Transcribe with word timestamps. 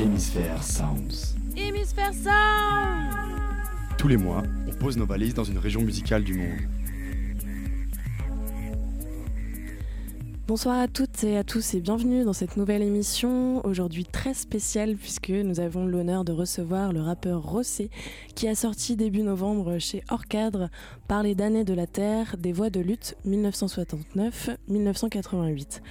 Hémisphère 0.00 0.62
Sounds. 0.62 1.34
Hémisphère 1.56 2.12
Sounds 2.14 3.34
Tous 3.98 4.06
les 4.06 4.16
mois, 4.16 4.44
on 4.68 4.72
pose 4.72 4.96
nos 4.96 5.06
valises 5.06 5.34
dans 5.34 5.42
une 5.42 5.58
région 5.58 5.82
musicale 5.82 6.22
du 6.22 6.34
monde. 6.34 6.60
Bonsoir 10.48 10.78
à 10.78 10.88
toutes 10.88 11.22
et 11.24 11.36
à 11.36 11.44
tous 11.44 11.74
et 11.74 11.80
bienvenue 11.80 12.24
dans 12.24 12.32
cette 12.32 12.56
nouvelle 12.56 12.80
émission, 12.80 13.60
aujourd'hui 13.66 14.06
très 14.06 14.32
spéciale 14.32 14.96
puisque 14.96 15.28
nous 15.28 15.60
avons 15.60 15.84
l'honneur 15.84 16.24
de 16.24 16.32
recevoir 16.32 16.94
le 16.94 17.02
rappeur 17.02 17.42
Rossé 17.42 17.90
qui 18.34 18.48
a 18.48 18.54
sorti 18.54 18.96
début 18.96 19.20
novembre 19.20 19.78
chez 19.78 20.02
Hors 20.08 20.24
Cadre 20.24 20.70
Parler 21.06 21.34
d'années 21.34 21.64
de 21.64 21.74
la 21.74 21.86
Terre, 21.86 22.36
des 22.38 22.54
voix 22.54 22.70
de 22.70 22.80
lutte 22.80 23.14
1969-1988. 23.26 25.82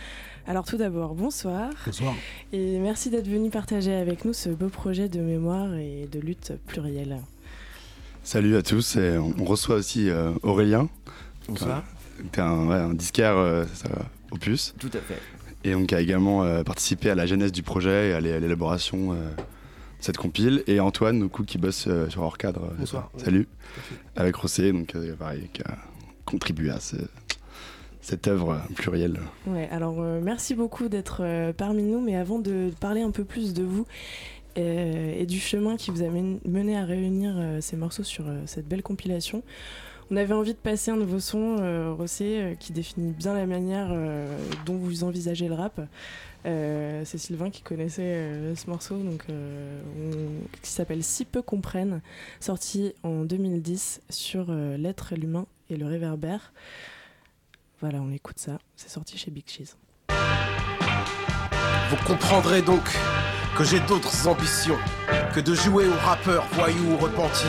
Alors 0.48 0.66
tout 0.66 0.78
d'abord, 0.78 1.14
bonsoir. 1.14 1.70
Bonsoir. 1.86 2.16
Et 2.52 2.80
merci 2.80 3.12
d'être 3.12 3.28
venu 3.28 3.52
partager 3.52 3.94
avec 3.94 4.26
nous 4.26 4.34
ce 4.34 4.50
beau 4.50 4.70
projet 4.70 5.08
de 5.08 5.20
mémoire 5.20 5.76
et 5.76 6.10
de 6.12 6.20
lutte 6.20 6.54
plurielle. 6.66 7.22
Salut 8.24 8.56
à 8.56 8.64
tous, 8.64 8.96
et 8.96 9.20
on 9.20 9.46
reçoit 9.46 9.76
aussi 9.76 10.10
euh, 10.10 10.32
Aurélien. 10.42 10.90
Bonsoir. 11.48 11.84
T'es 12.32 12.42
un, 12.42 12.66
ouais, 12.66 12.78
un 12.78 12.96
disquaire 12.96 13.38
euh, 13.38 13.64
ça, 13.76 13.90
opus. 14.32 14.74
Tout 14.80 14.92
à 14.94 15.00
fait. 15.00 15.22
Et 15.64 15.72
donc 15.72 15.92
a 15.94 16.00
également 16.00 16.44
euh, 16.44 16.64
participé 16.64 17.10
à 17.10 17.16
la 17.16 17.26
genèse 17.26 17.52
du 17.52 17.64
projet 17.64 18.10
et 18.10 18.14
à 18.14 18.20
l'élaboration 18.20 19.14
de 19.14 19.20
cette 20.00 20.18
compile. 20.18 20.64
Et 20.68 20.80
Antoine, 20.80 21.20
du 21.20 21.30
coup, 21.30 21.44
qui 21.44 21.58
bosse 21.58 21.88
sur 22.10 22.22
Hors 22.22 22.38
Cadre. 22.38 22.72
Bonsoir. 22.78 23.10
Salut. 23.18 23.48
Avec 24.16 24.36
Rossé, 24.36 24.72
donc 24.72 24.96
pareil, 25.18 25.50
qui 25.54 25.62
a 25.64 25.78
contribué 26.26 26.70
à 26.70 26.80
ce, 26.80 26.98
cette 28.08 28.30
œuvre 28.30 28.62
plurielle. 28.74 29.20
Ouais, 29.48 29.68
alors 29.70 29.98
euh, 30.00 30.22
merci 30.24 30.56
beaucoup 30.56 30.88
d'être 30.88 31.18
euh, 31.26 31.52
parmi 31.52 31.84
nous, 31.84 32.00
mais 32.00 32.16
avant 32.16 32.40
de 32.40 32.72
parler 32.80 33.02
un 33.02 33.12
peu 33.12 33.26
plus 33.26 33.54
de 33.54 33.64
vous 33.64 33.86
euh, 34.58 35.14
et 35.20 35.26
du 35.26 35.42
chemin 35.42 35.76
qui 35.76 35.92
vous 35.92 36.04
a 36.04 36.08
mené 36.08 36.78
à 36.78 36.86
réunir 36.86 37.36
ces 37.60 37.76
morceaux 37.76 38.04
sur 38.04 38.24
cette 38.46 38.66
belle 38.66 38.82
compilation, 38.82 39.44
on 40.12 40.16
avait 40.16 40.34
envie 40.34 40.54
de 40.54 40.60
passer 40.60 40.92
un 40.92 40.96
nouveau 40.96 41.20
son, 41.20 41.96
Rossé, 41.98 42.56
qui 42.60 42.74
définit 42.74 43.12
bien 43.12 43.34
la 43.34 43.46
manière 43.46 43.94
dont 44.66 44.76
vous 44.76 45.04
envisagez 45.04 45.48
le 45.48 45.56
rap. 45.56 45.82
c'est 46.44 47.18
Sylvain 47.18 47.50
qui 47.50 47.62
connaissait 47.62 48.56
ce 48.56 48.70
morceau 48.70 48.98
qui 50.62 50.70
s'appelle 50.70 51.04
Si 51.04 51.26
peu 51.26 51.42
comprennent, 51.42 52.02
sorti 52.40 52.94
en 53.04 53.24
2010 53.24 54.02
sur 54.10 54.52
L'être 54.52 55.16
l'humain 55.16 55.46
et 55.70 55.78
le 55.78 55.86
réverbère. 55.86 56.54
Voilà, 57.82 58.00
on 58.02 58.12
écoute 58.12 58.40
ça. 58.40 58.60
C'est 58.76 58.90
sorti 58.90 59.18
chez 59.18 59.30
Big 59.30 59.44
Cheese. 59.48 59.76
Vous 61.90 61.98
comprendrez 62.06 62.62
donc 62.62 62.84
que 63.58 63.64
j'ai 63.64 63.80
d'autres 63.82 64.28
ambitions 64.28 64.78
que 65.34 65.40
de 65.40 65.54
jouer 65.54 65.88
aux 65.88 66.00
rappeurs, 66.06 66.46
voyous 66.54 66.94
ou 66.94 66.98
repentis, 66.98 67.46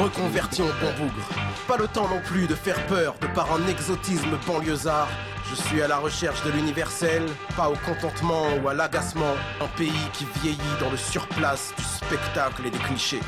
reconvertis 0.00 0.62
en 0.62 0.66
bon 0.66 0.92
bougre. 0.98 1.28
Pas 1.68 1.76
le 1.76 1.86
temps 1.86 2.08
non 2.08 2.20
plus 2.24 2.46
de 2.46 2.54
faire 2.54 2.84
peur 2.86 3.14
de 3.20 3.26
par 3.28 3.52
un 3.52 3.66
exotisme 3.68 4.38
banlieusard. 4.46 5.08
Je 5.50 5.54
suis 5.54 5.82
à 5.82 5.88
la 5.88 5.98
recherche 5.98 6.42
de 6.44 6.50
l'universel, 6.50 7.22
pas 7.56 7.68
au 7.68 7.76
contentement 7.84 8.44
ou 8.62 8.68
à 8.68 8.74
l'agacement. 8.74 9.34
Un 9.60 9.66
pays 9.76 10.08
qui 10.14 10.26
vieillit 10.40 10.76
dans 10.80 10.90
le 10.90 10.96
surplace 10.96 11.74
du 11.76 11.84
spectacle 11.84 12.66
et 12.66 12.70
des 12.70 12.78
clichés. 12.78 13.20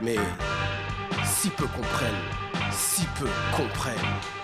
Mais 0.00 0.16
si 1.24 1.50
peu 1.50 1.66
comprennent, 1.66 2.24
si 2.70 3.04
peu 3.18 3.28
comprennent. 3.54 4.41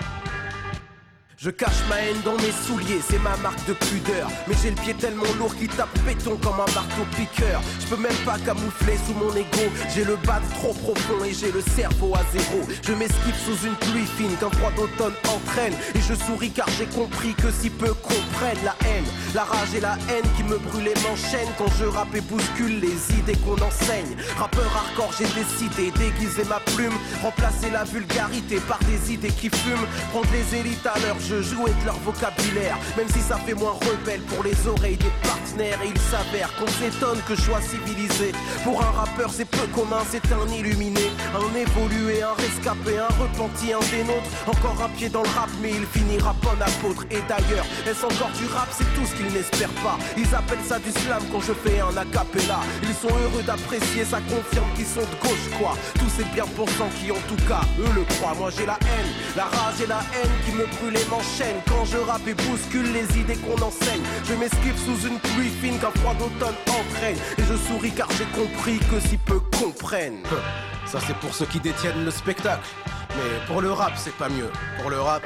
Je 1.40 1.50
cache 1.50 1.86
ma 1.88 1.94
haine 2.00 2.20
dans 2.24 2.34
mes 2.34 2.50
souliers, 2.66 3.00
c'est 3.08 3.20
ma 3.20 3.36
marque 3.36 3.64
de 3.68 3.72
pudeur. 3.72 4.28
Mais 4.48 4.56
j'ai 4.60 4.70
le 4.70 4.74
pied 4.74 4.92
tellement 4.94 5.22
lourd 5.38 5.54
qu'il 5.54 5.68
tape 5.68 5.96
béton 6.04 6.36
comme 6.42 6.54
un 6.54 6.74
marteau 6.74 7.06
piqueur. 7.16 7.60
Je 7.78 7.86
peux 7.86 8.02
même 8.02 8.16
pas 8.26 8.38
camoufler 8.44 8.96
sous 9.06 9.14
mon 9.14 9.30
ego. 9.30 9.70
J'ai 9.94 10.02
le 10.02 10.16
bas 10.26 10.40
trop 10.56 10.72
profond 10.72 11.22
et 11.24 11.32
j'ai 11.32 11.52
le 11.52 11.60
cerveau 11.60 12.12
à 12.16 12.24
zéro. 12.32 12.60
Je 12.82 12.92
m'esquive 12.92 13.36
sous 13.46 13.68
une 13.68 13.76
pluie 13.76 14.06
fine 14.16 14.34
qu'un 14.40 14.50
froid 14.50 14.72
d'automne 14.72 15.14
entraîne. 15.28 15.74
Et 15.94 16.00
je 16.00 16.14
souris 16.14 16.50
car 16.50 16.66
j'ai 16.76 16.86
compris 16.86 17.34
que 17.34 17.52
si 17.52 17.70
peu 17.70 17.94
comprennent 17.94 18.64
la 18.64 18.74
haine, 18.88 19.06
la 19.32 19.44
rage 19.44 19.72
et 19.76 19.80
la 19.80 19.96
haine 20.10 20.28
qui 20.36 20.42
me 20.42 20.58
brûlaient 20.58 20.98
m'enchaînent 21.08 21.54
quand 21.56 21.70
je 21.78 21.84
rappe 21.84 22.16
et 22.16 22.20
bouscule 22.20 22.80
les 22.80 23.16
idées 23.16 23.38
qu'on 23.46 23.62
enseigne. 23.62 24.16
Rappeur 24.36 24.66
hardcore, 24.74 25.12
j'ai 25.16 25.30
décidé 25.38 25.92
d'aiguiser 25.92 26.42
ma 26.48 26.58
plume, 26.74 26.98
remplacer 27.22 27.70
la 27.70 27.84
vulgarité 27.84 28.56
par 28.66 28.80
des 28.90 29.14
idées 29.14 29.30
qui 29.30 29.50
fument, 29.50 29.86
prendre 30.10 30.26
les 30.32 30.58
élites 30.58 30.84
à 30.84 30.98
leur 31.06 31.16
je 31.28 31.42
jouais 31.42 31.74
de 31.80 31.84
leur 31.84 31.98
vocabulaire, 32.00 32.78
même 32.96 33.08
si 33.08 33.20
ça 33.20 33.36
fait 33.36 33.54
moins 33.54 33.76
rebelle 33.88 34.22
pour 34.22 34.42
les 34.42 34.56
oreilles 34.66 34.96
des 34.96 35.12
partenaires. 35.22 35.78
Et 35.84 35.88
il 35.94 36.00
s'avère 36.00 36.50
qu'on 36.56 36.70
s'étonne 36.80 37.20
que 37.28 37.34
je 37.34 37.42
sois 37.42 37.60
civilisé. 37.60 38.32
Pour 38.64 38.80
un 38.80 38.90
rappeur, 38.90 39.30
c'est 39.30 39.44
peu 39.44 39.66
commun, 39.74 40.02
c'est 40.10 40.24
un 40.32 40.48
illuminé, 40.48 41.10
un 41.34 41.54
évolué, 41.56 42.22
un 42.22 42.34
rescapé, 42.34 42.98
un 42.98 43.12
repenti, 43.20 43.72
un 43.72 43.84
des 43.92 44.04
nôtres. 44.04 44.30
Encore 44.46 44.78
un 44.82 44.88
pied 44.96 45.08
dans 45.08 45.22
le 45.22 45.28
rap, 45.28 45.50
mais 45.60 45.70
il 45.70 45.86
finira 45.86 46.34
pas 46.42 46.56
apôtre. 46.64 47.04
Et 47.10 47.20
d'ailleurs, 47.28 47.66
est-ce 47.86 48.04
encore 48.04 48.32
du 48.38 48.46
rap? 48.46 48.68
C'est 48.72 48.88
tout 48.94 49.04
ce 49.04 49.14
qu'ils 49.14 49.32
n'espèrent 49.32 49.78
pas. 49.84 49.98
Ils 50.16 50.34
appellent 50.34 50.66
ça 50.66 50.78
du 50.78 50.90
slam 50.90 51.22
quand 51.30 51.40
je 51.40 51.52
fais 51.52 51.80
un 51.80 51.94
acapella. 51.96 52.60
Ils 52.82 52.94
sont 52.94 53.14
heureux 53.24 53.42
d'apprécier, 53.44 54.04
ça 54.04 54.20
confirme 54.20 54.70
qu'ils 54.76 54.86
sont 54.86 55.04
de 55.04 55.16
gauche, 55.20 55.48
quoi. 55.58 55.76
Tous 55.98 56.10
ces 56.16 56.24
bien 56.32 56.46
pensants 56.56 56.90
qui, 56.98 57.10
en 57.10 57.22
tout 57.28 57.42
cas, 57.46 57.62
eux 57.78 57.92
le 57.94 58.04
croient. 58.16 58.34
Moi 58.38 58.50
j'ai 58.56 58.66
la 58.66 58.78
haine, 58.80 59.10
la 59.36 59.44
rage 59.44 59.80
et 59.82 59.86
la 59.86 60.00
haine 60.14 60.36
qui 60.44 60.52
me 60.52 60.64
brûlent 60.64 60.96
quand 61.66 61.84
je 61.84 61.96
rappe 61.96 62.26
et 62.28 62.34
bouscule 62.34 62.92
les 62.92 63.18
idées 63.18 63.36
qu'on 63.36 63.60
enseigne. 63.62 64.02
Je 64.24 64.34
m'esquive 64.34 64.76
sous 64.76 65.08
une 65.08 65.18
pluie 65.18 65.50
fine 65.60 65.78
qu'un 65.78 65.90
froid 65.90 66.14
d'automne 66.14 66.54
entraîne. 66.68 67.16
Et 67.38 67.42
je 67.42 67.56
souris 67.56 67.92
car 67.92 68.08
j'ai 68.12 68.26
compris 68.26 68.78
que 68.90 69.00
si 69.00 69.16
peu 69.16 69.40
comprennent. 69.58 70.22
Ça 70.86 70.98
c'est 71.06 71.16
pour 71.16 71.34
ceux 71.34 71.46
qui 71.46 71.60
détiennent 71.60 72.04
le 72.04 72.10
spectacle. 72.10 72.68
Mais 73.10 73.46
pour 73.46 73.60
le 73.60 73.72
rap 73.72 73.92
c'est 73.96 74.14
pas 74.14 74.28
mieux. 74.28 74.50
Pour 74.80 74.90
le 74.90 75.00
rap, 75.00 75.22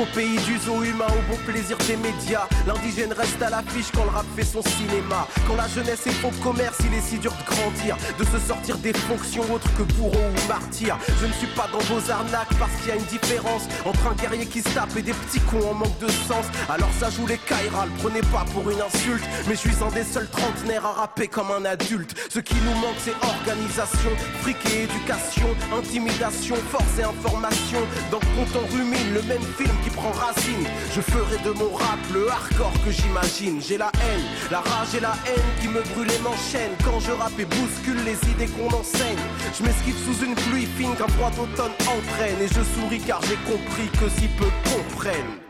au 0.00 0.06
pays 0.14 0.38
du 0.46 0.58
zoo 0.58 0.82
humain, 0.82 1.06
au 1.08 1.32
bon 1.32 1.38
plaisir 1.44 1.76
des 1.78 1.96
médias. 1.96 2.46
L'indigène 2.66 3.12
reste 3.12 3.40
à 3.42 3.50
l'affiche 3.50 3.90
quand 3.94 4.04
le 4.04 4.10
rap 4.10 4.26
fait 4.36 4.44
son 4.44 4.62
cinéma. 4.62 5.26
Quand 5.46 5.56
la 5.56 5.66
jeunesse 5.68 6.06
est 6.06 6.12
faux 6.12 6.30
commerce, 6.42 6.78
il 6.84 6.94
est 6.94 7.00
si 7.00 7.18
dur 7.18 7.32
de 7.32 7.44
grandir, 7.50 7.96
de 8.18 8.24
se 8.24 8.38
sortir 8.46 8.78
des 8.78 8.92
fonctions 8.92 9.42
autres 9.52 9.68
que 9.76 9.82
bourreau 9.94 10.16
ou 10.16 10.48
martyr. 10.48 10.96
Je 11.20 11.26
ne 11.26 11.32
suis 11.32 11.48
pas 11.48 11.68
dans 11.72 11.80
vos 11.80 12.10
arnaques 12.10 12.54
parce 12.58 12.72
qu'il 12.80 12.88
y 12.88 12.92
a 12.92 12.96
une 12.96 13.04
différence 13.04 13.62
entre 13.84 14.06
un 14.06 14.14
guerrier 14.14 14.46
qui 14.46 14.60
se 14.60 14.68
tape 14.70 14.96
et 14.96 15.02
des 15.02 15.12
petits 15.12 15.40
cons 15.40 15.70
en 15.70 15.74
manque 15.74 15.98
de 15.98 16.08
sens. 16.08 16.46
Alors 16.68 16.90
ça 16.98 17.10
joue 17.10 17.26
les 17.26 17.38
Kaira, 17.38 17.86
le 17.86 17.92
prenez 17.98 18.20
pas 18.32 18.44
pour 18.52 18.70
une 18.70 18.80
insulte. 18.80 19.24
Mais 19.48 19.54
je 19.54 19.60
suis 19.60 19.82
un 19.82 19.90
des 19.90 20.04
seuls 20.04 20.28
trentenaires 20.30 20.86
à 20.86 20.92
rapper 20.92 21.28
comme 21.28 21.50
un 21.50 21.64
adulte. 21.64 22.14
Ce 22.30 22.38
qui 22.38 22.56
nous 22.56 22.74
manque, 22.80 22.98
c'est 22.98 23.16
organisation, 23.22 24.10
fric 24.42 24.58
et 24.66 24.84
éducation, 24.84 25.48
intimidation, 25.76 26.56
force 26.70 26.98
et 27.00 27.04
information. 27.04 27.80
Dans 28.10 28.18
Compte 28.18 28.70
rumine, 28.70 29.14
le 29.14 29.22
même 29.22 29.42
film 29.56 29.74
prend 29.90 30.10
racine. 30.12 30.66
Je 30.94 31.00
ferai 31.00 31.38
de 31.44 31.50
mon 31.50 31.72
rap 31.74 31.98
le 32.12 32.28
hardcore 32.30 32.72
que 32.84 32.90
j'imagine. 32.90 33.60
J'ai 33.60 33.78
la 33.78 33.90
haine, 33.94 34.24
la 34.50 34.60
rage 34.60 34.94
et 34.94 35.00
la 35.00 35.14
haine 35.26 35.50
qui 35.60 35.68
me 35.68 35.82
brûle 35.94 36.10
et 36.10 36.22
m'enchaîne. 36.22 36.72
Quand 36.84 37.00
je 37.00 37.12
rappe 37.12 37.38
et 37.38 37.44
bouscule 37.44 38.02
les 38.04 38.18
idées 38.30 38.48
qu'on 38.52 38.74
enseigne. 38.74 39.18
Je 39.56 39.62
m'esquive 39.64 39.96
sous 39.96 40.24
une 40.24 40.34
pluie 40.34 40.66
fine 40.66 40.94
qu'un 40.96 41.08
froid 41.08 41.30
d'automne 41.30 41.72
entraîne. 41.80 42.40
Et 42.40 42.48
je 42.48 42.62
souris 42.74 43.00
car 43.00 43.20
j'ai 43.22 43.38
compris 43.50 43.88
que 44.00 44.08
si 44.08 44.28
peu 44.28 44.48
comprennent. 44.70 45.47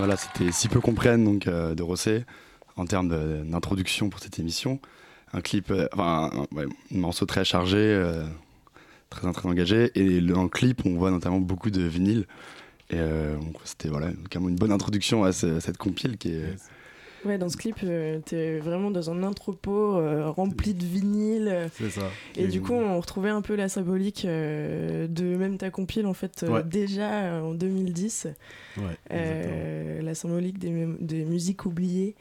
Voilà, 0.00 0.16
c'était 0.16 0.50
Si 0.50 0.68
peu 0.68 0.80
comprennent 0.80 1.26
donc 1.26 1.46
euh, 1.46 1.74
de 1.74 1.82
Rosset 1.82 2.24
en 2.76 2.86
termes 2.86 3.10
d'introduction 3.44 4.08
pour 4.08 4.18
cette 4.18 4.38
émission. 4.38 4.80
Un 5.34 5.42
clip, 5.42 5.70
euh, 5.70 5.88
enfin, 5.92 6.30
un, 6.56 6.96
morceau 6.98 7.26
très 7.26 7.44
chargé, 7.44 7.76
euh, 7.76 8.24
très, 9.10 9.30
très 9.30 9.46
engagé. 9.46 9.90
Et 9.94 10.22
dans 10.22 10.44
le 10.44 10.48
clip, 10.48 10.86
on 10.86 10.94
voit 10.94 11.10
notamment 11.10 11.38
beaucoup 11.38 11.68
de 11.68 11.82
vinyles. 11.82 12.26
Et 12.88 12.98
c'était 13.64 13.90
voilà, 13.90 14.08
une 14.34 14.56
bonne 14.56 14.72
introduction 14.72 15.22
à, 15.22 15.32
cette 15.32 15.76
compile 15.76 16.16
qui 16.16 16.30
est. 16.30 16.56
Ouais, 17.24 17.36
dans 17.36 17.48
ce 17.50 17.56
clip, 17.56 17.76
euh, 17.84 18.18
t'es 18.24 18.58
vraiment 18.58 18.90
dans 18.90 19.10
un 19.10 19.22
entrepôt 19.22 19.96
euh, 19.96 20.30
rempli 20.30 20.72
de 20.72 20.84
vinyle. 20.84 21.68
C'est 21.74 21.90
ça. 21.90 22.08
Et, 22.36 22.46
du 22.46 22.62
coup, 22.62 22.72
on 22.72 22.98
retrouvait 22.98 23.30
un 23.30 23.42
peu 23.42 23.54
la 23.54 23.68
symbolique 23.68 24.24
euh, 24.24 25.06
de 25.06 25.36
même 25.36 25.58
ta 25.58 25.70
compile, 25.70 26.06
en 26.06 26.14
fait, 26.14 26.44
déjà 26.64 27.42
en 27.42 27.54
2010. 27.54 28.28
Ouais, 28.78 30.02
la 30.02 30.14
symbolique 30.14 30.58
des, 30.58 30.86
des 31.00 31.24
musiques 31.24 31.66
oubliées 31.66 32.14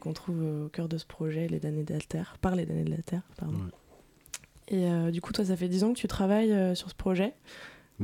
qu'on 0.00 0.12
trouve 0.12 0.42
au 0.64 0.68
cœur 0.68 0.88
de 0.88 0.96
ce 0.96 1.06
projet, 1.06 1.48
Les 1.48 1.60
damnés 1.60 1.84
de 1.84 1.92
la 1.92 2.00
Terre, 2.00 2.36
par 2.40 2.56
Les 2.56 2.64
damnés 2.64 2.84
de 2.84 2.90
la 2.90 3.02
Terre, 3.02 3.22
pardon. 3.36 3.58
Et 4.68 4.86
du 5.10 5.20
coup, 5.20 5.32
toi, 5.32 5.44
ça 5.44 5.56
fait 5.56 5.68
10 5.68 5.84
ans 5.84 5.92
que 5.92 5.98
tu 5.98 6.08
travailles 6.08 6.76
sur 6.76 6.88
ce 6.88 6.94
projet 6.94 7.34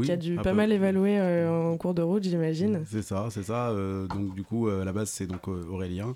qui 0.03 0.13
a 0.13 0.17
dû 0.17 0.37
pas 0.37 0.53
mal 0.53 0.73
évaluer 0.73 1.19
euh, 1.19 1.51
en 1.51 1.77
cours 1.77 1.95
de 1.95 2.03
route, 2.03 2.25
j'imagine. 2.25 2.85
C'est 2.87 3.03
ça, 3.03 3.29
c'est 3.31 3.45
ça. 3.45 3.71
Euh, 3.71 4.07
donc 4.07 4.35
du 4.35 4.43
coup, 4.43 4.69
euh, 4.69 4.83
à 4.83 4.85
la 4.85 4.93
base, 4.93 5.11
c'est 5.11 5.27
donc 5.27 5.49
Aurélien 5.49 6.15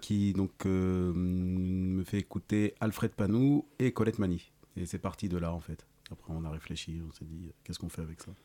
qui 0.00 0.32
donc 0.34 0.64
me 0.66 2.04
fait 2.04 2.18
écouter 2.18 2.74
Alfred 2.80 3.12
Panou 3.12 3.64
et 3.78 3.92
Colette 3.92 4.18
Mani. 4.18 4.52
Et 4.76 4.86
c'est 4.86 4.98
parti 4.98 5.28
de 5.28 5.38
là 5.38 5.52
en 5.52 5.60
fait. 5.60 5.86
Après, 6.10 6.32
on 6.34 6.44
a 6.44 6.50
réfléchi, 6.50 7.00
on 7.08 7.12
s'est 7.12 7.24
dit, 7.24 7.52
qu'est-ce 7.64 7.78
qu'on 7.78 7.88
fait 7.88 8.02
avec 8.02 8.20
ça? 8.20 8.30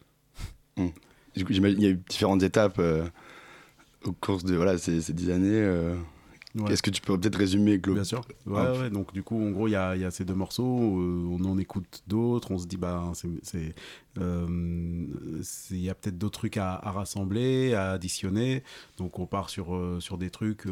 Mmh. 0.78 0.90
Du 1.36 1.44
coup, 1.44 1.54
il 1.54 1.82
y 1.82 1.88
a 1.88 1.90
eu 1.90 2.00
différentes 2.08 2.44
étapes 2.44 2.80
au 4.06 4.12
cours 4.12 4.44
de 4.44 4.56
voilà, 4.56 4.78
ces, 4.78 5.02
ces 5.02 5.12
dix 5.12 5.32
années. 5.32 5.96
Est-ce 6.70 6.82
que 6.82 6.90
tu 6.90 7.02
peux 7.02 7.18
peut-être 7.20 7.38
résumer 7.38 7.78
Bien 7.78 8.04
sûr. 8.04 8.22
Ouais, 8.46 8.90
donc 8.90 9.14
du 9.14 9.24
coup, 9.24 9.42
en 9.42 9.52
gros, 9.52 9.68
il 9.68 9.72
y 9.72 9.76
a, 9.76 9.96
y 9.96 10.06
a, 10.06 10.12
ces 10.12 10.26
deux 10.26 10.34
morceaux. 10.34 10.64
on 10.66 11.44
en 11.46 11.58
écoute 11.58 12.04
d'autres. 12.08 12.52
On 12.52 12.58
se 12.58 12.66
dit, 12.66 12.78
bah, 12.78 13.12
c'est 13.44 13.76
il 14.20 15.82
y 15.82 15.90
a 15.90 15.96
peut-être 15.96 16.18
d'autres 16.18 16.40
trucs 16.40 16.58
à, 16.58 16.78
rassembler, 16.78 17.74
à 17.74 17.92
additionner. 17.92 18.64
Donc 18.98 19.20
on 19.20 19.26
part 19.26 19.50
sur, 19.50 19.76
euh, 19.76 20.00
sur 20.00 20.18
des 20.18 20.30
trucs. 20.30 20.64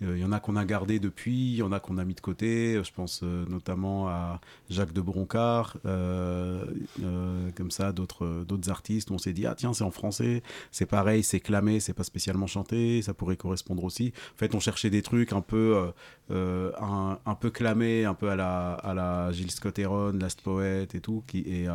Il 0.00 0.08
euh, 0.08 0.18
y 0.18 0.24
en 0.24 0.32
a 0.32 0.40
qu'on 0.40 0.56
a 0.56 0.64
gardé 0.64 0.98
depuis, 0.98 1.52
il 1.52 1.56
y 1.56 1.62
en 1.62 1.70
a 1.72 1.78
qu'on 1.78 1.98
a 1.98 2.04
mis 2.04 2.14
de 2.14 2.20
côté. 2.20 2.80
Je 2.82 2.92
pense 2.92 3.22
notamment 3.22 4.08
à 4.08 4.40
Jacques 4.68 4.92
de 4.92 5.00
Broncard, 5.00 5.76
comme 5.84 7.70
ça, 7.70 7.92
d'autres 7.92 8.44
artistes. 8.68 9.10
On 9.10 9.18
s'est 9.18 9.32
dit, 9.32 9.46
ah 9.46 9.54
tiens, 9.54 9.72
c'est 9.72 9.84
en 9.84 9.90
français, 9.90 10.42
c'est 10.70 10.86
pareil, 10.86 11.22
c'est 11.22 11.40
clamé, 11.40 11.80
c'est 11.80 11.92
pas 11.92 12.04
spécialement 12.04 12.46
chanté, 12.46 13.02
ça 13.02 13.14
pourrait 13.14 13.36
correspondre 13.36 13.84
aussi. 13.84 14.12
En 14.34 14.38
fait, 14.38 14.54
on 14.54 14.60
cherchait 14.60 14.90
des 14.90 15.02
trucs 15.02 15.32
un 15.32 15.40
peu, 15.40 15.92
un, 16.30 17.34
peu 17.40 17.50
clamés, 17.50 18.04
un 18.04 18.14
peu 18.14 18.30
à 18.30 18.36
la, 18.36 18.72
à 18.72 18.94
la 18.94 19.30
Gilles 19.32 19.50
Scott 19.50 19.78
Heron, 19.78 20.12
Last 20.12 20.40
Poet 20.42 20.88
et 20.94 21.00
tout, 21.00 21.22
et, 21.34 21.66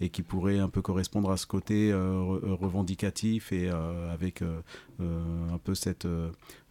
et 0.00 0.08
qui 0.08 0.22
pourraient 0.22 0.58
un 0.60 0.68
peut 0.72 0.82
correspondre 0.82 1.30
à 1.30 1.36
ce 1.36 1.46
côté 1.46 1.92
euh, 1.92 1.96
euh, 1.98 2.54
revendicatif 2.54 3.52
et 3.52 3.68
euh, 3.70 4.12
avec 4.12 4.42
un 4.42 5.58
peu 5.62 5.74
cette, 5.74 6.06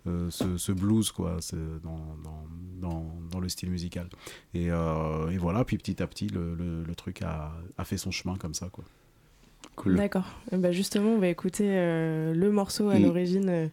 ce, 0.06 0.71
blues 0.71 1.12
quoi, 1.12 1.38
dans, 1.83 2.18
dans, 2.81 3.06
dans, 3.31 3.39
le 3.39 3.50
style 3.50 3.69
musical. 3.69 4.09
Et, 4.53 4.65
et, 4.65 5.38
voilà, 5.38 5.63
puis 5.63 5.77
petit 5.77 6.01
à 6.01 6.07
petit, 6.07 6.27
le, 6.27 6.56
le, 6.56 6.95
truc 6.95 7.21
a, 7.21 7.53
a, 7.77 7.86
fait 7.86 7.98
son 7.98 8.12
chemin 8.12 8.36
comme 8.36 8.53
ça. 8.53 8.69
Quoi. 8.69 8.83
Cool. 9.75 9.95
D'accord. 9.95 10.25
Bah 10.51 10.71
justement, 10.71 11.12
on 11.12 11.19
va 11.19 11.27
écouter 11.27 11.65
le 11.68 12.50
morceau 12.51 12.89
à 12.89 13.00
mm. 13.00 13.04
l'origine 13.04 13.71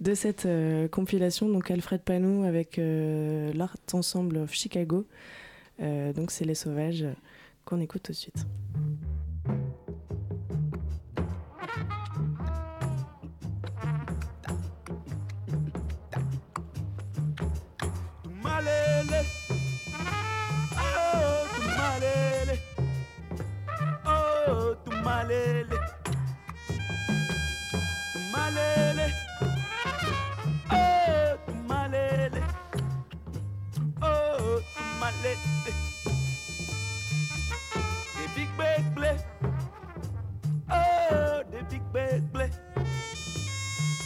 de 0.00 0.14
cette 0.14 0.48
compilation, 0.90 1.48
donc 1.48 1.70
Alfred 1.70 2.02
Panou 2.02 2.44
avec 2.44 2.78
l'Art 2.78 3.76
Ensemble 3.92 4.38
of 4.38 4.52
Chicago. 4.52 5.06
donc 5.78 6.30
c'est 6.30 6.44
Les 6.44 6.54
Sauvages 6.54 7.06
qu'on 7.64 7.80
écoute 7.80 8.02
tout 8.02 8.12
de 8.12 8.16
suite. 8.16 8.46
Tumalele, 24.98 25.78
tumalele, 28.12 29.12
oh 30.72 31.36
tumalele, 31.46 32.42
oh 34.02 34.60
tumalele. 34.74 35.38
Des 38.16 38.28
big 38.34 38.48
big 38.58 38.84
oh 40.70 41.42
des 41.50 41.62
big 41.70 41.82
big 41.92 42.52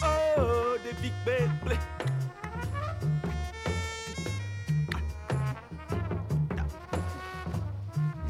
oh 0.03 0.77
des 0.83 0.93
big 1.01 1.13
big. 1.25 1.79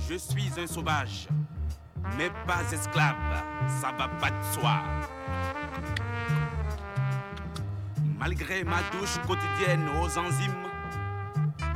Je 0.10 0.18
suis 0.18 0.52
un 0.60 0.68
sauvage, 0.68 1.28
mais 2.18 2.30
pas 2.48 2.62
esclave, 2.72 3.16
ça 3.82 3.92
va 3.98 4.08
pas 4.08 4.30
de 4.30 4.44
soi. 4.54 4.82
Malgré 8.18 8.64
ma 8.64 8.82
douche 8.92 9.18
quotidienne 9.28 9.88
aux 10.02 10.18
enzymes, 10.18 10.64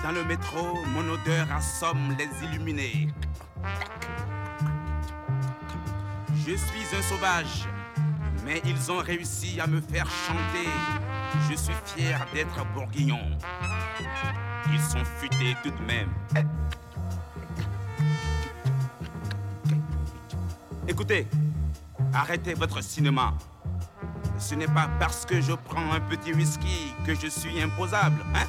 dans 0.03 0.11
le 0.11 0.23
métro, 0.23 0.77
mon 0.93 1.09
odeur 1.13 1.47
assomme 1.51 2.15
les 2.17 2.29
illuminés. 2.47 3.09
Je 6.45 6.55
suis 6.55 6.95
un 6.97 7.01
sauvage, 7.01 7.67
mais 8.45 8.61
ils 8.63 8.91
ont 8.91 8.99
réussi 8.99 9.59
à 9.59 9.67
me 9.67 9.81
faire 9.81 10.07
chanter. 10.09 10.69
Je 11.49 11.55
suis 11.55 11.73
fier 11.85 12.25
d'être 12.33 12.65
bourguignon. 12.73 13.37
Ils 14.71 14.81
sont 14.81 15.03
futés 15.19 15.55
tout 15.63 15.71
de 15.71 15.81
même. 15.85 16.09
Écoutez, 20.97 21.27
arrêtez 22.11 22.55
votre 22.55 22.81
cinéma. 22.81 23.35
Ce 24.39 24.55
n'est 24.55 24.65
pas 24.65 24.89
parce 24.99 25.27
que 25.27 25.39
je 25.39 25.51
prends 25.53 25.94
un 25.94 25.99
petit 25.99 26.33
whisky 26.33 26.91
que 27.05 27.13
je 27.13 27.27
suis 27.27 27.61
imposable, 27.61 28.19
hein? 28.33 28.47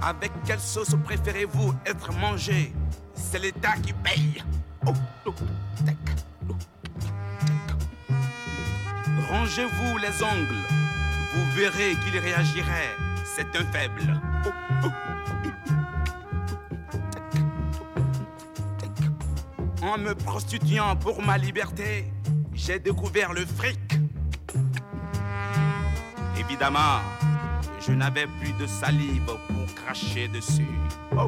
Avec 0.00 0.32
quelle 0.46 0.58
sauce 0.58 0.96
préférez-vous 1.04 1.74
être 1.84 2.14
mangé? 2.14 2.72
C'est 3.14 3.40
l'État 3.40 3.74
qui 3.82 3.92
paye. 3.92 4.42
Rangez-vous 9.28 9.98
les 9.98 10.22
ongles. 10.22 10.62
Vous 11.34 11.50
verrez 11.54 11.94
qu'il 12.06 12.18
réagirait. 12.18 12.96
C'est 13.36 13.54
un 13.54 13.70
faible. 13.70 14.18
En 19.94 19.98
me 19.98 20.14
prostituant 20.14 20.96
pour 20.96 21.20
ma 21.20 21.36
liberté, 21.36 22.06
j'ai 22.54 22.78
découvert 22.78 23.34
le 23.34 23.44
fric. 23.44 23.78
Évidemment, 26.38 27.02
je 27.78 27.92
n'avais 27.92 28.26
plus 28.40 28.54
de 28.54 28.66
salive 28.66 29.26
pour 29.26 29.74
cracher 29.74 30.28
dessus. 30.28 30.66
Oh. 31.14 31.26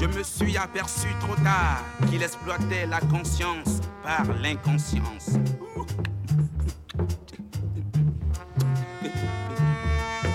Je 0.00 0.06
me 0.06 0.22
suis 0.22 0.56
aperçu 0.56 1.08
trop 1.18 1.34
tard 1.42 1.82
qu'il 2.08 2.22
exploitait 2.22 2.86
la 2.86 3.00
conscience 3.00 3.80
par 4.04 4.22
l'inconscience. 4.40 5.30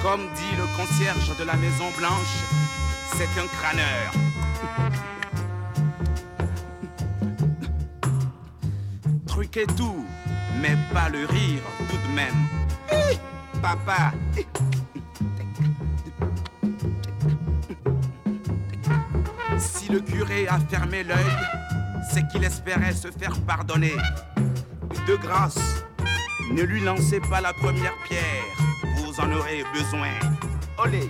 Comme 0.01 0.27
dit 0.35 0.55
le 0.57 0.77
concierge 0.77 1.37
de 1.39 1.45
la 1.45 1.55
Maison 1.55 1.89
Blanche, 1.97 2.64
c'est 3.17 3.39
un 3.39 3.47
crâneur. 3.47 4.11
Truquer 9.25 9.65
tout, 9.77 10.05
mais 10.61 10.75
pas 10.93 11.09
le 11.09 11.25
rire 11.25 11.61
tout 11.89 12.09
de 12.09 12.13
même. 12.13 12.35
papa. 13.61 14.11
Si 19.57 19.89
le 19.89 20.01
curé 20.01 20.47
a 20.47 20.59
fermé 20.59 21.03
l'œil, 21.03 21.15
c'est 22.11 22.27
qu'il 22.27 22.43
espérait 22.43 22.93
se 22.93 23.09
faire 23.09 23.39
pardonner. 23.41 23.95
De 25.07 25.15
grâce, 25.15 25.83
ne 26.51 26.63
lui 26.63 26.81
lancez 26.81 27.21
pas 27.21 27.39
la 27.39 27.53
première 27.53 27.95
pierre, 28.07 28.43
vous 28.97 29.19
en 29.21 29.31
aurez 29.31 29.63
besoin. 29.73 30.09
Olé! 30.77 31.09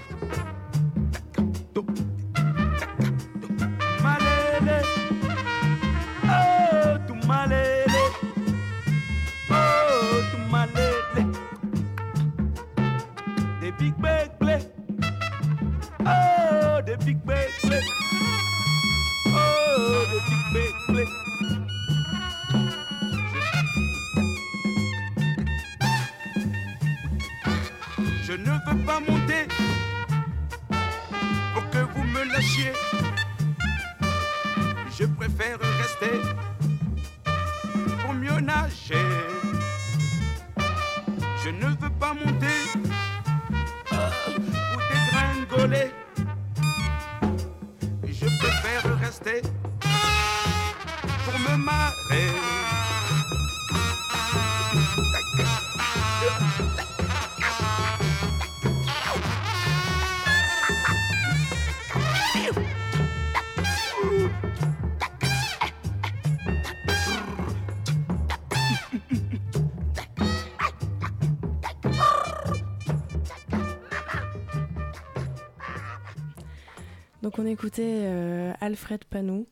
Donc 77.22 77.40
on 77.40 77.46
écoutait 77.46 77.84
euh, 78.04 78.54
Alfred 78.62 79.04
Panou, 79.06 79.48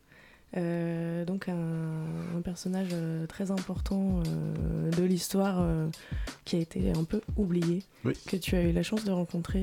euh, 0.56 1.24
donc 1.24 1.48
un, 1.48 2.36
un 2.36 2.40
personnage 2.42 2.90
euh, 2.92 3.26
très 3.26 3.50
important 3.50 4.22
de 4.96 5.02
l'histoire 5.02 5.66
qui 6.44 6.56
a 6.56 6.58
été 6.60 6.92
un 6.92 7.04
peu 7.04 7.20
oublié, 7.36 7.82
Oui. 8.04 8.14
que 8.26 8.36
tu 8.36 8.54
as 8.54 8.62
eu 8.62 8.72
la 8.72 8.82
chance 8.82 9.04
de 9.04 9.10
rencontrer, 9.10 9.62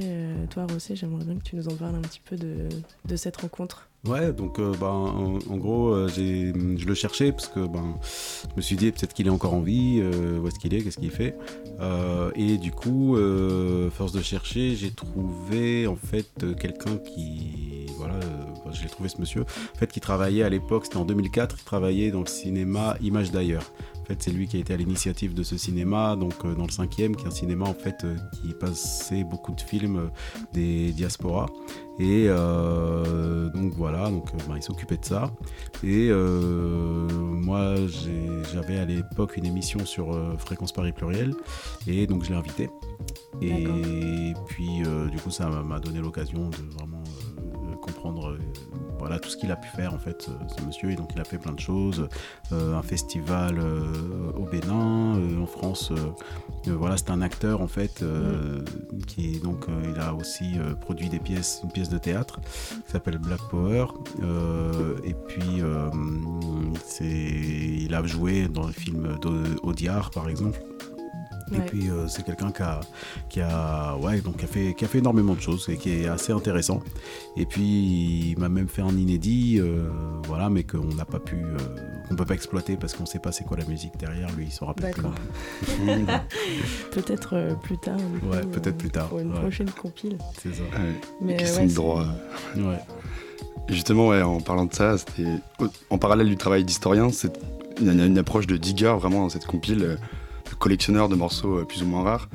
toi 0.50 0.66
Rossé. 0.70 0.96
J'aimerais 0.96 1.24
bien 1.26 1.36
que 1.36 1.44
tu 1.44 1.56
nous 1.56 1.68
en 1.70 1.76
parles 1.76 1.96
un 1.96 2.02
petit 2.02 2.22
peu 2.28 2.36
de, 2.36 2.68
de 3.06 3.16
cette 3.16 3.38
rencontre. 3.38 3.88
Ouais, 4.04 4.34
donc 4.34 4.60
ben, 4.60 4.88
en, 4.88 5.58
gros, 5.58 5.90
euh, 5.90 6.08
je 6.08 6.86
le 6.86 6.94
cherchais 6.96 7.32
parce 7.32 7.48
que 7.48 7.60
ben, 7.60 7.98
je 8.50 8.56
me 8.58 8.62
suis 8.62 8.76
dit 8.76 8.92
peut-être 8.92 9.14
qu'il 9.14 9.28
est 9.28 9.32
encore 9.32 9.54
en 9.54 9.62
vie, 9.62 10.00
euh, 10.02 10.40
où 10.40 10.48
est-ce 10.48 10.58
qu'il 10.58 10.74
est, 10.74 10.82
qu'est-ce 10.82 10.98
qu'il 10.98 11.12
fait. 11.12 11.38
Et 12.36 12.58
du 12.58 12.72
coup, 12.72 13.16
force 13.92 14.12
de 14.12 14.22
chercher, 14.22 14.76
j'ai 14.76 14.92
trouvé 14.92 15.86
en 15.86 15.96
fait 15.96 16.28
quelqu'un 16.60 16.98
qui, 16.98 17.86
voilà, 17.98 18.20
j'ai 18.72 18.88
trouvé 18.88 19.10
ce 19.10 19.20
monsieur, 19.20 19.42
en 19.42 19.78
fait, 19.78 19.92
qui 19.92 20.00
travaillait 20.00 20.44
à 20.44 20.50
l'époque, 20.50 20.86
c'était 20.86 20.98
en 20.98 21.06
2004, 21.06 21.58
il 21.60 21.64
travaillait 21.64 22.12
dans 22.12 22.22
le 22.22 22.28
cinéma 22.28 22.98
Image 23.02 23.32
d'ailleurs. 23.32 23.72
En 24.02 24.06
fait, 24.06 24.22
c'est 24.24 24.32
lui 24.32 24.48
qui 24.48 24.58
a 24.58 24.60
été 24.60 24.74
à 24.74 24.78
l'initiative 24.78 25.34
de 25.34 25.44
ce 25.44 25.58
cinéma, 25.58 26.16
donc 26.16 26.34
euh, 26.44 26.56
dans 26.56 26.66
le 26.66 26.72
cinquième, 26.72 27.16
qui 27.16 27.24
est 27.24 27.28
un 27.28 27.32
cinéma 27.32 27.66
en 27.66 27.74
fait 27.74 28.04
euh, 28.04 28.16
qui 28.34 28.54
passait 28.54 29.24
beaucoup 29.24 29.54
de 29.54 29.62
films 29.62 29.98
euh, 29.98 30.08
des 30.54 30.92
diasporas. 30.92 31.46
Et 32.00 32.26
euh, 32.28 33.50
donc 33.52 33.74
voilà, 33.76 34.10
donc 34.10 34.26
bah, 34.48 34.56
il 34.56 34.64
s'occupait 34.64 34.98
de 34.98 35.06
ça. 35.06 35.32
Et 35.84 36.08
euh, 36.10 37.08
moi, 37.12 37.76
j'avais 38.52 38.80
à 38.80 38.86
l'époque 38.86 39.38
une 39.38 39.46
émission 39.46 39.86
sur 39.86 40.12
euh, 40.14 40.36
Fréquence 40.38 40.72
Paris 40.72 40.94
Pluriel, 40.94 41.34
et 41.88 42.08
donc 42.08 42.24
je 42.24 42.30
l'ai 42.32 42.36
invité. 42.38 42.70
Et 43.42 44.34
puis 44.48 44.82
du 45.12 45.18
coup, 45.20 45.32
ça 45.32 45.48
m'a- 45.50 45.80
donné 45.80 46.00
l'occasion 46.00 46.50
de 46.50 46.58
vraiment 46.78 47.04
comprendre 47.82 48.38
voilà 49.02 49.18
tout 49.18 49.30
ce 49.30 49.38
qu'il 49.38 49.52
a 49.52 49.56
pu 49.56 49.68
faire 49.68 49.96
en 49.96 49.98
fait, 49.98 50.30
ce, 50.48 50.64
monsieur. 50.64 50.92
Et 50.92 50.96
donc 50.96 51.10
il 51.16 51.20
a 51.20 51.24
fait 51.24 51.40
plein 51.40 51.54
de 51.54 51.60
choses, 51.60 52.08
Euh, 52.52 52.76
un 52.76 52.82
festival 52.82 53.58
euh, 53.60 54.32
au 54.36 54.46
Bénin, 54.46 55.16
euh, 55.16 55.42
en 55.42 55.46
France. 55.46 55.92
voilà, 56.66 56.98
c'est 56.98 57.10
un 57.10 57.22
acteur 57.22 57.62
en 57.62 57.68
fait 57.68 58.04
qui 59.08 59.40
donc 59.40 59.66
il 59.90 60.00
a 60.00 60.14
aussi 60.14 60.60
produit 60.80 61.10
des 61.10 61.20
pièces, 61.20 61.62
une 61.64 61.72
pièce 61.72 61.90
de 61.90 61.98
théâtre 61.98 62.40
qui 62.86 62.92
s'appelle 62.92 63.18
Black 63.18 63.42
Power. 63.50 63.88
Et 65.04 65.16
puis 65.28 65.62
il 67.86 67.94
a 67.94 68.06
joué 68.06 68.48
dans 68.48 68.68
le 68.68 68.74
film 68.74 69.18
d'Audiard 69.22 70.12
par 70.12 70.30
exemple. 70.30 70.60
Et 71.54 71.60
puis 71.60 71.90
euh, 71.90 72.08
c'est 72.08 72.24
quelqu'un 72.24 72.52
qui 72.52 72.62
a, 72.62 72.80
qui 73.30 73.42
a, 73.42 73.96
ouais, 73.98 74.22
donc 74.22 74.38
qui 74.38 74.46
a 74.46 74.48
fait, 74.48 74.74
qui 74.74 74.86
a 74.86 74.88
fait 74.88 75.00
énormément 75.00 75.34
de 75.34 75.42
choses 75.42 75.68
et 75.70 75.78
qui 75.78 75.92
est 75.92 76.08
assez 76.08 76.32
intéressant. 76.32 76.82
Et 77.36 77.46
puis 77.46 78.32
il 78.32 78.40
m'a 78.40 78.48
même 78.50 78.68
fait 78.70 78.82
un 78.82 78.96
inédit, 78.96 79.58
euh, 79.60 79.90
voilà, 80.28 80.50
mais 80.50 80.64
qu'on 80.64 80.84
n'a 80.96 81.06
pas 81.06 81.20
pu, 81.20 81.36
euh, 81.36 81.58
qu'on 82.08 82.16
peut 82.16 82.26
pas 82.26 82.34
exploiter 82.36 82.78
parce 82.78 82.94
qu'on 82.94 83.06
sait 83.06 83.20
pas 83.20 83.32
c'est 83.32 83.44
quoi 83.44 83.58
la 83.58 83.66
musique 83.66 83.98
derrière. 83.98 84.30
Lui, 84.36 84.46
il 84.46 84.52
s'en 84.52 84.66
rappelle 84.68 84.92
plus. 84.94 85.04
D'accord. 85.04 85.16
Peut-être 86.92 87.36
euh, 87.36 87.54
plus 87.56 87.78
tard. 87.78 87.98
Ouais, 88.24 88.42
peut-être 88.42 88.68
euh, 88.68 88.72
plus 88.78 88.90
tard, 88.90 89.08
Pour 89.10 89.20
une 89.20 89.32
ouais. 89.34 89.40
prochaine 89.40 89.70
compile. 89.72 90.18
C'est 90.42 90.54
ça. 90.54 90.64
Ouais, 90.64 90.70
Mais 91.22 91.38
question 91.38 91.58
ouais, 91.62 91.64
de 91.66 91.70
c'est- 91.70 91.76
droit. 91.76 92.06
Ouais. 92.58 92.80
Justement, 93.70 94.08
ouais, 94.10 94.22
en 94.22 94.42
parlant 94.42 94.66
de 94.66 94.74
ça, 94.74 94.98
c'était 94.98 95.28
en 95.90 95.98
parallèle 95.98 96.28
du 96.28 96.36
travail 96.36 96.64
d'historien, 96.64 97.10
c'est 97.12 97.32
il 97.80 97.88
y 97.88 98.02
a 98.02 98.06
une 98.06 98.18
approche 98.18 98.46
de 98.48 98.58
digger 98.58 98.94
vraiment 99.00 99.22
dans 99.22 99.30
cette 99.30 99.46
compile, 99.46 99.84
euh, 99.84 99.96
collectionneur 100.60 101.10
de 101.10 101.16
morceaux 101.16 101.58
euh, 101.60 101.66
plus 101.66 101.84
ou 101.84 101.86
moins 101.86 102.04
rares. 102.04 102.30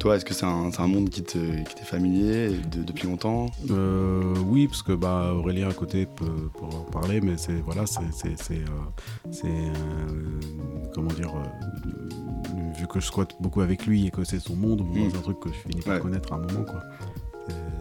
Toi, 0.00 0.16
est-ce 0.16 0.24
que 0.24 0.34
c'est 0.34 0.46
un, 0.46 0.70
monde 0.86 1.08
qui 1.10 1.22
te- 1.22 1.62
qui 1.64 1.74
t'est 1.74 1.84
familier 1.84 2.48
de- 2.70 2.82
depuis 2.82 3.06
longtemps? 3.08 3.46
Euh, 3.70 4.34
oui, 4.46 4.66
parce 4.68 4.82
que 4.82 4.92
bah, 4.92 5.32
Aurélien 5.34 5.68
à 5.68 5.72
côté 5.74 6.06
peut, 6.06 6.24
peut 6.58 6.64
en 6.64 6.80
parler, 6.90 7.20
mais 7.20 7.36
c'est 7.36 7.60
voilà, 7.64 7.86
c'est 7.86 9.44
euh, 9.44 10.40
comment 10.94 11.12
dire, 11.12 11.32
vu 12.78 12.86
que 12.86 13.00
je 13.00 13.06
squatte 13.06 13.34
beaucoup 13.40 13.60
avec 13.60 13.86
lui 13.86 14.06
et 14.06 14.10
que 14.10 14.24
c'est 14.24 14.38
son 14.40 14.56
monde, 14.56 14.82
moi, 14.86 15.06
Mm. 15.06 15.10
c'est 15.10 15.18
un 15.18 15.22
truc 15.22 15.40
que 15.40 15.48
je 15.50 15.54
finis 15.68 15.82
par 15.82 15.94
Ouais. 15.94 16.00
connaître 16.00 16.32
à 16.32 16.36
un 16.36 16.40
moment 16.40 16.64
quoi. 16.64 16.82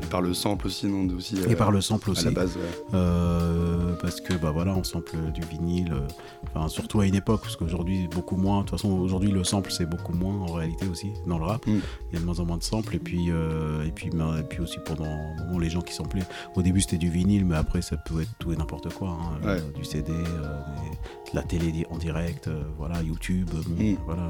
Et 0.06 0.10
par 0.10 0.22
le 0.22 0.34
sample 0.34 0.68
aussi, 0.68 0.86
non 0.88 1.08
aussi, 1.16 1.36
Et 1.38 1.54
euh, 1.54 1.56
par 1.56 1.72
le 1.72 1.82
sample 1.82 2.10
À 2.10 2.12
aussi. 2.12 2.26
la 2.26 2.32
base, 2.32 2.56
ouais. 2.56 2.62
Euh, 2.94 3.94
parce 4.02 4.20
que 4.22 4.34
bah 4.34 4.52
voilà 4.52 4.74
on 4.76 4.84
sample 4.84 5.16
du 5.34 5.42
vinyle 5.42 5.94
euh, 5.94 6.08
enfin 6.48 6.68
surtout 6.68 7.00
à 7.00 7.06
une 7.06 7.16
époque 7.16 7.42
parce 7.42 7.56
qu'aujourd'hui 7.56 8.08
beaucoup 8.14 8.36
moins 8.36 8.60
de 8.60 8.66
toute 8.66 8.72
façon 8.80 8.92
aujourd'hui 8.92 9.32
le 9.32 9.44
sample 9.44 9.72
c'est 9.72 9.86
beaucoup 9.90 10.12
moins 10.14 10.36
en 10.36 10.54
réalité 10.54 10.86
aussi 10.88 11.08
dans 11.26 11.38
le 11.40 11.46
rap 11.46 11.66
Mm. 11.66 11.80
il 12.12 12.14
y 12.14 12.18
a 12.18 12.20
de 12.20 12.26
moins 12.26 12.40
en 12.40 12.46
moins 12.46 12.58
de 12.58 12.64
samples 12.64 12.96
et 12.96 13.00
puis 13.00 13.30
et 13.30 13.92
puis 13.96 14.10
bah, 14.12 14.36
et 14.40 14.44
puis 14.44 14.60
aussi 14.62 14.78
pendant 14.86 15.06
moment 15.46 15.60
les 15.60 15.70
gens 15.70 15.82
qui 15.82 15.94
samplaient 15.94 16.26
au 16.56 16.62
début 16.62 16.82
c'était 16.82 16.98
du 16.98 17.10
vinyle 17.10 17.46
mais 17.46 17.56
après 17.56 17.82
ça 17.82 17.96
peut 17.98 18.22
être 18.22 18.32
tout 18.40 18.52
et 18.52 18.56
n'importe 18.58 18.94
quoi 18.94 19.10
hein, 19.10 19.48
Ouais. 19.48 19.62
du 19.76 19.84
CD 19.86 20.12
des- 20.12 20.14
de 21.32 21.36
la 21.36 21.42
télé 21.42 21.86
en 21.90 21.98
direct 21.98 22.50
voilà 22.78 23.02
YouTube 23.02 23.50
bon, 23.52 23.84
Mm. 23.84 23.98
voilà 24.06 24.28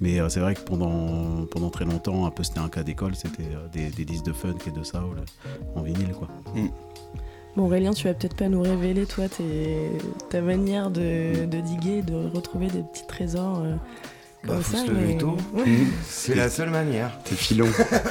mais 0.00 0.18
c'est 0.30 0.40
vrai 0.40 0.54
que 0.54 0.60
pendant 0.60 1.44
pendant 1.46 1.70
très 1.70 1.84
longtemps 1.84 2.24
un 2.26 2.30
peu 2.30 2.42
c'était 2.44 2.60
un 2.60 2.68
cas 2.68 2.82
d'école 2.84 3.14
c'était 3.16 3.48
des, 3.72 3.90
des 3.90 4.04
disques 4.04 4.24
de 4.24 4.32
funk 4.32 4.58
et 4.66 4.70
de 4.70 4.82
soul 4.86 5.16
en 5.74 5.82
vinyle 5.82 6.12
quoi 6.12 6.28
Bon, 7.56 7.64
Aurélien, 7.64 7.92
tu 7.94 8.06
vas 8.06 8.12
peut-être 8.14 8.36
pas 8.36 8.48
nous 8.48 8.60
révéler, 8.60 9.06
toi, 9.06 9.28
tes- 9.30 9.90
ta 10.28 10.42
manière 10.42 10.90
de, 10.90 11.46
de 11.46 11.60
diguer, 11.60 12.02
de 12.02 12.14
retrouver 12.34 12.66
des 12.66 12.82
petits 12.82 13.06
trésors 13.06 13.62
euh, 13.64 13.74
Bah, 14.44 14.48
comme 14.54 14.62
faut 14.62 14.76
ça. 14.76 14.84
se 14.84 14.90
lever 14.90 15.14
mais- 15.14 15.18
tôt. 15.18 15.36
Mmh. 15.54 15.62
C'est 16.06 16.34
la 16.34 16.50
seule 16.50 16.68
manière. 16.68 17.18
T'es 17.24 17.34
filon. 17.34 17.66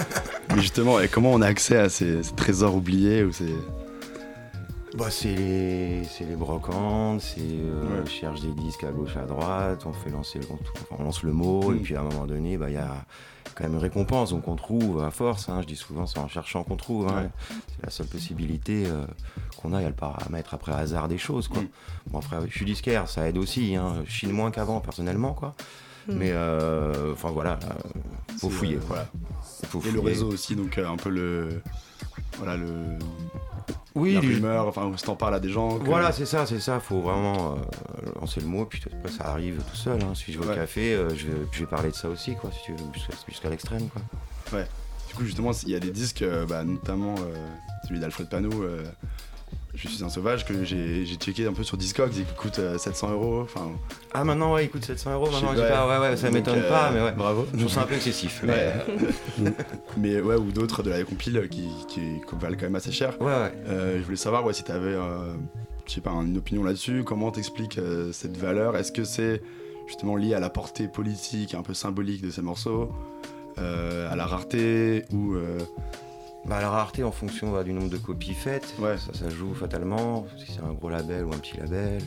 Mais 0.56 0.62
justement, 0.62 1.00
et 1.00 1.08
comment 1.08 1.32
on 1.32 1.42
a 1.44 1.48
accès 1.48 1.78
à 1.78 1.90
ces, 1.90 2.24
ces 2.24 2.34
trésors 2.34 2.76
oubliés 2.76 3.24
ou 3.24 3.32
ces... 3.32 3.54
Bah, 4.98 5.08
c'est 5.12 5.36
les, 5.36 6.04
c'est 6.06 6.24
les 6.24 6.36
brocantes, 6.38 7.22
c'est 7.22 7.42
euh, 7.42 8.02
Ouais. 8.02 8.10
cherche 8.10 8.40
des 8.42 8.52
disques 8.64 8.86
à 8.86 8.92
gauche, 8.92 9.16
à 9.18 9.26
droite, 9.26 9.84
on 9.86 9.92
fait 9.94 10.10
lancer 10.10 10.40
le, 10.40 10.46
on, 10.50 10.96
on 10.98 11.04
lance 11.04 11.22
le 11.22 11.34
mot, 11.34 11.70
Mm. 11.72 11.76
et 11.76 11.80
puis 11.82 11.96
à 11.96 12.00
un 12.00 12.04
moment 12.04 12.26
donné, 12.26 12.58
bah, 12.58 12.70
il 12.70 12.76
y 12.76 12.78
a 12.78 13.06
quand 13.56 13.64
même 13.64 13.74
une 13.74 13.80
récompense, 13.80 14.32
donc 14.32 14.48
on 14.48 14.56
trouve 14.56 15.02
à 15.04 15.12
force, 15.12 15.48
hein, 15.50 15.62
je 15.62 15.68
dis 15.68 15.76
souvent 15.78 16.06
c'est 16.06 16.20
en 16.20 16.28
cherchant 16.28 16.64
qu'on 16.64 16.76
trouve, 16.76 17.08
hein. 17.08 17.24
Ouais. 17.24 17.30
c'est 17.70 17.86
la 17.86 17.90
seule 17.90 18.08
possibilité 18.08 18.86
euh, 18.86 19.06
qu'on 19.58 19.74
a, 19.74 19.80
il 19.80 19.84
y 19.84 19.86
a 19.86 19.90
le 19.90 19.96
paramètre 19.96 20.54
après 20.54 20.74
hasard 20.74 21.08
des 21.08 21.18
choses, 21.18 21.48
quoi. 21.48 21.62
Mm. 21.62 21.68
Bon, 22.08 22.20
après, 22.20 22.38
je 22.50 22.54
suis 22.56 22.66
disquaire, 22.66 23.08
ça 23.08 23.28
aide 23.28 23.38
aussi, 23.38 23.76
hein. 23.76 24.04
je 24.06 24.12
chine 24.12 24.32
moins 24.32 24.52
qu'avant 24.52 24.80
personnellement, 24.82 25.34
quoi. 25.34 25.56
Mm. 26.08 26.14
Mais 26.18 26.32
euh, 26.34 27.14
enfin 27.14 27.32
voilà, 27.32 27.54
euh, 27.64 28.00
faut 28.38 28.50
c'est, 28.50 28.56
fouiller. 28.56 28.76
euh, 28.76 28.80
quoi. 28.80 28.88
voilà. 28.88 29.08
Faut 29.70 29.80
Et 29.82 29.86
le 29.86 29.90
fouiller. 29.92 30.06
réseau 30.14 30.28
aussi, 30.32 30.56
donc 30.56 30.78
euh, 30.78 30.88
un 30.88 30.98
peu 30.98 31.10
le... 31.10 31.62
Voilà, 32.38 32.58
le... 32.58 32.68
Oui, 33.96 34.14
la 34.16 34.20
rumeur, 34.20 34.68
enfin, 34.68 34.92
si 34.98 35.04
t'en 35.06 35.16
parles 35.16 35.36
à 35.36 35.40
des 35.40 35.50
gens... 35.50 35.80
que- 35.80 35.86
Voilà, 35.86 36.12
c'est 36.12 36.26
ça, 36.26 36.46
c'est 36.46 36.60
ça. 36.60 36.80
Faut 36.82 37.00
vraiment 37.02 37.54
euh, 37.54 38.10
lancer 38.20 38.42
le 38.42 38.48
mot, 38.48 38.66
puis 38.66 38.82
après 38.86 39.10
ça 39.12 39.26
arrive 39.30 39.62
tout 39.70 39.76
seul. 39.76 40.02
hein. 40.04 40.14
Si 40.14 40.34
je 40.34 40.40
vais 40.40 40.46
Ouais. 40.48 40.52
au 40.52 40.56
café, 40.56 40.94
euh, 40.94 41.10
je, 41.16 41.28
vais, 41.28 41.38
je 41.52 41.60
vais 41.62 41.66
parler 41.66 41.90
de 41.92 41.96
ça 41.96 42.10
aussi, 42.10 42.36
quoi, 42.36 42.52
si 42.52 42.60
tu 42.66 42.72
veux, 42.74 42.78
jusqu'à 42.94 43.14
jusqu'à 43.28 43.50
l'extrême, 43.50 43.88
quoi. 43.90 44.02
Du 45.08 45.14
coup, 45.16 45.24
justement, 45.24 45.52
il 45.64 45.70
y 45.70 45.76
a 45.76 45.80
des 45.80 45.92
disques, 45.92 46.24
euh, 46.24 46.46
bah, 46.46 46.64
notamment 46.66 47.16
euh, 47.20 47.34
celui 47.88 48.00
d'Alfred 48.02 48.28
Pano, 48.28 48.50
euh, 48.64 48.84
Je 49.76 49.88
suis 49.88 50.04
un 50.04 50.10
sauvage 50.10 50.46
que 50.46 50.64
j'ai 50.64 51.06
checké 51.20 51.46
un 51.46 51.54
peu 51.54 51.64
sur 51.64 51.78
Discogs, 51.78 52.16
il 52.16 52.26
coûte 52.26 52.60
euh, 52.60 52.78
700 52.78 53.12
euros. 53.12 53.42
Enfin, 53.42 53.72
Ah, 54.14 54.24
maintenant, 54.24 54.54
ouais, 54.54 54.66
il 54.66 54.70
coûte 54.70 54.86
700 54.86 55.14
euros. 55.14 55.30
Maintenant, 55.30 55.50
en 55.50 55.54
tout 55.54 55.60
cas, 55.60 55.88
ouais, 55.88 56.10
ouais, 56.10 56.18
ça 56.18 56.32
m'étonne 56.32 56.60
euh, 56.60 56.70
pas, 56.70 56.92
mais 56.92 57.02
ouais. 57.02 57.12
Bravo. 57.12 57.46
Je 57.54 57.60
trouve 57.60 57.72
ça 57.72 57.82
un 57.82 57.86
peu 57.86 57.96
excessif. 57.96 58.42
Mais... 58.44 58.74
Ouais. 59.40 59.52
mais 59.98 60.22
ouais, 60.22 60.36
ou 60.36 60.52
d'autres 60.52 60.82
de 60.82 60.90
la 60.90 61.04
compile 61.04 61.48
qui, 61.50 61.68
qui, 61.88 62.00
qui 62.00 62.36
valent 62.40 62.56
quand 62.56 62.66
même 62.66 62.76
assez 62.76 62.92
cher. 62.92 63.16
Ouais, 63.20 63.28
ouais. 63.28 63.54
Euh, 63.68 63.98
je 64.00 64.04
voulais 64.04 64.16
savoir 64.16 64.46
ouais, 64.46 64.54
si 64.54 64.64
tu 64.64 64.72
avais, 64.72 64.96
je 65.88 65.94
sais 65.94 66.02
pas, 66.02 66.12
une 66.12 66.38
opinion 66.38 66.64
là-dessus. 66.64 67.04
Comment 67.04 67.32
t'expliques 67.32 67.78
euh, 67.78 68.12
cette 68.12 68.38
valeur? 68.38 68.76
Est-ce 68.76 68.92
que 68.92 69.04
c'est 69.04 69.42
justement 69.88 70.16
lié 70.16 70.34
à 70.34 70.40
la 70.40 70.50
portée 70.50 70.88
politique, 70.88 71.54
un 71.54 71.62
peu 71.62 71.74
symbolique 71.74 72.22
de 72.22 72.32
ces 72.32 72.42
morceaux, 72.42 72.92
euh, 73.58 74.12
à 74.12 74.16
la 74.16 74.26
rareté 74.26 75.06
ou 75.12 75.36
euh, 75.36 75.60
Bah, 76.48 76.62
la 76.62 76.70
rareté 76.70 77.04
en 77.04 77.12
fonction 77.12 77.52
bah, 77.52 77.64
du 77.64 77.74
nombre 77.74 77.90
de 77.90 77.98
copies 77.98 78.34
faites, 78.36 78.76
Ouais. 78.80 78.98
ça, 78.98 79.14
ça 79.18 79.30
joue 79.30 79.54
fatalement. 79.56 80.28
Si 80.38 80.52
c'est 80.54 80.62
un 80.62 80.74
gros 80.74 80.90
label 80.90 81.26
ou 81.26 81.34
un 81.34 81.38
petit 81.38 81.58
label. 81.58 82.02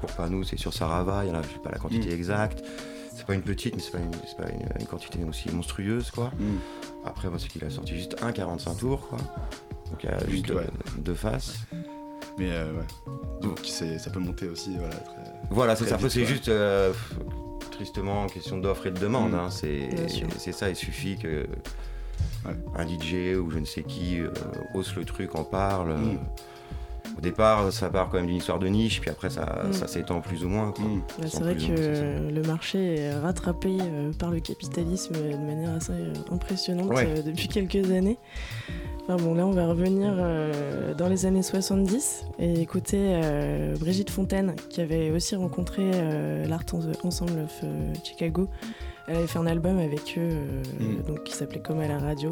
Pour 0.00 0.10
pas 0.12 0.28
nous, 0.28 0.44
c'est 0.44 0.58
sur 0.58 0.74
Sarava, 0.74 1.24
il 1.24 1.28
y 1.28 1.30
en 1.30 1.34
a, 1.36 1.42
je 1.42 1.48
sais 1.48 1.58
pas 1.62 1.70
la 1.70 1.78
quantité 1.78 2.08
Mm. 2.10 2.12
exacte. 2.12 2.62
C'est 3.14 3.24
pas 3.24 3.34
une 3.34 3.42
petite, 3.42 3.74
mais 3.74 3.80
c'est 3.80 3.92
pas, 3.92 3.98
une, 3.98 4.10
pas 4.10 4.50
une, 4.52 4.80
une 4.80 4.86
quantité 4.86 5.20
aussi 5.26 5.48
monstrueuse, 5.50 6.10
quoi. 6.10 6.26
hmm, 6.38 6.58
Après, 7.06 7.30
moi, 7.30 7.38
c'est 7.38 7.48
qu'il 7.48 7.64
a 7.64 7.70
sorti 7.70 7.94
juste 7.96 8.16
un 8.22 8.30
45 8.32 8.74
tours, 8.76 9.08
quoi. 9.08 9.18
Donc 9.90 10.02
il 10.02 10.10
y 10.10 10.12
a 10.12 10.18
juste 10.28 10.50
ouais. 10.50 10.66
deux, 10.98 11.14
faces. 11.14 11.60
Mais 12.38 12.50
euh, 12.50 12.72
ouais. 12.72 12.84
Donc 13.40 13.60
ça 13.64 14.10
peut 14.10 14.18
monter 14.18 14.48
aussi. 14.48 14.76
Voilà, 14.76 14.96
très- 14.96 15.32
Voilà, 15.50 15.76
c'est 15.76 15.84
Très 15.84 15.90
ça. 15.90 15.94
Après, 15.94 16.10
c'est 16.10 16.26
juste 16.26 16.48
euh, 16.48 16.92
tristement 17.70 18.26
question 18.26 18.58
d'offre 18.58 18.86
et 18.86 18.90
de 18.90 18.98
demande. 18.98 19.32
Mm. 19.32 19.34
hein. 19.36 19.48
C'est 19.50 20.52
ça, 20.52 20.68
il 20.68 20.76
suffit 20.76 21.16
que 21.16 21.46
Ouais. 22.46 22.54
un 22.76 22.86
DJ 22.86 23.36
ou 23.38 23.50
je 23.50 23.58
ne 23.58 23.64
sais 23.64 23.82
qui 23.82 24.20
euh, 24.20 24.30
hausse 24.74 24.94
le 24.96 25.04
truc, 25.04 25.34
en 25.34 25.44
parle. 25.44 25.90
euh. 25.92 25.96
Mm. 25.98 26.18
Au 27.16 27.20
départ, 27.20 27.72
ça 27.72 27.88
part 27.88 28.08
quand 28.10 28.16
même 28.18 28.26
d'une 28.26 28.36
histoire 28.36 28.58
de 28.58 28.66
niche, 28.66 29.00
puis 29.00 29.08
après, 29.10 29.30
ça, 29.30 29.62
Mm. 29.68 29.72
ça 29.72 29.86
s'étend 29.86 30.20
plus 30.20 30.44
ou 30.44 30.48
moins. 30.48 30.74
Hmm. 30.78 31.00
Bah, 31.18 31.26
c'est 31.28 31.40
vrai 31.40 31.54
que 31.54 32.30
le 32.30 32.42
marché 32.42 32.96
est 32.96 33.14
rattrapé 33.14 33.78
euh, 33.80 34.12
par 34.12 34.30
le 34.30 34.40
capitalisme 34.40 35.14
de 35.14 35.36
manière 35.36 35.72
assez 35.74 35.92
impressionnante 36.30 36.90
Ouais. 36.90 37.06
euh, 37.06 37.22
depuis 37.22 37.48
quelques 37.48 37.90
années. 37.92 38.18
Enfin 39.08 39.22
bon, 39.22 39.34
là, 39.34 39.46
on 39.46 39.52
va 39.52 39.66
revenir 39.68 40.12
euh, 40.18 40.92
dans 40.94 41.08
les 41.08 41.26
années 41.26 41.44
70 41.44 42.24
et 42.40 42.60
écouter 42.60 42.98
euh, 43.22 43.76
Brigitte 43.78 44.10
Fontaine, 44.10 44.54
qui 44.68 44.80
avait 44.80 45.10
aussi 45.12 45.36
rencontré 45.36 45.82
euh, 45.94 46.44
l'Art 46.46 46.64
En- 46.72 47.06
Ensemble 47.06 47.38
of 47.44 47.62
Chicago. 48.02 48.48
Elle 49.07 49.17
avait 49.17 49.27
fait 49.27 49.39
un 49.39 49.47
album 49.47 49.79
avec 49.79 50.15
eux, 50.17 50.21
euh, 50.21 50.63
Mm. 50.79 51.03
donc, 51.07 51.23
qui 51.23 51.33
s'appelait 51.33 51.61
Comme 51.61 51.79
à 51.79 51.87
la 51.87 51.97
radio. 51.99 52.31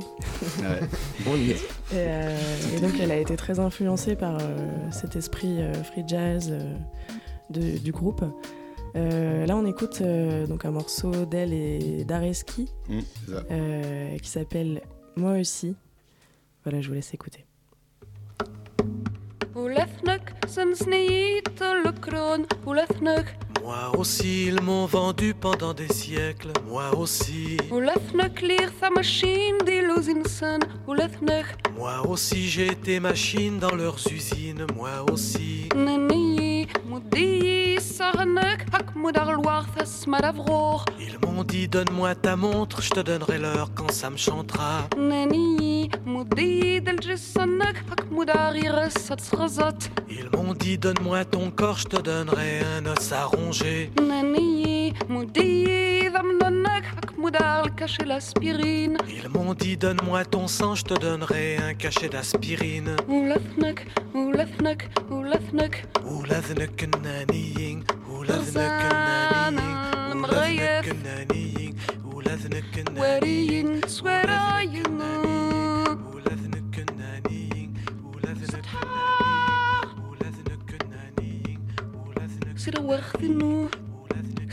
Ouais. 0.59 0.79
On 1.27 1.35
y 1.35 1.51
est. 1.51 1.55
Et, 1.55 1.95
euh, 1.95 2.37
et 2.75 2.79
donc 2.79 2.93
elle 3.01 3.11
a 3.11 3.17
été 3.17 3.35
très 3.35 3.59
influencée 3.59 4.15
par 4.15 4.37
euh, 4.39 4.67
cet 4.91 5.15
esprit 5.15 5.61
euh, 5.61 5.73
free 5.83 6.03
jazz 6.07 6.49
euh, 6.51 6.73
de- 7.49 7.77
du 7.79 7.91
groupe. 7.91 8.23
Euh, 8.95 9.45
là 9.45 9.55
on 9.55 9.65
écoute 9.67 9.99
euh, 10.01 10.47
donc 10.47 10.65
un 10.65 10.71
morceau 10.71 11.11
d'elle 11.25 11.53
et 11.53 12.03
d'Areski 12.05 12.71
Hmm, 12.87 12.99
c'est 13.25 13.31
ça. 13.33 13.43
euh, 13.51 14.17
qui 14.17 14.29
s'appelle 14.29 14.81
Moi 15.15 15.33
aussi. 15.39 15.75
Voilà, 16.63 16.81
je 16.81 16.87
vous 16.87 16.93
laisse 16.95 17.13
écouter. 17.13 17.45
ولثنك 19.55 20.33
سنسنيت 20.47 21.61
الكرون 21.61 22.45
ولثنك 22.65 23.35
Moi 23.64 23.92
aussi, 23.96 24.48
ils 24.48 24.60
m'ont 24.60 24.84
vendu 24.84 25.32
pendant 25.32 25.72
des 25.72 25.88
siècles. 25.88 26.52
Moi 26.68 26.94
aussi. 26.94 27.56
Moi 31.74 32.06
aussi, 32.06 32.46
j'ai 32.46 32.66
été 32.66 33.00
machine 33.00 33.58
dans 33.58 33.74
leurs 33.74 33.96
usines. 34.12 34.66
Moi 34.76 35.10
aussi. 35.10 35.70
Ils 40.98 41.18
m'ont 41.26 41.44
dit 41.44 41.68
donne-moi 41.68 42.14
ta 42.14 42.36
montre, 42.36 42.82
je 42.82 42.90
te 42.90 43.00
donnerai 43.00 43.38
l'heure 43.38 43.70
quand 43.74 43.90
ça 43.90 44.10
me 44.10 44.16
chantera. 44.16 44.88
Ils 50.08 50.28
m'ont 50.30 50.54
dit 50.54 50.78
donne-moi 50.78 51.24
ton 51.24 51.50
corps, 51.50 51.78
je 51.78 51.86
te 51.86 52.00
donnerai 52.00 52.60
un 52.78 52.86
os 52.86 53.12
à 53.12 53.24
ronger 53.24 53.90
m'ont 55.08 55.24
dit 55.24 55.64
le 57.64 57.70
cachet 57.70 58.04
l'aspirine. 58.04 58.96
Ils 59.08 59.28
m'ont 59.28 59.54
dit 59.54 59.76
donne-moi 59.76 60.24
ton 60.24 60.46
sang, 60.46 60.74
je 60.74 60.84
te 60.84 60.94
donnerai 60.94 61.56
un 61.56 61.74
cachet 61.74 62.08
d'aspirine. 62.08 62.96
Oulafnak, 63.08 63.86
oulafnak, 64.14 64.90
oulafnak. 65.10 65.86
Oulafnak 66.04 66.86
naniying, 67.02 67.84
oulafnak 68.10 68.92
naniying, 69.52 69.74
oulafnak 70.12 70.86
naniying, 71.04 71.74
oulafnak 72.12 72.64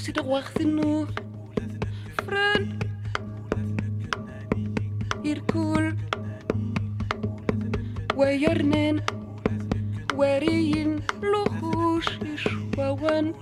سي 0.01 0.11
دو 0.11 0.23
wacht 0.33 0.59
in 0.63 0.75
nu. 0.75 1.07
Fren. 2.25 2.61
يركول. 5.23 5.97
ويرنن 8.15 9.01
ورين 10.15 10.99
لخوش 11.23 12.05
شوان 12.35 13.33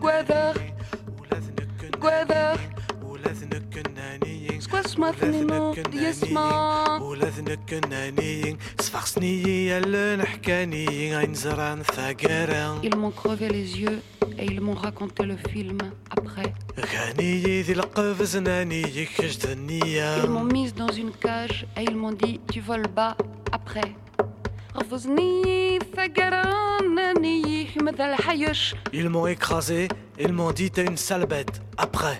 قوذا 0.00 0.54
قوذا 2.00 2.56
ولازنك 3.02 3.62
كناني 3.74 4.37
ولذنك 4.57 4.57
قوذر 4.57 4.57
ولذنك 4.57 4.57
النانيين 4.57 4.59
سكواس 4.59 4.99
مثنينو 4.99 5.73
ديسما 5.73 7.01
ولذنك 7.01 7.73
النانيين 7.73 8.57
صفخسني 8.79 9.67
يلن 9.69 10.25
حكاني 10.25 11.15
عين 11.15 11.33
زران 11.33 11.83
ثاقران 11.83 12.81
Ils 12.83 12.95
m'ont 12.95 13.11
crevé 13.11 13.49
les 13.49 13.79
yeux 13.81 13.99
et 14.39 14.45
ils 14.45 14.61
m'ont 14.61 14.73
raconté 14.75 15.23
le 15.23 15.37
film 15.37 15.77
après. 16.09 16.53
غني 16.79 17.61
ذي 17.61 17.73
القفز 17.73 18.37
ناني 18.37 18.81
يكجد 18.81 19.43
Ils 19.43 19.47
m'ont 19.47 19.51
النية 19.51 20.53
mise 20.53 20.73
dans 20.73 20.91
une 20.91 21.11
cage 21.11 21.65
et 21.77 21.83
ils 21.83 21.95
m'ont 21.95 22.11
dit 22.11 22.39
tu 22.51 22.59
voles 22.61 22.87
bas 22.95 23.15
après. 23.51 23.89
رفضني 24.75 25.79
ثقرانني 25.95 27.67
مثل 27.81 28.01
الحيش 28.01 28.75
Ils 28.93 29.09
m'ont 29.09 29.27
écrasé, 29.27 29.87
ils 30.19 30.33
m'ont 30.33 30.51
dit 30.51 30.71
t'es 30.71 30.85
une 30.85 30.97
sale 30.97 31.25
bête 31.25 31.61
Après 31.77 32.19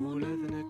ولذنك 0.00 0.66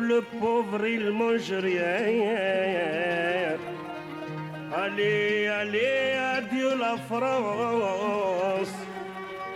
le 0.00 0.22
pauvre, 0.22 0.86
il 0.86 1.10
mange 1.10 1.52
rien. 1.52 2.32
Allez, 4.74 5.48
allez, 5.48 6.16
adieu 6.36 6.74
la 6.78 6.96
France. 7.10 8.74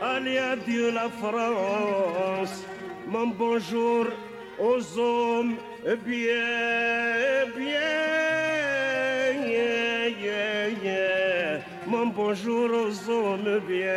Allez, 0.03 0.39
adieu 0.39 0.91
la 0.93 1.09
France. 1.09 2.65
Mon 3.09 3.29
bonjour 3.29 4.07
aux 4.59 4.99
hommes 4.99 5.57
bien, 6.05 7.47
bien. 7.57 8.17
yeah. 10.83 11.61
Mon 11.87 12.07
bonjour 12.07 12.71
aux 12.71 13.11
hommes 13.11 13.61
bien. 13.67 13.97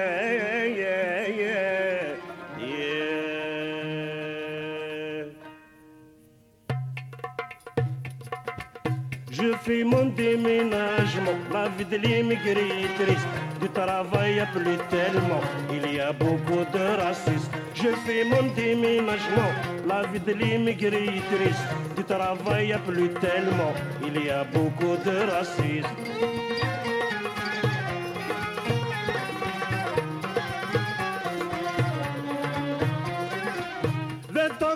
Je 9.69 9.75
fais 9.75 9.83
mon 9.83 10.05
déménagement, 10.05 11.37
la 11.53 11.69
vie 11.69 11.85
de 11.85 11.97
l'immigré 11.97 12.69
est 12.85 13.03
triste. 13.03 13.27
Du 13.61 13.69
travail 13.69 14.39
a 14.39 14.47
plus 14.47 14.79
tellement, 14.89 15.41
il 15.71 15.93
y 15.93 15.99
a 15.99 16.11
beaucoup 16.11 16.65
de 16.73 16.99
racistes. 16.99 17.51
Je 17.75 17.89
fais 18.03 18.23
mon 18.23 18.51
déménagement, 18.55 19.51
la 19.87 20.07
vie 20.07 20.21
de 20.21 20.33
l'immigré 20.33 21.03
est 21.17 21.35
triste. 21.35 21.67
Du 21.95 22.03
travail 22.03 22.73
a 22.73 22.79
plus 22.79 23.09
tellement, 23.21 23.73
il 24.07 24.25
y 24.25 24.31
a 24.31 24.43
beaucoup 24.43 24.97
de 25.05 25.31
racistes. 25.31 25.85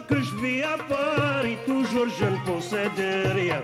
Que 0.09 0.21
je 0.21 0.35
vis 0.35 0.63
à 0.63 0.77
Paris, 0.89 1.57
toujours 1.65 2.07
je 2.19 2.25
ne 2.25 2.37
possède 2.45 3.33
rien. 3.33 3.61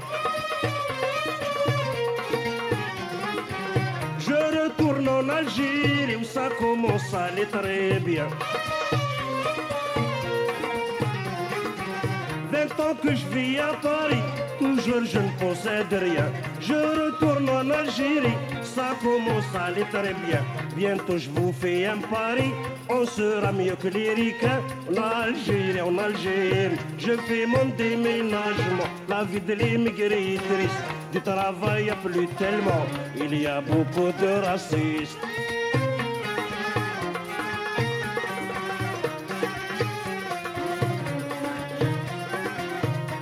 Je 4.20 4.34
retourne 4.34 5.08
en 5.08 5.30
Algérie 5.30 6.16
où 6.16 6.24
ça 6.24 6.50
commence 6.60 7.14
à 7.14 7.26
aller 7.26 7.46
très 7.46 8.00
bien. 8.00 8.28
Vingt 12.52 12.80
ans 12.84 12.96
que 13.02 13.16
je 13.16 13.26
vis 13.28 13.60
à 13.60 13.74
Paris, 13.82 14.24
toujours 14.60 15.06
je 15.06 15.20
ne 15.20 15.32
possède 15.40 15.94
rien. 15.94 16.26
Je 16.60 16.74
retourne 16.74 17.50
en 17.50 17.70
Algérie, 17.70 18.38
ça 18.62 18.96
commence 19.02 19.46
à 19.56 19.66
aller 19.66 19.86
très 19.92 20.14
bien. 20.26 20.42
Bientôt 20.76 21.18
je 21.18 21.30
vous 21.30 21.54
fais 21.54 21.86
un 21.86 21.98
pari, 21.98 22.52
on 22.90 23.06
sera 23.06 23.52
mieux 23.52 23.76
que 23.76 23.88
les 23.88 24.14
ricains. 24.14 24.62
En 24.92 25.02
Algérie, 25.24 25.82
en 25.82 25.98
Algérie, 25.98 26.78
je 26.98 27.14
fais 27.28 27.46
mon 27.46 27.66
déménagement. 27.78 28.90
La 29.08 29.24
vie 29.24 29.42
de 29.42 29.54
l'immigré 29.54 30.34
est 30.34 30.38
triste, 30.38 30.84
du 31.12 31.22
travail 31.22 31.90
a 31.90 31.96
plus 31.96 32.28
tellement. 32.38 32.86
Il 33.16 33.42
y 33.42 33.48
a 33.48 33.62
beaucoup 33.62 34.12
de 34.22 34.46
racistes. 34.46 35.18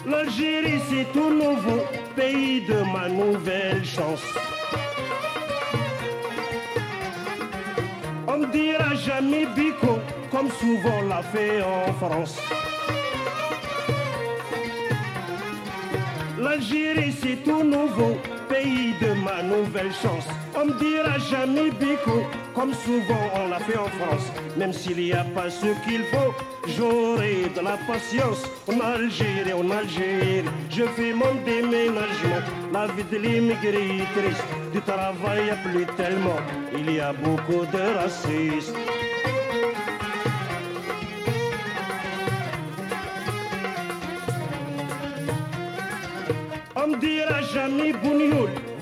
L'Algérie 0.06 0.82
c'est 0.90 1.12
tout 1.14 1.30
nouveau, 1.30 1.82
pays 2.16 2.62
de 2.66 2.80
ma 2.94 3.08
nouvelle 3.10 3.84
chance. 3.86 4.24
On 8.28 8.38
me 8.38 8.48
dira 8.48 8.96
jamais 8.96 9.46
bico, 9.56 10.00
comme 10.32 10.50
souvent 10.52 11.02
l'a 11.08 11.22
fait 11.24 11.62
en 11.62 11.94
France. 11.94 12.38
L'Algérie 16.48 17.14
c'est 17.22 17.44
tout 17.44 17.62
nouveau, 17.62 18.16
pays 18.48 18.94
de 19.02 19.12
ma 19.22 19.44
nouvelle 19.44 19.92
chance. 19.92 20.26
On 20.56 20.64
me 20.64 20.80
dira 20.80 21.20
jamais 21.20 21.72
bico, 21.72 22.24
comme 22.56 22.74
souvent 22.74 23.26
on 23.36 23.50
l'a 23.50 23.60
fait 23.60 23.78
en 23.78 23.90
France. 24.00 24.32
Même 24.56 24.72
s'il 24.72 24.96
n'y 24.96 25.12
a 25.12 25.26
pas 25.36 25.50
ce 25.50 25.66
qu'il 25.84 26.04
faut, 26.06 26.34
j'aurai 26.70 27.50
de 27.54 27.60
la 27.62 27.76
patience. 27.86 28.44
En 28.72 28.80
Algérie, 28.80 29.52
en 29.52 29.70
Algérie, 29.70 30.46
je 30.70 30.84
fais 30.96 31.12
mon 31.12 31.36
déménagement. 31.46 32.42
La 32.72 32.88
vie 32.88 33.04
de 33.12 33.18
l'immigré 33.18 33.98
est 33.98 34.12
triste, 34.18 34.46
du 34.72 34.80
travail 34.82 35.50
a 35.50 35.58
plus 35.68 35.86
tellement. 35.98 36.40
Il 36.78 36.90
y 36.94 37.02
a 37.02 37.12
beaucoup 37.12 37.66
de 37.66 37.98
racistes. 38.00 38.74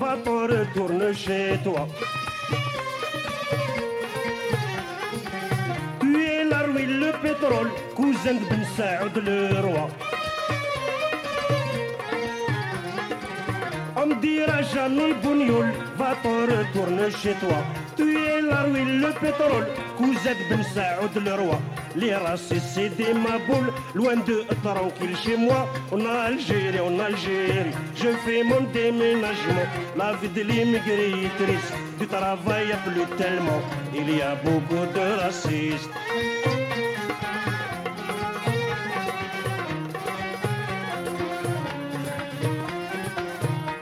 Bougnoul, 0.06 0.12
va-t'en 0.14 0.46
retourne 0.46 1.14
chez 1.14 1.58
toi. 1.64 1.88
Tu 6.00 6.24
es 6.24 6.44
la 6.44 6.62
ruine, 6.62 7.00
le 7.00 7.12
pétrole, 7.22 7.70
cousin 7.96 8.34
de 8.34 8.48
Ben 8.48 8.64
Saoud 8.76 9.16
le 9.24 9.60
roi. 9.66 9.88
On 13.96 14.06
me 14.06 14.14
dira 14.20 14.62
jamais 14.62 15.14
Bougnoul, 15.22 15.66
va-t'en 15.96 16.40
retourne 16.54 17.10
chez 17.10 17.34
Les 21.96 22.14
racistes, 22.14 22.72
c'est 22.74 22.90
des 22.90 23.14
maboules, 23.14 23.72
loin 23.94 24.16
de 24.16 24.44
tranquille 24.62 25.16
chez 25.16 25.36
moi. 25.36 25.66
En 25.90 26.04
Algérie, 26.04 26.78
en 26.78 26.98
Algérie, 27.00 27.72
je 27.94 28.08
fais 28.24 28.42
mon 28.44 28.60
déménagement. 28.70 29.66
La 29.96 30.12
vie 30.16 30.28
de 30.28 30.42
l'immigré 30.42 31.10
est 31.24 31.42
triste, 31.42 31.72
du 31.98 32.06
travail 32.06 32.72
a 32.72 32.76
plus 32.88 33.06
tellement. 33.16 33.62
Il 33.94 34.14
y 34.14 34.20
a 34.20 34.34
beaucoup 34.44 34.84
de 34.94 35.22
racistes. 35.22 35.90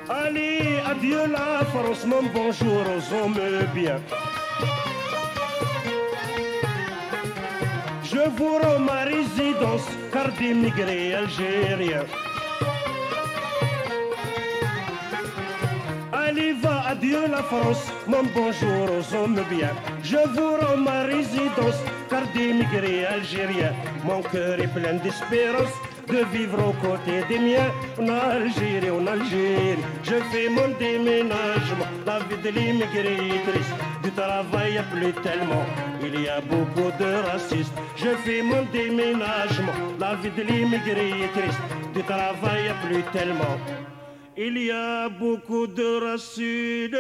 Allez, 0.09 0.79
adieu 0.87 1.27
la 1.33 1.65
France, 1.65 2.07
mon 2.07 2.23
bonjour 2.33 2.85
aux 2.95 3.15
hommes 3.15 3.41
bien. 3.75 3.97
Je 8.25 8.31
vous 8.31 8.59
rends 8.59 8.79
ma 8.79 9.03
résidence, 9.05 9.87
car 10.11 10.33
d'immigrés 10.33 11.15
algériens. 11.15 12.07
Allez, 16.11 16.55
va, 16.55 16.85
adieu 16.89 17.27
la 17.31 17.43
France, 17.43 17.85
mon 18.07 18.23
bonjour 18.35 18.85
aux 18.97 19.15
hommes 19.15 19.43
bien. 19.51 19.73
Je 20.03 20.17
vous 20.17 20.57
rends 20.57 20.79
ma 20.79 21.03
résidence, 21.03 21.79
car 22.09 22.23
d'immigrés 22.35 23.05
algériens. 23.05 23.75
Mon 24.05 24.23
cœur 24.23 24.59
est 24.59 24.73
plein 24.73 24.95
d'espérance 24.95 25.75
de 26.09 26.25
vivre 26.37 26.59
aux 26.69 26.87
côtés 26.87 27.23
des 27.29 27.39
miens. 27.39 27.71
En 27.99 28.09
Algérie, 28.09 28.91
en 28.91 29.07
Algérie, 29.07 29.79
je 30.03 30.17
fais 30.31 30.49
mon 30.49 30.69
déménagement. 30.79 31.89
La 32.07 32.19
vie 32.21 32.41
de 32.43 32.51
l'immigré 32.51 33.15
est 33.37 33.51
triste, 33.51 33.75
du 34.03 34.11
travail 34.11 34.81
plus 34.93 35.13
tellement. 35.23 35.67
Il 36.03 36.21
y 36.21 36.29
a 36.29 36.41
beaucoup 36.41 36.91
de 36.99 37.31
racistes. 37.31 37.75
Je 37.97 38.11
fais 38.25 38.43
mon 38.43 38.65
déménagement. 38.73 39.73
La 39.99 40.15
vie 40.17 40.31
de 40.31 40.43
l'immigré 40.43 41.09
est 41.25 41.33
triste, 41.39 41.61
du 41.95 42.03
travail 42.03 42.73
plus 42.85 43.03
tellement. 43.13 43.57
Il 44.37 44.59
y 44.59 44.71
a 44.71 45.09
beaucoup 45.09 45.67
de 45.67 46.05
racistes. 46.05 46.95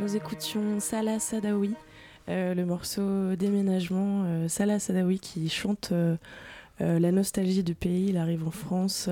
Nous 0.00 0.14
écoutions 0.14 0.78
Salah 0.78 1.18
Sadawi, 1.18 1.74
euh, 2.28 2.54
le 2.54 2.64
morceau 2.64 3.34
Déménagement. 3.34 4.22
euh, 4.26 4.46
Salah 4.46 4.78
Sadawi 4.78 5.18
qui 5.18 5.48
chante 5.48 5.90
euh, 5.90 6.16
la 6.78 7.10
nostalgie 7.10 7.64
du 7.64 7.74
pays. 7.74 8.10
Il 8.10 8.16
arrive 8.16 8.46
en 8.46 8.52
France 8.52 9.10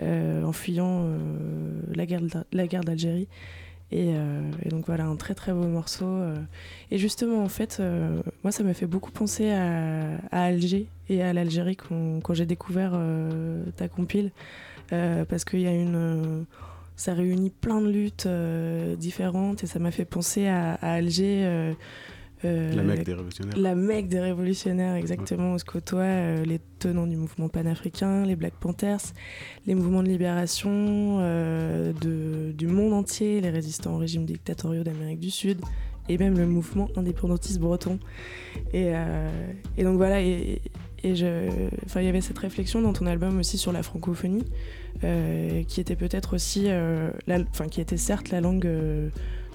en 0.00 0.52
fuyant 0.52 1.06
la 1.94 2.06
guerre 2.06 2.84
d'Algérie. 2.84 3.28
Et, 3.92 4.14
donc 4.70 4.86
voilà, 4.86 5.04
un 5.04 5.16
très 5.16 5.34
très 5.34 5.52
beau 5.52 5.66
morceau. 5.66 6.22
Et 6.90 6.96
justement, 6.96 7.44
en 7.44 7.50
fait, 7.50 7.82
moi, 8.42 8.52
ça 8.52 8.64
m'a 8.64 8.72
fait 8.72 8.86
beaucoup 8.86 9.10
penser 9.12 9.50
à, 9.50 10.16
Alger 10.32 10.86
et 11.10 11.22
à 11.22 11.34
l'Algérie 11.34 11.76
quand, 11.76 12.20
quand 12.22 12.32
j'ai 12.32 12.46
découvert 12.46 12.98
ta 13.76 13.88
compile. 13.88 14.30
Parce 14.88 15.44
qu'il 15.44 15.60
y 15.60 15.66
a 15.66 15.74
une. 15.74 16.46
Ça 16.96 17.14
réunit 17.14 17.50
plein 17.50 17.80
de 17.80 17.90
luttes 17.90 18.26
euh, 18.26 18.96
différentes 18.96 19.64
et 19.64 19.66
ça 19.66 19.78
m'a 19.78 19.90
fait 19.90 20.04
penser 20.04 20.46
à, 20.46 20.74
à 20.74 20.92
Alger. 20.92 21.44
euh, 21.44 21.72
euh, 22.44 22.74
La 22.74 22.82
Mecque 22.82 23.04
des 23.04 23.14
révolutionnaires. 23.14 23.58
La 23.58 23.74
Mecque 23.74 24.08
des 24.08 24.20
révolutionnaires, 24.20 24.94
exactement, 24.96 25.54
où 25.54 25.58
se 25.58 25.64
côtoient 25.64 26.02
euh, 26.02 26.44
les 26.44 26.60
tenants 26.78 27.06
du 27.06 27.16
mouvement 27.16 27.48
panafricain, 27.48 28.24
les 28.26 28.36
Black 28.36 28.54
Panthers, 28.60 29.00
les 29.66 29.74
mouvements 29.74 30.02
de 30.02 30.08
libération 30.08 30.70
euh, 31.20 31.92
de, 32.00 32.52
du 32.52 32.66
monde 32.66 32.92
entier, 32.92 33.40
les 33.40 33.50
résistants 33.50 33.94
au 33.94 33.98
régime 33.98 34.26
dictatoriaux 34.26 34.84
d'Amérique 34.84 35.20
du 35.20 35.30
Sud, 35.30 35.58
et 36.08 36.18
même 36.18 36.36
le 36.36 36.46
mouvement 36.46 36.88
indépendantiste 36.96 37.58
breton. 37.60 37.98
Et, 38.74 38.92
et 39.78 39.84
donc 39.84 39.96
voilà, 39.96 40.20
et, 40.20 40.60
et 41.02 41.16
je, 41.16 41.48
enfin, 41.86 42.02
il 42.02 42.06
y 42.06 42.08
avait 42.10 42.20
cette 42.20 42.38
réflexion 42.38 42.82
dans 42.82 42.92
ton 42.92 43.06
album 43.06 43.38
aussi 43.38 43.56
sur 43.56 43.72
la 43.72 43.82
francophonie, 43.82 44.44
qui 45.00 45.80
était 45.80 45.96
peut-être 45.96 46.34
aussi, 46.34 46.64
euh, 46.68 47.10
enfin, 47.50 47.68
qui 47.68 47.80
était 47.80 47.96
certes 47.96 48.30
la 48.30 48.40
langue 48.40 48.66
euh, 48.66 49.10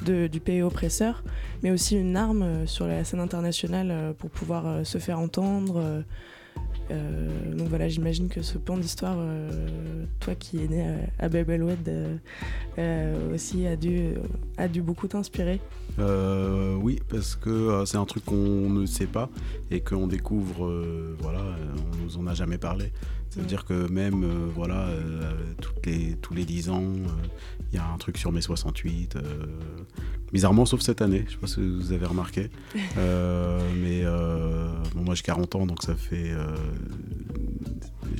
du 0.06 0.40
pays 0.40 0.62
oppresseur, 0.62 1.24
mais 1.64 1.72
aussi 1.72 1.98
une 1.98 2.16
arme 2.16 2.42
euh, 2.42 2.66
sur 2.66 2.88
la 2.88 3.04
scène 3.04 3.20
internationale 3.20 3.90
euh, 3.92 4.14
pour 4.14 4.30
pouvoir 4.30 4.68
euh, 4.68 4.84
se 4.84 4.98
faire 4.98 5.20
entendre. 5.20 5.78
euh, 5.78 6.02
euh, 6.92 7.54
donc 7.56 7.68
voilà, 7.68 7.88
j'imagine 7.88 8.30
que 8.30 8.42
ce 8.42 8.58
plan 8.58 8.78
d'histoire, 8.78 9.18
euh, 9.20 10.06
toi 10.20 10.34
qui 10.36 10.64
es 10.64 10.68
né 10.68 10.84
à, 11.20 11.26
à 11.26 11.30
euh, 11.30 12.16
euh, 12.78 13.34
aussi 13.36 13.68
a 13.68 13.76
dû, 13.76 14.16
a 14.58 14.68
dû 14.68 14.82
beaucoup 14.82 15.08
t'inspirer. 15.08 15.60
Euh, 16.00 16.76
oui, 16.76 17.00
parce 17.10 17.36
que 17.36 17.50
euh, 17.50 17.86
c'est 17.86 17.98
un 17.98 18.06
truc 18.06 18.26
qu'on 18.26 18.70
ne 18.70 18.86
sait 18.86 19.06
pas 19.06 19.30
et 19.70 19.82
qu'on 19.82 20.08
découvre, 20.08 20.66
euh, 20.66 21.16
voilà, 21.20 21.40
euh, 21.42 21.76
on 21.94 22.04
nous 22.04 22.18
en 22.18 22.28
a 22.28 22.34
jamais 22.34 22.58
parlé. 22.58 22.92
Ça 23.30 23.42
veut 23.42 23.46
dire 23.46 23.64
que 23.64 23.88
même, 23.92 24.24
euh, 24.24 24.50
voilà, 24.54 24.88
euh, 24.88 25.34
toutes 25.62 25.86
les, 25.86 26.16
tous 26.16 26.34
les 26.34 26.46
10 26.46 26.70
ans, 26.70 26.82
euh, 26.82 27.08
il 27.72 27.76
y 27.76 27.78
a 27.78 27.86
un 27.88 27.98
truc 27.98 28.18
sur 28.18 28.32
mai 28.32 28.42
68. 28.42 29.16
euh, 29.16 29.46
bizarrement, 30.34 30.66
sauf 30.66 30.82
cette 30.82 31.02
année, 31.02 31.26
je 31.28 31.34
sais 31.34 31.38
pas 31.38 31.48
si 31.48 31.60
vous 31.62 31.92
avez 31.92 32.06
remarqué. 32.08 32.50
Mais 32.96 34.04
bon, 34.96 35.04
moi 35.04 35.16
j'ai 35.16 35.24
40 35.24 35.56
ans, 35.56 35.66
donc 35.68 35.84
ça 35.84 35.96
fait. 35.96 36.32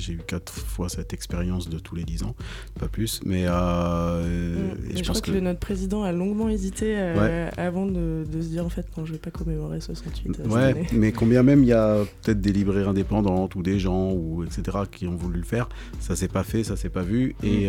J'ai 0.00 0.14
eu 0.14 0.20
quatre 0.26 0.52
fois 0.52 0.88
cette 0.88 1.12
expérience 1.12 1.68
de 1.68 1.78
tous 1.78 1.94
les 1.94 2.04
10 2.04 2.24
ans, 2.24 2.34
pas 2.78 2.88
plus. 2.88 3.20
Mais, 3.24 3.44
euh, 3.46 4.20
Mm. 4.50 4.70
et 4.70 4.88
Mais 4.88 4.90
je 4.92 4.98
je, 4.98 5.04
pense 5.08 5.20
crois 5.20 5.34
que, 5.34 5.40
notre 5.40 5.60
président 5.60 6.02
a 6.02 6.12
longuement 6.12 6.48
hésité 6.48 6.94
euh, 6.98 7.46
Ouais. 7.46 7.50
avant 7.56 7.86
de, 7.86 8.24
de 8.30 8.40
se 8.42 8.48
dire 8.48 8.64
en 8.64 8.68
fait 8.70 8.86
non, 8.96 9.04
je 9.04 9.12
vais 9.12 9.18
pas 9.18 9.30
commémorer 9.30 9.80
68. 9.80 10.30
euh, 10.40 10.42
cette 10.44 10.52
Ouais, 10.52 10.86
mais 10.92 11.12
combien 11.12 11.42
même 11.42 11.62
il 11.62 11.68
y 11.68 11.72
a 11.72 11.98
peut-être 12.22 12.40
des 12.40 12.52
librairies 12.52 12.88
indépendantes 12.88 13.54
ou 13.54 13.62
des 13.62 13.78
gens 13.78 14.12
ou 14.12 14.44
etc 14.44 14.78
qui 14.90 15.06
ont 15.06 15.16
voulu 15.16 15.38
le 15.38 15.44
faire, 15.46 15.68
ça 16.00 16.16
s'est 16.16 16.28
pas 16.28 16.44
fait, 16.44 16.64
ça 16.64 16.76
s'est 16.76 16.88
pas 16.88 17.02
vu. 17.02 17.34
Et 17.42 17.68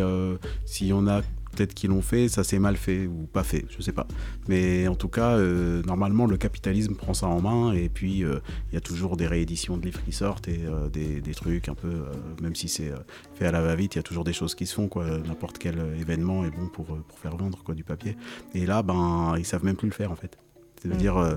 s'il 0.65 0.87
y 0.87 0.93
en 0.93 1.07
a 1.07 1.21
peut-être 1.51 1.73
qui 1.73 1.87
l'ont 1.87 2.01
fait, 2.01 2.27
ça 2.27 2.43
s'est 2.43 2.59
mal 2.59 2.77
fait 2.77 3.07
ou 3.07 3.27
pas 3.31 3.43
fait, 3.43 3.65
je 3.69 3.81
sais 3.81 3.91
pas. 3.91 4.07
Mais 4.47 4.87
en 4.87 4.95
tout 4.95 5.07
cas, 5.07 5.31
euh, 5.31 5.81
normalement 5.83 6.25
le 6.25 6.37
capitalisme 6.37 6.95
prend 6.95 7.13
ça 7.13 7.27
en 7.27 7.41
main 7.41 7.73
et 7.73 7.89
puis 7.89 8.23
euh, 8.23 8.39
il 8.71 8.75
y 8.75 8.77
a 8.77 8.81
toujours 8.81 9.17
des 9.17 9.27
rééditions 9.27 9.77
de 9.77 9.85
livres 9.85 10.03
qui 10.03 10.11
sortent 10.11 10.47
et 10.47 10.61
euh, 10.65 10.89
des, 10.89 11.21
des 11.21 11.33
trucs 11.33 11.69
un 11.69 11.75
peu, 11.75 12.05
même 12.41 12.55
si 12.55 12.67
c'est 12.67 12.91
fait 13.35 13.45
à 13.45 13.51
la 13.51 13.61
va-vite, 13.61 13.95
il 13.95 13.97
y 13.97 13.99
a 13.99 14.03
toujours 14.03 14.23
des 14.23 14.33
choses 14.33 14.55
qui 14.55 14.65
se 14.65 14.73
font 14.73 14.87
quoi. 14.87 15.05
N'importe 15.27 15.57
quel 15.57 15.79
événement 15.99 16.45
est 16.45 16.51
bon 16.51 16.67
pour, 16.67 16.85
pour 16.85 17.19
faire 17.19 17.35
vendre 17.35 17.63
quoi 17.63 17.75
du 17.75 17.83
papier. 17.83 18.15
Et 18.53 18.65
là, 18.65 18.83
ben 18.83 19.35
ils 19.37 19.45
savent 19.45 19.65
même 19.65 19.75
plus 19.75 19.87
le 19.87 19.93
faire 19.93 20.11
en 20.11 20.15
fait. 20.15 20.37
C'est-à-dire, 20.81 21.17
euh, 21.17 21.35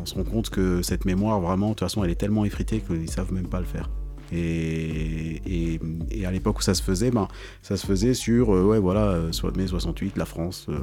on 0.00 0.06
se 0.06 0.14
rend 0.14 0.22
compte 0.22 0.50
que 0.50 0.82
cette 0.82 1.04
mémoire, 1.04 1.40
vraiment, 1.40 1.70
de 1.70 1.72
toute 1.72 1.80
façon, 1.80 2.04
elle 2.04 2.10
est 2.10 2.20
tellement 2.20 2.44
effritée 2.44 2.80
qu'ils 2.80 3.10
savent 3.10 3.32
même 3.32 3.48
pas 3.48 3.58
le 3.58 3.66
faire. 3.66 3.90
Et, 4.32 5.80
à 6.24 6.30
l'époque 6.30 6.58
où 6.58 6.62
ça 6.62 6.74
se 6.74 6.82
faisait, 6.82 7.10
ben, 7.10 7.28
ça 7.62 7.76
se 7.76 7.86
faisait 7.86 8.14
sur, 8.14 8.54
euh, 8.54 8.64
ouais, 8.64 8.78
voilà, 8.78 9.08
euh, 9.08 9.30
mai 9.56 9.66
68, 9.66 10.16
la 10.16 10.24
France, 10.24 10.66
euh, 10.68 10.78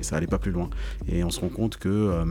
ça 0.00 0.16
allait 0.16 0.26
pas 0.26 0.38
plus 0.38 0.50
loin. 0.50 0.68
Et 1.08 1.22
on 1.22 1.30
se 1.30 1.40
rend 1.40 1.48
compte 1.48 1.76
que 1.76 2.24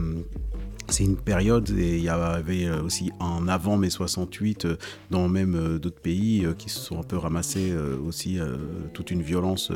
c'est 0.88 1.04
une 1.04 1.16
période, 1.16 1.70
et 1.70 1.96
il 1.98 2.04
y 2.04 2.08
avait 2.08 2.66
euh, 2.66 2.82
aussi 2.82 3.10
un 3.20 3.48
avant 3.48 3.76
mai 3.76 3.90
68 3.90 4.64
euh, 4.64 4.76
dans 5.10 5.28
même 5.28 5.54
euh, 5.54 5.78
d'autres 5.78 6.00
pays 6.00 6.46
qui 6.58 6.68
se 6.70 6.78
sont 6.80 6.98
un 7.00 7.02
peu 7.02 7.16
ramassés 7.16 7.72
aussi 8.06 8.38
toute 8.92 9.10
une 9.10 9.22
violence 9.22 9.70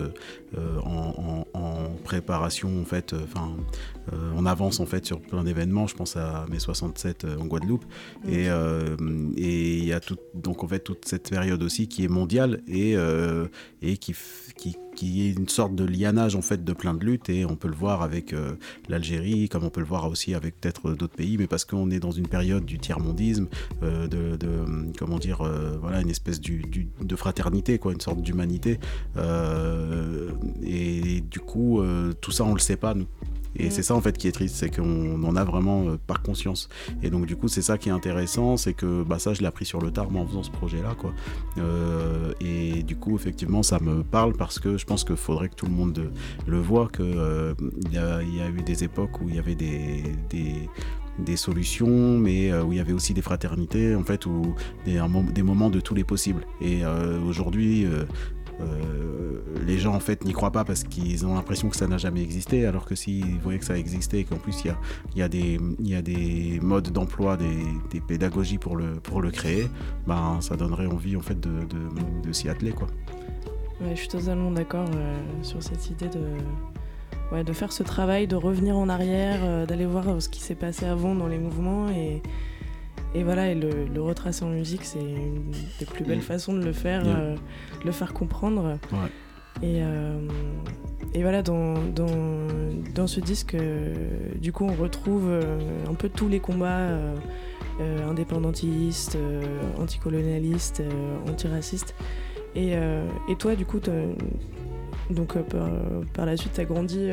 en, 0.57 1.45
en- 1.55 1.59
en 1.59 1.91
préparation, 2.05 2.81
en 2.81 2.85
fait, 2.85 3.15
enfin, 3.25 3.51
on 4.37 4.45
avance 4.47 4.81
en 4.81 4.87
fait 4.87 5.05
sur 5.07 5.21
plein 5.21 5.45
d'événements. 5.45 5.87
Je 5.87 5.95
pense 5.95 6.17
à 6.17 6.47
mai 6.51 6.59
67 6.59 7.25
euh, 7.25 7.37
en 7.39 7.47
Guadeloupe. 7.47 7.85
Et 8.29 8.49
euh, 8.51 8.97
et 9.37 9.79
il 9.79 9.85
y 9.85 9.93
a 9.93 10.01
tout, 10.01 10.17
donc 10.35 10.65
en 10.65 10.69
fait 10.69 10.81
toute 10.81 11.05
cette 11.07 11.31
période 11.31 11.63
aussi 11.63 11.89
qui 11.89 12.05
est 12.05 12.09
mondiale 12.09 12.61
et, 12.67 12.97
euh, 12.97 13.47
et 13.83 13.97
qui, 13.97 14.15
qui, 14.57 14.77
qui 15.01 15.27
est 15.27 15.33
une 15.33 15.49
sorte 15.49 15.75
de 15.75 15.85
lianage 15.85 16.37
en 16.37 16.43
fait 16.43 16.63
de 16.63 16.73
plein 16.75 16.93
de 16.93 17.03
luttes. 17.03 17.31
Et 17.31 17.47
on 17.47 17.57
peut 17.57 17.69
le 17.69 17.75
voir 17.75 18.03
avec 18.03 18.35
euh, 18.35 18.53
l'Algérie, 18.91 19.49
comme 19.49 19.65
on 19.65 19.71
peut 19.71 19.81
le 19.81 19.87
voir 19.87 20.07
aussi 20.07 20.35
avec 20.35 20.61
peut-être 20.61 20.93
d'autres 20.93 21.17
pays, 21.17 21.39
mais 21.39 21.47
parce 21.47 21.65
qu'on 21.65 21.91
est 21.91 22.01
dans 22.01 22.11
une 22.11 22.29
période 22.29 22.67
du 22.67 22.79
tiers-mondisme, 22.79 23.49
euh, 23.83 24.07
de, 24.07 24.37
comment 24.99 25.19
dire, 25.19 25.41
euh, 25.41 25.79
voilà, 25.81 26.03
une 26.03 26.11
espèce 26.11 26.39
du, 26.39 26.91
de 27.01 27.17
fraternité, 27.17 27.79
quoi, 27.79 27.93
une 27.95 28.01
sorte 28.01 28.21
d'humanité. 28.21 28.79
Euh, 29.17 30.33
et 30.63 31.23
du 31.23 31.41
coup, 31.41 31.81
euh, 31.81 32.13
tout 32.21 32.31
ça, 32.31 32.45
on 32.45 32.53
le 32.53 32.61
sait 32.61 32.77
pas, 32.77 32.93
nous. 32.93 33.07
Et 33.57 33.67
Mm. 33.67 33.71
c'est 33.71 33.83
ça 33.83 33.95
en 33.95 34.01
fait 34.01 34.17
qui 34.17 34.29
est 34.29 34.33
triste, 34.33 34.57
c'est 34.57 34.71
qu'on 34.75 35.23
en 35.25 35.37
a 35.37 35.45
vraiment 35.45 35.89
euh, 35.89 35.97
par 36.07 36.23
conscience. 36.23 36.69
Et 37.03 37.11
donc 37.11 37.27
du 37.27 37.37
coup 37.37 37.49
c'est 37.49 37.63
ça 37.63 37.79
qui 37.79 37.89
est 37.89 37.93
intéressant, 37.93 38.57
c'est 38.57 38.75
que 38.75 39.03
bah, 39.03 39.19
ça 39.19 39.35
je 39.35 39.41
l'ai 39.41 39.47
appris 39.47 39.65
sur 39.65 39.81
le 39.81 39.91
tard 39.91 40.11
moi, 40.11 40.23
en 40.23 40.27
faisant 40.27 40.43
ce 40.43 40.51
projet-là. 40.51 40.95
quoi. 40.99 41.13
Euh, 41.59 42.33
et 42.41 42.83
du 42.83 42.97
coup 42.97 43.17
effectivement 43.17 43.63
ça 43.63 43.79
me 43.81 44.03
parle 44.03 44.35
parce 44.35 44.59
que 44.59 44.77
je 44.79 44.85
pense 44.87 45.05
qu'il 45.05 45.17
faudrait 45.17 45.49
que 45.49 45.57
tout 45.57 45.67
le 45.67 45.73
monde 45.73 45.99
euh, 45.99 46.11
le 46.47 46.59
voit, 46.61 46.89
qu'il 46.89 47.07
y, 47.93 47.99
a, 47.99 48.23
il 48.23 48.37
y 48.37 48.41
a 48.41 48.49
eu 48.49 48.63
des 48.63 48.85
époques 48.85 49.21
où 49.21 49.29
il 49.29 49.35
y 49.35 49.39
avait 49.39 49.55
des... 49.57 50.03
des 50.31 50.69
des 51.19 51.37
solutions, 51.37 52.19
mais 52.19 52.51
euh, 52.51 52.63
où 52.63 52.73
il 52.73 52.79
y 52.79 52.81
avait 52.81 52.95
aussi 52.95 53.13
des 53.13 53.21
fraternités, 53.21 53.95
en 53.95 54.03
fait, 54.05 54.25
où 54.25 54.55
des, 54.87 54.97
un 54.97 55.09
des 55.09 55.43
moments 55.43 55.69
de 55.69 55.79
tous 55.81 55.95
les 55.95 56.05
possibles. 56.05 56.47
Et 56.63 56.83
euh, 56.83 57.21
aujourd'hui, 57.21 57.85
euh, 57.85 58.05
euh, 58.61 59.41
les 59.67 59.79
gens 59.79 59.95
en 59.95 60.01
fait 60.01 60.25
n'y 60.25 60.33
croient 60.33 60.51
pas 60.53 60.65
parce 60.65 60.85
qu'ils 60.85 61.27
ont 61.27 61.35
l'impression 61.35 61.69
que 61.69 61.77
ça 61.77 61.87
n'a 61.87 61.99
jamais 61.99 62.23
existé, 62.23 62.67
alors 62.67 62.85
que 62.87 62.95
s'ils 62.95 63.39
voyaient 63.39 63.59
que 63.59 63.65
ça 63.65 63.79
existait 63.79 64.21
et 64.21 64.25
qu'en 64.25 64.37
plus 64.37 64.63
il 64.65 64.69
y 64.69 64.71
a, 64.71 64.77
y, 65.17 65.23
a 65.23 65.59
y 65.83 65.95
a 65.95 66.03
des 66.03 66.59
modes 66.63 66.91
d'emploi, 66.91 67.37
des, 67.37 67.57
des 67.91 68.01
pédagogies 68.01 68.59
pour 68.59 68.77
le, 68.77 68.95
pour 68.95 69.21
le 69.23 69.31
créer, 69.31 69.69
ben, 70.07 70.39
ça 70.41 70.57
donnerait 70.57 70.87
envie 70.87 71.17
en 71.17 71.21
fait 71.21 71.39
de, 71.39 71.51
de- 71.51 72.33
s'y 72.33 72.49
atteler. 72.49 72.71
Quoi. 72.73 72.87
Je 73.91 73.95
suis 73.97 74.09
totalement 74.09 74.51
d'accord 74.51 74.89
euh, 74.95 75.19
sur 75.43 75.63
cette 75.63 75.91
idée 75.91 76.09
de, 76.09 76.21
ouais, 77.33 77.43
de 77.45 77.53
faire 77.53 77.73
ce 77.73 77.83
travail, 77.83 78.27
de 78.29 78.37
revenir 78.37 78.77
en 78.77 78.89
arrière, 78.89 79.41
euh, 79.43 79.67
d'aller 79.67 79.87
voir 79.87 80.23
ce 80.23 80.29
qui 80.29 80.41
s'est 80.41 80.55
passé 80.55 80.87
avant 80.87 81.15
dans 81.15 81.27
les 81.27 81.39
mouvements 81.39 81.89
et, 81.89 82.23
et 83.15 83.23
voilà, 83.25 83.49
et 83.51 83.55
le, 83.55 83.87
le 83.93 84.03
retracer 84.03 84.45
en 84.45 84.51
musique, 84.51 84.85
c'est 84.85 84.99
une 85.01 85.51
des 85.79 85.87
plus 85.87 86.05
belles 86.05 86.19
Mm. 86.19 86.23
façons 86.23 86.53
de 86.55 86.63
le 86.65 86.73
faire, 86.73 87.05
Yeah. 87.05 87.17
euh, 87.19 87.35
de 87.35 87.87
le 87.87 87.93
faire 87.93 88.13
comprendre. 88.15 88.79
Ouais. 88.93 89.09
Et, 89.63 89.83
euh, 89.83 90.19
et 91.13 91.23
voilà, 91.23 91.43
dans, 91.43 91.75
dans, 91.95 92.07
dans 92.95 93.07
ce 93.09 93.21
disque, 93.21 93.55
euh, 93.55 93.93
du 94.41 94.53
coup, 94.53 94.65
on 94.65 94.75
retrouve 94.81 95.29
un 95.91 95.95
peu 95.95 96.09
tous 96.09 96.29
les 96.29 96.39
combats 96.41 96.89
indépendantistes, 98.09 99.17
anticolonialistes, 99.79 100.83
antiracistes. 101.29 101.95
Et, 102.55 102.73
et 102.73 103.37
toi, 103.39 103.55
du 103.55 103.65
coup, 103.67 103.81
donc, 105.11 105.37
par, 105.43 105.69
par 106.15 106.27
la 106.27 106.37
suite, 106.37 106.53
tu 106.55 106.61
as 106.61 106.65
grandi 106.65 107.11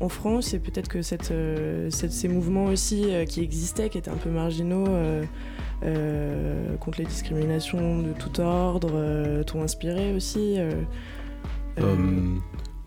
en 0.00 0.08
France 0.08 0.54
et 0.54 0.58
peut-être 0.60 0.88
que 0.88 1.02
cette, 1.02 1.30
euh, 1.32 1.90
cette- 1.90 2.12
ces 2.12 2.28
mouvements 2.28 2.66
aussi 2.66 3.04
euh, 3.12 3.24
qui 3.24 3.40
existaient, 3.42 3.88
qui 3.88 3.98
étaient 3.98 4.10
un 4.10 4.16
peu 4.16 4.30
marginaux 4.30 4.86
euh, 5.84 6.76
contre 6.80 6.98
les 7.00 7.06
discriminations 7.06 7.98
de 8.02 8.12
tout 8.12 8.40
ordre, 8.40 9.42
t'ont 9.44 9.62
inspiré 9.62 10.14
aussi 10.14 10.56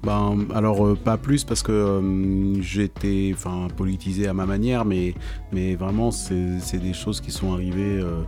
ben, 0.03 0.47
alors 0.55 0.85
euh, 0.85 0.95
pas 0.95 1.17
plus 1.17 1.43
parce 1.43 1.61
que 1.61 1.71
euh, 1.71 2.61
j'étais 2.61 3.31
enfin 3.35 3.67
politisé 3.77 4.27
à 4.27 4.33
ma 4.33 4.45
manière, 4.47 4.83
mais, 4.83 5.13
mais 5.51 5.75
vraiment 5.75 6.09
c'est 6.11 6.79
des 6.79 6.93
choses 6.93 7.21
qui 7.21 7.31
sont 7.31 7.53
arrivées. 7.53 7.99
euh, 8.01 8.23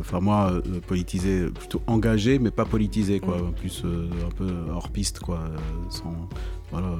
Enfin 0.00 0.18
moi 0.18 0.60
politisé 0.88 1.46
plutôt 1.46 1.80
engagé 1.86 2.40
mais 2.40 2.50
pas 2.50 2.64
politisé 2.64 3.20
quoi 3.20 3.36
Mm. 3.38 3.52
plus 3.52 3.84
un 3.84 4.30
peu 4.36 4.48
hors 4.74 4.88
piste 4.90 5.20
quoi 5.20 5.38
sans 5.88 6.12
voilà 6.72 6.88
euh, 6.88 6.96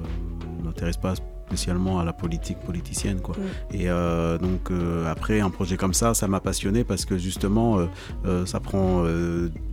je 0.60 0.64
m'intéresse 0.64 0.96
pas 0.96 1.14
spécialement 1.46 1.98
à 2.00 2.04
la 2.04 2.12
politique 2.12 2.58
politicienne 2.60 3.20
quoi 3.20 3.34
Mm. 3.36 3.74
et 3.74 3.88
euh, 3.90 4.38
donc 4.38 4.70
euh, 4.70 5.10
après 5.10 5.40
un 5.40 5.50
projet 5.50 5.76
comme 5.76 5.92
ça 5.94 6.14
ça 6.14 6.28
m'a 6.28 6.40
passionné 6.40 6.84
parce 6.84 7.04
que 7.04 7.18
justement 7.18 7.78
euh, 8.26 8.46
ça 8.46 8.60
prend 8.60 9.04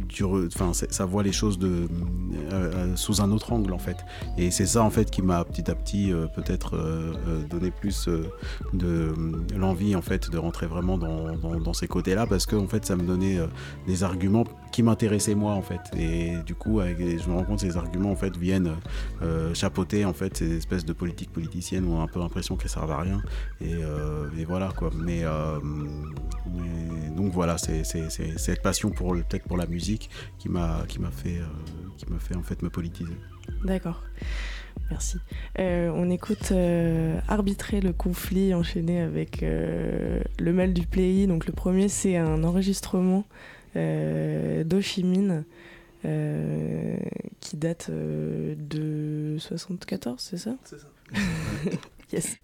tu 0.10 0.24
enfin, 0.24 0.72
ça 0.74 1.06
voit 1.06 1.24
les 1.24 1.32
choses 1.32 1.60
de, 1.60 1.68
euh, 1.68 1.88
euh, 2.52 2.96
sous 2.96 3.22
un 3.22 3.32
autre 3.32 3.54
angle 3.54 3.74
en 3.74 3.80
fait. 3.80 3.98
Et 4.38 4.52
c'est 4.52 4.66
ça 4.66 4.84
en 4.84 4.90
fait 4.90 5.10
qui 5.10 5.22
m'a 5.22 5.44
petit 5.46 5.70
à 5.70 5.76
petit 5.76 6.12
euh, 6.12 6.28
peut-être 6.28 6.78
donné 7.50 7.72
plus 7.72 8.10
de 8.74 9.14
l'envie 9.56 9.96
en 9.96 10.02
fait 10.02 10.30
de 10.30 10.38
rentrer 10.38 10.68
vraiment 10.68 10.98
dans, 10.98 11.36
dans- 11.38 11.74
ces 11.74 11.88
côtés-là 11.88 12.26
parce 12.26 12.46
que 12.48 12.56
en 12.56 12.68
fait 12.68 12.84
ça 12.86 12.96
me 12.96 13.04
donnait 13.04 13.38
des 13.86 14.04
arguments 14.04 14.44
qui 14.72 14.82
m'intéressaient 14.82 15.36
moi 15.36 15.54
en 15.54 15.62
fait. 15.62 15.80
Et 15.98 16.34
du 16.46 16.56
coup, 16.56 16.82
je 16.82 17.30
me 17.30 17.36
rends 17.36 17.44
compte 17.44 17.62
que 17.62 17.68
ces 17.68 17.78
arguments 17.78 18.12
en 18.12 18.16
fait 18.16 18.36
viennent 18.36 18.72
chapeauter 19.54 20.06
en 20.06 20.14
fait 20.14 20.36
ces 20.38 20.58
espèces 20.58 20.86
de 20.86 20.94
politiques 20.94 21.32
politiciennes 21.32 21.86
où 21.86 21.94
on 21.94 22.00
a 22.02 22.04
un 22.04 22.08
peu 22.08 22.20
l'impression 22.20 22.56
qu'elles 22.58 22.72
servent 22.72 22.92
à 22.92 23.02
rien. 23.02 23.22
Et, 23.62 23.76
et 24.38 24.46
voilà 24.46 24.70
quoi. 24.76 24.90
Mais, 24.98 25.24
donc 27.16 27.32
voilà, 27.32 27.58
c'est 27.58 27.84
cette 27.84 28.62
passion 28.62 28.90
pour 28.90 29.14
peut-être 29.14 29.44
pour 29.46 29.58
la 29.58 29.68
musique 29.68 29.99
qui 30.38 30.50
m'a 30.50 30.84
qui 30.88 31.00
m'a 31.00 31.12
fait 31.12 31.40
euh, 31.40 31.46
qui 31.98 32.06
m'a 32.12 32.20
fait 32.20 32.36
en 32.36 32.44
fait 32.44 32.62
me 32.62 32.70
politiser. 32.70 33.14
D'accord. 33.64 34.04
Merci. 34.90 35.18
Euh, 35.60 35.92
on 35.94 36.10
écoute 36.10 36.52
euh, 36.52 37.20
Arbitrer 37.28 37.80
le 37.82 37.94
conflit 37.94 38.54
enchaîné 38.54 39.02
avec 39.02 39.44
euh, 39.44 40.22
Le 40.40 40.54
mal 40.54 40.74
du 40.74 40.88
pays. 40.88 41.28
Donc 41.28 41.46
le 41.46 41.54
premier, 41.54 41.90
c'est 41.90 42.18
un 42.18 42.44
enregistrement 42.44 43.26
euh, 43.76 44.64
d'Oshimine 44.64 45.44
euh, 46.06 46.98
qui 47.40 47.58
date 47.58 47.88
euh, 47.90 48.56
de 48.58 49.38
74, 49.40 50.20
c'est 50.20 50.38
ça? 50.38 50.56
C'est 50.64 50.80
ça. 50.80 50.88
Yes. 52.12 52.38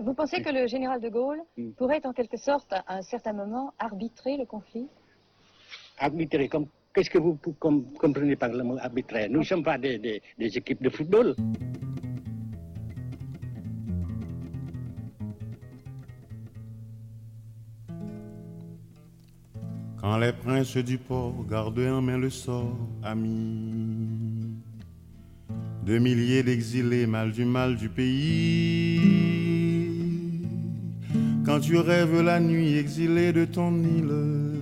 Vous 0.00 0.12
pensez 0.12 0.42
que 0.42 0.50
le 0.50 0.66
général 0.66 1.00
de 1.00 1.08
Gaulle 1.08 1.40
pourrait 1.78 2.04
en 2.04 2.12
quelque 2.12 2.36
sorte, 2.36 2.72
à 2.72 2.96
un 2.96 3.02
certain 3.02 3.32
moment, 3.32 3.72
arbitrer 3.78 4.36
le 4.36 4.44
conflit? 4.44 4.86
Arbitrer, 5.98 6.48
comme, 6.48 6.66
qu'est-ce 6.94 7.10
que 7.10 7.18
vous 7.18 7.38
comprenez 7.98 8.36
par 8.36 8.50
le 8.50 8.62
mot 8.62 8.78
arbitraire 8.78 9.28
Nous 9.30 9.40
ne 9.40 9.44
sommes 9.44 9.62
pas 9.62 9.78
des, 9.78 10.22
équipes 10.38 10.82
de 10.82 10.90
football. 10.90 11.34
Quand 20.00 20.18
les 20.18 20.32
princes 20.32 20.76
du 20.76 20.98
port 20.98 21.46
gardaient 21.48 21.88
en 21.88 22.02
main 22.02 22.18
le 22.18 22.28
sort, 22.28 22.76
ami, 23.04 24.56
de 25.86 25.98
milliers 25.98 26.42
d'exilés, 26.42 27.06
mal 27.06 27.30
du 27.30 27.44
mal 27.44 27.76
du 27.76 27.88
pays. 27.88 29.00
Quand 31.44 31.60
tu 31.60 31.76
rêves 31.76 32.20
la 32.20 32.40
nuit 32.40 32.76
exilé 32.78 33.32
de 33.32 33.44
ton 33.44 33.72
île, 33.82 34.61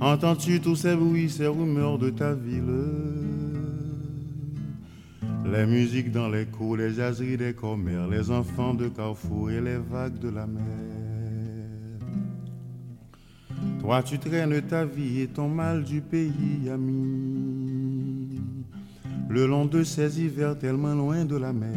entends-tu 0.00 0.60
tous 0.60 0.76
ces 0.76 0.94
bruits, 0.94 1.30
ces 1.30 1.46
rumeurs 1.46 1.98
de 1.98 2.10
ta 2.10 2.34
ville? 2.34 2.64
Les 5.50 5.64
musiques 5.66 6.12
dans 6.12 6.28
les 6.28 6.44
cours, 6.44 6.76
les 6.76 6.92
jaseries 6.92 7.38
des 7.38 7.54
commères, 7.54 8.06
les 8.06 8.30
enfants 8.30 8.74
de 8.74 8.88
Carrefour 8.88 9.50
et 9.50 9.60
les 9.60 9.78
vagues 9.78 10.18
de 10.18 10.28
la 10.28 10.46
mer. 10.46 10.62
Toi, 13.80 14.02
tu 14.02 14.18
traînes 14.18 14.60
ta 14.62 14.84
vie 14.84 15.22
et 15.22 15.26
ton 15.26 15.48
mal 15.48 15.84
du 15.84 16.02
pays, 16.02 16.68
ami, 16.70 18.40
le 19.30 19.46
long 19.46 19.64
de 19.64 19.82
ces 19.84 20.20
hivers 20.20 20.58
tellement 20.58 20.94
loin 20.94 21.24
de 21.24 21.36
la 21.36 21.52
mer. 21.54 21.70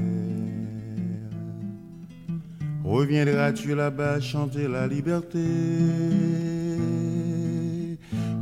Reviendras-tu 2.83 3.73
là-bas 3.73 4.19
chanter 4.19 4.67
la 4.67 4.85
liberté? 4.85 5.39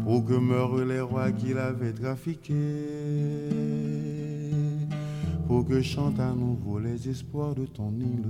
Pour 0.10 0.26
que 0.26 0.34
meurent 0.34 0.84
les 0.86 1.02
rois 1.02 1.32
qui 1.32 1.54
l'avaient 1.54 1.94
trafiqué, 1.94 2.56
pour 5.46 5.68
que 5.68 5.84
chantent 5.84 6.20
à 6.20 6.34
nouveau 6.34 6.80
les 6.80 7.08
espoirs 7.08 7.54
de 7.54 7.68
ton 7.68 7.92
île. 7.92 8.26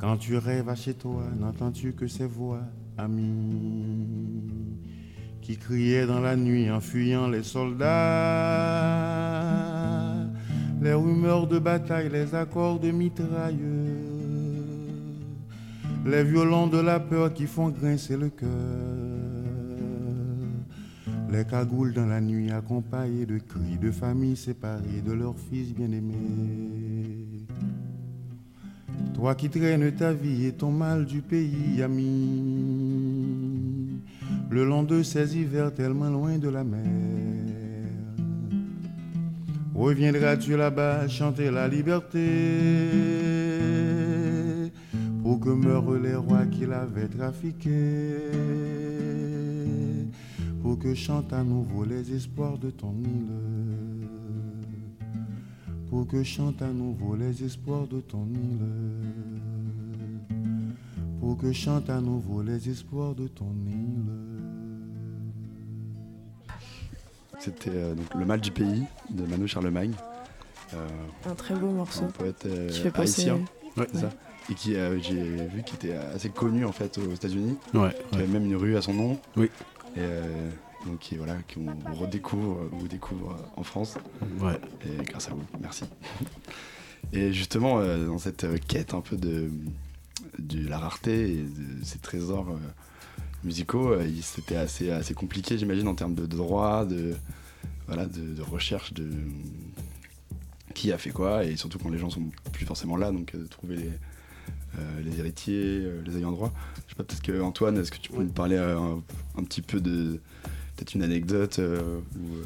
Quand 0.00 0.16
tu 0.16 0.36
rêves 0.36 0.68
à 0.68 0.74
chez 0.74 0.94
toi, 0.94 1.22
n'entends-tu 1.38 1.92
que 1.92 2.08
ces 2.08 2.26
voix, 2.26 2.62
amis, 2.98 4.42
qui 5.40 5.56
criaient 5.56 6.08
dans 6.08 6.20
la 6.20 6.34
nuit 6.34 6.68
en 6.68 6.80
fuyant 6.80 7.28
les 7.28 7.44
soldats, 7.44 7.84
les 10.82 10.94
rumeurs 10.94 11.46
de 11.46 11.60
bataille, 11.60 12.10
les 12.10 12.34
accords 12.34 12.80
de 12.80 12.90
mitraille, 12.90 13.83
les 16.04 16.22
violons 16.22 16.66
de 16.66 16.78
la 16.78 17.00
peur 17.00 17.32
qui 17.32 17.46
font 17.46 17.70
grincer 17.70 18.16
le 18.16 18.28
cœur, 18.28 18.48
les 21.30 21.44
cagoules 21.44 21.94
dans 21.94 22.06
la 22.06 22.20
nuit 22.20 22.50
accompagnées 22.50 23.26
de 23.26 23.38
cris 23.38 23.78
de 23.80 23.90
familles 23.90 24.36
séparées 24.36 25.02
de 25.04 25.12
leurs 25.12 25.38
fils 25.38 25.72
bien-aimés. 25.74 27.46
Toi 29.14 29.34
qui 29.34 29.48
traînes 29.48 29.92
ta 29.92 30.12
vie 30.12 30.46
et 30.46 30.52
ton 30.52 30.70
mal 30.70 31.06
du 31.06 31.22
pays, 31.22 31.82
ami, 31.82 32.42
le 34.50 34.64
long 34.64 34.82
de 34.82 35.02
ces 35.02 35.36
hivers 35.36 35.72
tellement 35.72 36.10
loin 36.10 36.36
de 36.38 36.48
la 36.48 36.64
mer. 36.64 36.84
Reviendras-tu 39.74 40.56
là-bas 40.56 41.08
chanter 41.08 41.50
la 41.50 41.66
liberté? 41.66 43.33
Pour 45.24 45.40
que 45.40 45.48
meurent 45.48 45.94
les 45.94 46.14
rois 46.14 46.44
qui 46.46 46.66
l'avaient 46.66 47.08
trafiqué, 47.08 48.18
pour 50.62 50.78
que 50.78 50.94
chantent 50.94 51.32
à 51.32 51.42
nouveau 51.42 51.84
les 51.84 52.12
espoirs 52.14 52.58
de 52.58 52.70
ton 52.70 52.92
île 53.02 54.08
pour 55.90 56.06
que 56.08 56.22
chantent 56.24 56.60
à 56.62 56.72
nouveau 56.72 57.14
les 57.14 57.44
espoirs 57.44 57.86
de 57.86 58.00
ton 58.00 58.26
île. 58.26 58.66
Pour 61.20 61.36
que 61.38 61.52
chantent 61.52 61.88
à 61.88 62.00
nouveau 62.00 62.42
les 62.42 62.68
espoirs 62.68 63.14
de 63.14 63.28
ton 63.28 63.52
île. 63.64 64.10
C'était 67.38 67.70
euh, 67.72 67.94
donc 67.94 68.12
Le 68.18 68.24
mal 68.26 68.40
du 68.40 68.50
pays 68.50 68.82
de 69.08 69.24
Manu 69.24 69.46
Charlemagne. 69.46 69.92
Euh, 70.74 70.88
Un 71.30 71.34
très 71.36 71.54
beau 71.54 71.70
morceau. 71.70 72.04
un 72.06 72.08
poète 72.08 72.44
euh, 72.46 72.68
Qui 72.70 72.80
fait 72.80 72.90
penser- 72.90 73.30
haïtien. 73.30 73.44
Ouais. 73.76 73.86
c'est 73.92 74.00
ça. 74.00 74.10
Et 74.50 74.54
qui, 74.54 74.74
euh, 74.74 75.00
j'ai 75.00 75.46
vu 75.46 75.62
qu'il 75.62 75.76
était 75.76 75.94
assez 75.94 76.28
connu 76.28 76.64
en 76.64 76.72
fait 76.72 76.98
aux 76.98 77.12
États-Unis. 77.12 77.56
Ouais, 77.72 77.96
Il 78.12 78.18
y 78.18 78.22
avait 78.22 78.32
même 78.32 78.44
une 78.44 78.56
rue 78.56 78.76
à 78.76 78.82
son 78.82 78.92
nom. 78.92 79.18
Oui. 79.36 79.50
Et 79.96 80.00
euh, 80.00 80.50
donc 80.86 80.98
qui, 80.98 81.16
voilà, 81.16 81.36
qu'on 81.54 81.94
redécouvre 81.94 82.68
ou 82.72 82.88
découvre 82.88 83.32
euh, 83.32 83.60
en 83.60 83.62
France. 83.62 83.96
Ouais. 84.40 84.60
Et 84.84 85.02
grâce 85.04 85.28
à 85.28 85.32
vous, 85.32 85.44
merci. 85.60 85.84
Et 87.12 87.32
justement, 87.32 87.78
euh, 87.78 88.06
dans 88.06 88.18
cette 88.18 88.46
quête 88.66 88.92
un 88.92 89.00
peu 89.00 89.16
de, 89.16 89.50
de 90.38 90.68
la 90.68 90.78
rareté 90.78 91.30
et 91.32 91.42
de 91.42 91.84
ces 91.84 91.98
trésors 91.98 92.48
musicaux, 93.44 93.94
c'était 94.22 94.56
assez, 94.56 94.90
assez 94.90 95.14
compliqué, 95.14 95.58
j'imagine, 95.58 95.86
en 95.86 95.94
termes 95.94 96.14
de 96.14 96.26
droits, 96.26 96.86
de, 96.86 97.14
voilà, 97.86 98.06
de, 98.06 98.34
de 98.34 98.42
recherche 98.42 98.94
de 98.94 99.10
qui 100.72 100.92
a 100.92 100.98
fait 100.98 101.10
quoi, 101.10 101.44
et 101.44 101.56
surtout 101.56 101.78
quand 101.78 101.90
les 101.90 101.98
gens 101.98 102.10
sont 102.10 102.30
plus 102.52 102.66
forcément 102.66 102.96
là, 102.96 103.12
donc 103.12 103.36
de 103.36 103.46
trouver 103.46 103.76
les, 103.76 103.90
les 105.04 105.18
héritiers, 105.20 105.80
euh, 105.84 106.00
les 106.06 106.18
ayants 106.18 106.32
droit. 106.32 106.52
Je 106.86 106.90
sais 106.92 106.96
pas, 106.96 107.04
peut-être 107.04 107.22
que 107.22 107.40
Antoine, 107.40 107.76
est-ce 107.78 107.90
que 107.92 107.98
tu 107.98 108.10
peux 108.10 108.22
nous 108.22 108.28
parler 108.32 108.56
euh, 108.56 108.78
un, 108.78 109.02
un 109.38 109.44
petit 109.44 109.62
peu 109.62 109.80
de 109.80 110.20
peut-être 110.76 110.94
une 110.94 111.02
anecdote 111.02 111.58
euh, 111.58 111.98
ou 112.16 112.34
euh, 112.36 112.42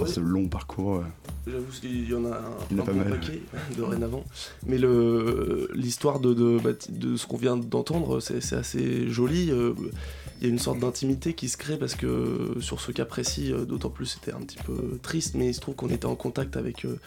Ouais. 0.00 0.06
ce 0.06 0.20
long 0.20 0.46
parcours 0.46 0.98
euh. 0.98 1.02
J'avoue 1.48 1.66
qu'il 1.80 2.08
y 2.08 2.14
en 2.14 2.24
a 2.24 2.28
un, 2.36 2.40
Il 2.70 2.76
y 2.76 2.80
en 2.80 2.84
a 2.84 2.84
un 2.84 2.86
pas 2.86 2.92
bon 2.92 2.98
mal. 3.00 3.10
paquet 3.18 3.42
dorénavant. 3.76 4.24
Mais 4.64 4.78
l'histoire 5.74 6.20
de, 6.20 6.32
de, 6.32 6.58
bah, 6.62 6.70
de 6.88 7.16
ce 7.16 7.26
qu'on 7.26 7.36
vient 7.36 7.56
d'entendre, 7.56 8.20
c'est 8.20 8.52
assez 8.52 9.08
joli. 9.10 9.50
Euh, 10.40 10.44
Il 10.44 10.46
y 10.46 10.46
a 10.46 10.52
une 10.52 10.58
sorte 10.58 10.78
d'intimité 10.78 11.34
qui 11.34 11.48
se 11.48 11.56
crée 11.56 11.76
parce 11.78 11.94
que 11.94 12.56
sur 12.60 12.80
ce 12.80 12.92
cas 12.92 13.04
précis, 13.04 13.52
euh, 13.52 13.64
d'autant 13.64 13.90
plus 13.90 14.06
c'était 14.06 14.32
un 14.32 14.40
petit 14.40 14.58
peu 14.64 14.98
triste, 15.02 15.34
mais 15.34 15.48
il 15.48 15.54
se 15.54 15.60
trouve 15.60 15.74
qu'on 15.74 15.88
était 15.90 16.06
en 16.06 16.16
contact 16.16 16.56
avec 16.56 16.84
euh, 16.84 16.98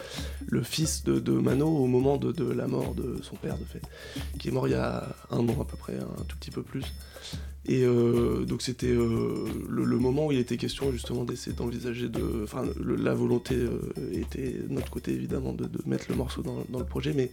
le 0.46 0.62
fils 0.62 1.04
de, 1.04 1.18
de 1.18 1.32
Mano 1.32 1.66
au 1.66 1.86
moment 1.86 2.16
de, 2.16 2.32
de 2.32 2.50
la 2.50 2.66
mort 2.66 2.94
de 2.94 3.18
son 3.22 3.36
père, 3.36 3.58
de 3.58 3.64
fait, 3.64 3.82
qui 4.38 4.48
est 4.48 4.52
mort 4.52 4.68
il 4.68 4.72
y 4.72 4.74
a 4.74 5.08
un 5.30 5.48
an 5.48 5.60
à 5.60 5.64
peu 5.64 5.76
près, 5.76 5.94
un 5.94 6.24
tout 6.28 6.36
petit 6.36 6.50
peu 6.50 6.62
plus. 6.62 6.84
Et 7.66 7.82
euh, 7.82 8.44
donc 8.44 8.60
c'était 8.60 8.88
euh, 8.88 9.46
le, 9.68 9.96
moment 9.96 10.26
où 10.26 10.32
il 10.32 10.38
était 10.38 10.58
question 10.58 10.92
justement 10.92 11.24
d'essayer 11.24 11.56
d'envisager 11.56 12.08
de... 12.10 12.42
Enfin, 12.44 12.64
la 12.78 13.14
volonté 13.14 13.54
euh, 13.54 13.80
était 14.12 14.52
de 14.52 14.70
notre 14.70 14.90
côté 14.90 15.12
évidemment 15.12 15.54
de, 15.54 15.66
mettre 15.86 16.06
le 16.10 16.14
morceau 16.14 16.42
dans, 16.42 16.78
le 16.78 16.84
projet, 16.84 17.14
mais 17.14 17.30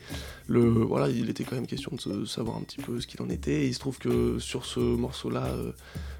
le, 0.47 0.62
voilà, 0.62 1.10
il 1.10 1.30
était 1.30 1.43
quand 1.43 1.56
même 1.56 1.67
question 1.67 1.91
de 2.06 2.25
savoir 2.25 2.56
un 2.56 2.62
petit 2.62 2.82
peu 2.82 3.01
ce 3.01 3.08
qu'il 3.08 3.21
en 3.21 3.30
était. 3.30 3.63
Et 3.63 3.67
il 3.67 3.73
se 3.73 3.80
trouve 3.80 3.97
que 3.97 4.39
sur 4.39 4.65
ce 4.65 4.80
morceau-là, 4.80 5.54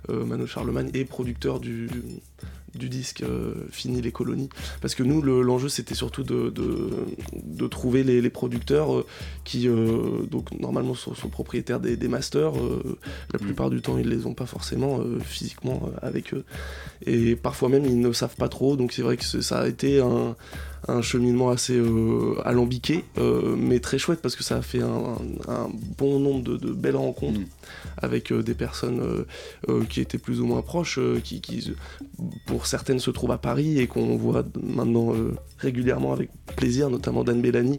Mano 0.10 0.46
Charlemagne 0.46 0.90
est 0.94 1.06
producteur 1.06 1.62
du, 1.62 1.90
du 2.76 2.90
disque 2.90 3.22
euh, 3.24 3.54
Fini 3.72 4.02
les 4.02 4.12
colonies. 4.12 4.50
Parce 4.82 4.96
que 4.96 5.04
nous, 5.04 5.22
le- 5.22 5.42
l'enjeu, 5.42 5.70
c'était 5.70 5.96
surtout 5.96 6.24
de, 6.24 6.50
de, 6.50 6.90
de 7.44 7.68
trouver 7.68 8.04
les, 8.04 8.22
les 8.22 8.30
producteurs 8.30 8.94
euh, 8.94 9.06
qui, 9.44 9.68
euh, 9.68 10.24
donc, 10.30 10.52
normalement, 10.60 10.94
sont, 10.96 11.14
sont 11.16 11.30
propriétaires 11.30 11.80
des, 11.80 11.98
des 11.98 12.08
masters. 12.08 12.54
la 13.34 13.40
plupart 13.40 13.70
du 13.70 13.82
temps, 13.82 13.98
ils 13.98 14.08
les 14.10 14.26
ont 14.26 14.34
pas 14.34 14.46
forcément 14.46 15.00
physiquement 15.24 15.90
avec 16.02 16.34
eux. 16.34 16.44
Et 17.06 17.36
parfois 17.36 17.70
même, 17.70 17.86
ils 17.86 18.00
ne 18.00 18.12
savent 18.14 18.36
pas 18.36 18.50
trop. 18.50 18.76
Donc, 18.76 18.94
c'est 18.94 19.02
vrai 19.02 19.18
que 19.18 19.24
ça 19.24 19.60
a 19.60 19.68
été 19.68 20.00
un, 20.00 20.36
un 20.92 21.02
cheminement 21.02 21.50
assez 21.50 21.78
euh, 21.78 22.36
alambiqué, 22.46 23.04
euh, 23.18 23.56
mais 23.58 23.80
très 23.80 23.98
chouette 23.98 24.22
parce 24.22 24.36
que 24.36 24.44
ça 24.44 24.58
a 24.58 24.62
fait 24.62 24.82
un, 24.82 25.16
un 25.48 25.70
bon 25.98 26.20
nombre 26.20 26.44
de, 26.44 26.58
de 26.58 26.72
belles 26.72 26.96
rencontres 26.96 27.40
avec 27.98 28.32
euh, 28.32 28.44
des 28.44 28.54
personnes 28.54 29.02
qui 29.90 30.02
étaient 30.02 30.18
plus 30.18 30.42
ou 30.42 30.46
moins 30.46 30.62
proches, 30.62 31.00
qui, 31.24 31.42
qui, 31.42 31.74
pour 32.46 32.66
certaines 32.66 33.00
se 33.00 33.12
trouvent 33.12 33.32
à 33.32 33.38
Paris 33.38 33.80
et 33.80 33.88
qu'on 33.88 34.18
voit 34.18 34.44
maintenant 34.62 35.14
régulièrement 35.58 36.14
avec 36.14 36.30
plaisir, 36.56 36.90
notamment 36.90 37.24
Dan 37.24 37.42
Bellani, 37.42 37.78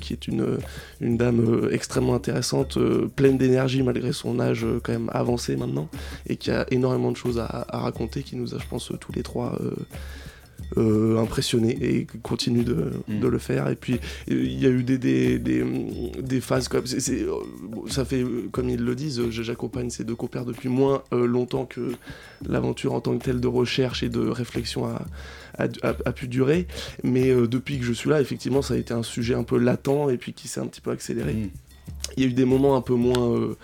qui 0.00 0.12
est 0.12 0.26
une, 0.26 0.58
une 1.00 1.16
dame 1.16 1.68
extrêmement 1.70 2.14
intéressante, 2.14 2.78
pleine 3.16 3.38
d'énergie 3.38 3.82
malgré 3.82 4.12
son 4.12 4.40
âge 4.40 4.66
quand 4.82 4.92
même 4.92 5.10
avancé 5.12 5.56
maintenant, 5.56 5.88
et 6.26 6.36
qui 6.36 6.50
a 6.50 6.66
énormément 6.70 7.12
de 7.12 7.16
choses 7.16 7.38
à, 7.38 7.66
à 7.68 7.78
raconter, 7.80 8.22
qui 8.22 8.36
nous 8.36 8.54
a, 8.54 8.58
je 8.58 8.66
pense, 8.66 8.92
tous 9.00 9.12
les 9.12 9.22
trois 9.22 9.58
euh, 10.76 11.18
impressionné 11.18 11.76
et 11.80 12.06
continue 12.22 12.64
de, 12.64 12.92
de 13.08 13.26
le 13.28 13.38
faire. 13.38 13.68
Et 13.68 13.76
puis 13.76 13.98
il 14.28 14.58
y 14.60 14.66
a 14.66 14.70
eu 14.70 14.82
des, 14.84 14.98
des, 14.98 15.38
des, 15.38 15.64
des 16.22 16.40
phases 16.40 16.68
comme 16.68 16.84
euh, 16.84 17.32
ça 17.88 18.04
fait 18.04 18.24
comme 18.52 18.68
ils 18.68 18.82
le 18.82 18.94
disent, 18.94 19.20
j'accompagne 19.30 19.90
ces 19.90 20.04
deux 20.04 20.14
compères 20.14 20.44
depuis 20.44 20.68
moins 20.68 21.02
euh, 21.12 21.26
longtemps 21.26 21.66
que 21.66 21.92
l'aventure 22.48 22.92
en 22.94 23.00
tant 23.00 23.16
que 23.18 23.24
telle 23.24 23.40
de 23.40 23.48
recherche 23.48 24.02
et 24.02 24.08
de 24.08 24.20
réflexion 24.20 24.86
a, 24.86 25.02
a, 25.58 25.64
a- 25.82 25.96
a 26.04 26.12
pu 26.12 26.28
durer. 26.28 26.66
Mais 27.04 27.34
depuis 27.46 27.78
que 27.78 27.84
je 27.84 27.92
suis 27.92 28.08
là, 28.10 28.20
effectivement, 28.20 28.62
ça 28.62 28.74
a 28.74 28.76
été 28.76 28.94
un 28.94 29.02
sujet 29.02 29.34
un 29.34 29.42
peu 29.44 29.58
latent 29.58 30.10
et 30.10 30.16
puis 30.16 30.32
qui 30.32 30.48
s'est 30.48 30.60
un 30.60 30.66
petit 30.66 30.80
peu 30.80 30.90
accéléré. 30.90 31.50
Il 32.16 32.22
y 32.24 32.26
a 32.26 32.28
eu 32.28 32.32
des 32.32 32.44
moments 32.44 32.76
un 32.76 32.80
peu 32.80 32.94
moins 32.94 33.30
euh, 33.30 33.56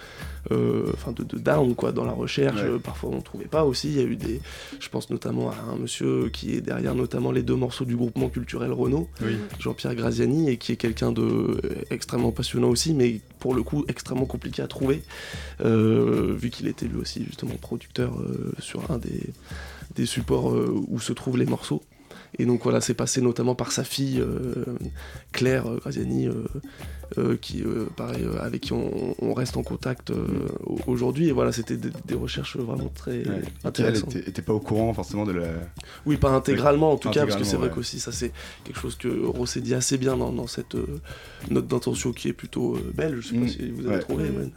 euh, 0.53 0.91
enfin 0.95 1.11
de, 1.11 1.25
de 1.25 1.39
down 1.39 1.75
quoi 1.75 1.91
dans 1.91 2.05
la 2.05 2.13
recherche 2.13 2.63
Ouais. 2.63 2.79
Parfois 2.79 3.11
on 3.13 3.17
ne 3.17 3.21
trouvait 3.21 3.47
pas 3.47 3.65
aussi 3.65 3.89
il 3.89 3.97
y 3.97 4.01
a 4.01 4.05
eu 4.05 4.15
des 4.15 4.41
je 4.79 4.89
pense 4.89 5.11
notamment 5.11 5.51
à 5.51 5.57
un 5.73 5.77
monsieur 5.77 6.29
qui 6.29 6.53
est 6.55 6.61
derrière 6.61 6.95
notamment 6.95 7.33
les 7.33 7.43
deux 7.43 7.57
morceaux 7.57 7.85
du 7.85 7.97
groupement 7.97 8.29
culturel 8.29 8.71
Renault 8.73 9.09
Oui. 9.23 9.37
Jean-Pierre 9.59 9.97
Graziani 9.97 10.49
et 10.49 10.57
qui 10.57 10.71
est 10.71 10.77
quelqu'un 10.77 11.11
de 11.11 11.23
euh, 11.23 11.59
extrêmement 11.91 12.31
passionnant 12.31 12.69
aussi 12.69 12.95
mais 12.95 13.21
pour 13.41 13.55
le 13.55 13.65
coup 13.65 13.85
extrêmement 13.89 14.27
compliqué 14.27 14.63
à 14.63 14.69
trouver 14.69 15.03
euh, 15.65 16.35
vu 16.39 16.51
qu'il 16.51 16.69
était 16.69 16.87
lui 16.87 16.99
aussi 17.01 17.25
justement 17.25 17.55
producteur 17.61 18.13
euh, 18.21 18.53
sur 18.61 18.89
un 18.93 18.99
des, 18.99 19.23
des 19.97 20.07
supports 20.07 20.53
euh, 20.55 20.73
où 20.89 21.01
se 21.01 21.13
trouvent 21.13 21.39
les 21.39 21.47
morceaux 21.47 21.83
et 22.39 22.45
donc 22.45 22.65
voilà, 22.65 22.83
c'est 22.83 22.93
passé 22.93 23.23
notamment 23.23 23.55
par 23.55 23.73
sa 23.73 23.83
fille 23.83 24.21
euh, 24.21 24.65
Claire 25.33 25.65
Graziani, 25.81 26.27
euh, 26.27 26.45
euh, 27.19 27.37
qui, 27.41 27.63
euh, 27.63 27.87
pareil, 27.97 28.25
euh, 28.25 28.39
avec 28.41 28.63
qui 28.63 28.73
on, 28.73 29.15
on 29.21 29.35
reste 29.35 29.57
en 29.57 29.63
contact 29.63 30.11
euh, 30.11 30.27
au- 30.65 30.79
aujourd'hui. 30.87 31.29
Et 31.29 31.33
voilà, 31.33 31.53
c'était 31.53 31.77
des, 31.77 31.91
des 32.07 32.15
recherches 32.15 32.57
vraiment 32.57 32.91
très 32.95 33.17
Ouais. 33.27 33.43
Et 33.65 33.67
intéressantes. 33.67 34.15
était, 34.17 34.29
était 34.31 34.43
pas 34.43 34.53
au 34.53 34.61
courant 34.61 34.93
forcément 34.95 35.25
de 35.25 35.33
la. 35.33 35.47
Oui, 36.05 36.17
pas 36.17 36.31
intégralement 36.31 36.93
en 36.93 36.97
tout 36.97 37.11
cas, 37.11 37.25
parce 37.25 37.37
que 37.37 37.45
c'est 37.45 37.57
vrai 37.57 37.69
ouais. 37.69 37.75
qu'aussi 37.75 37.99
ça 38.01 38.13
c'est 38.13 38.33
quelque 38.65 38.79
chose 38.81 38.97
que 38.97 39.09
Rosset 39.27 39.61
dit 39.61 39.75
assez 39.75 39.99
bien 39.99 40.17
dans, 40.17 40.33
dans 40.33 40.47
cette 40.47 40.75
euh, 40.75 41.01
note 41.51 41.67
d'intention 41.67 42.13
qui 42.13 42.29
est 42.29 42.33
plutôt 42.33 42.75
euh, 42.77 42.93
belle, 42.95 43.17
je 43.21 43.29
sais 43.29 43.35
pas 43.35 43.41
Mm. 43.45 43.49
si 43.49 43.71
vous 43.71 43.87
avez 43.87 43.97
Ouais. 43.97 44.01
trouvé. 44.03 44.25
ouais. 44.25 44.51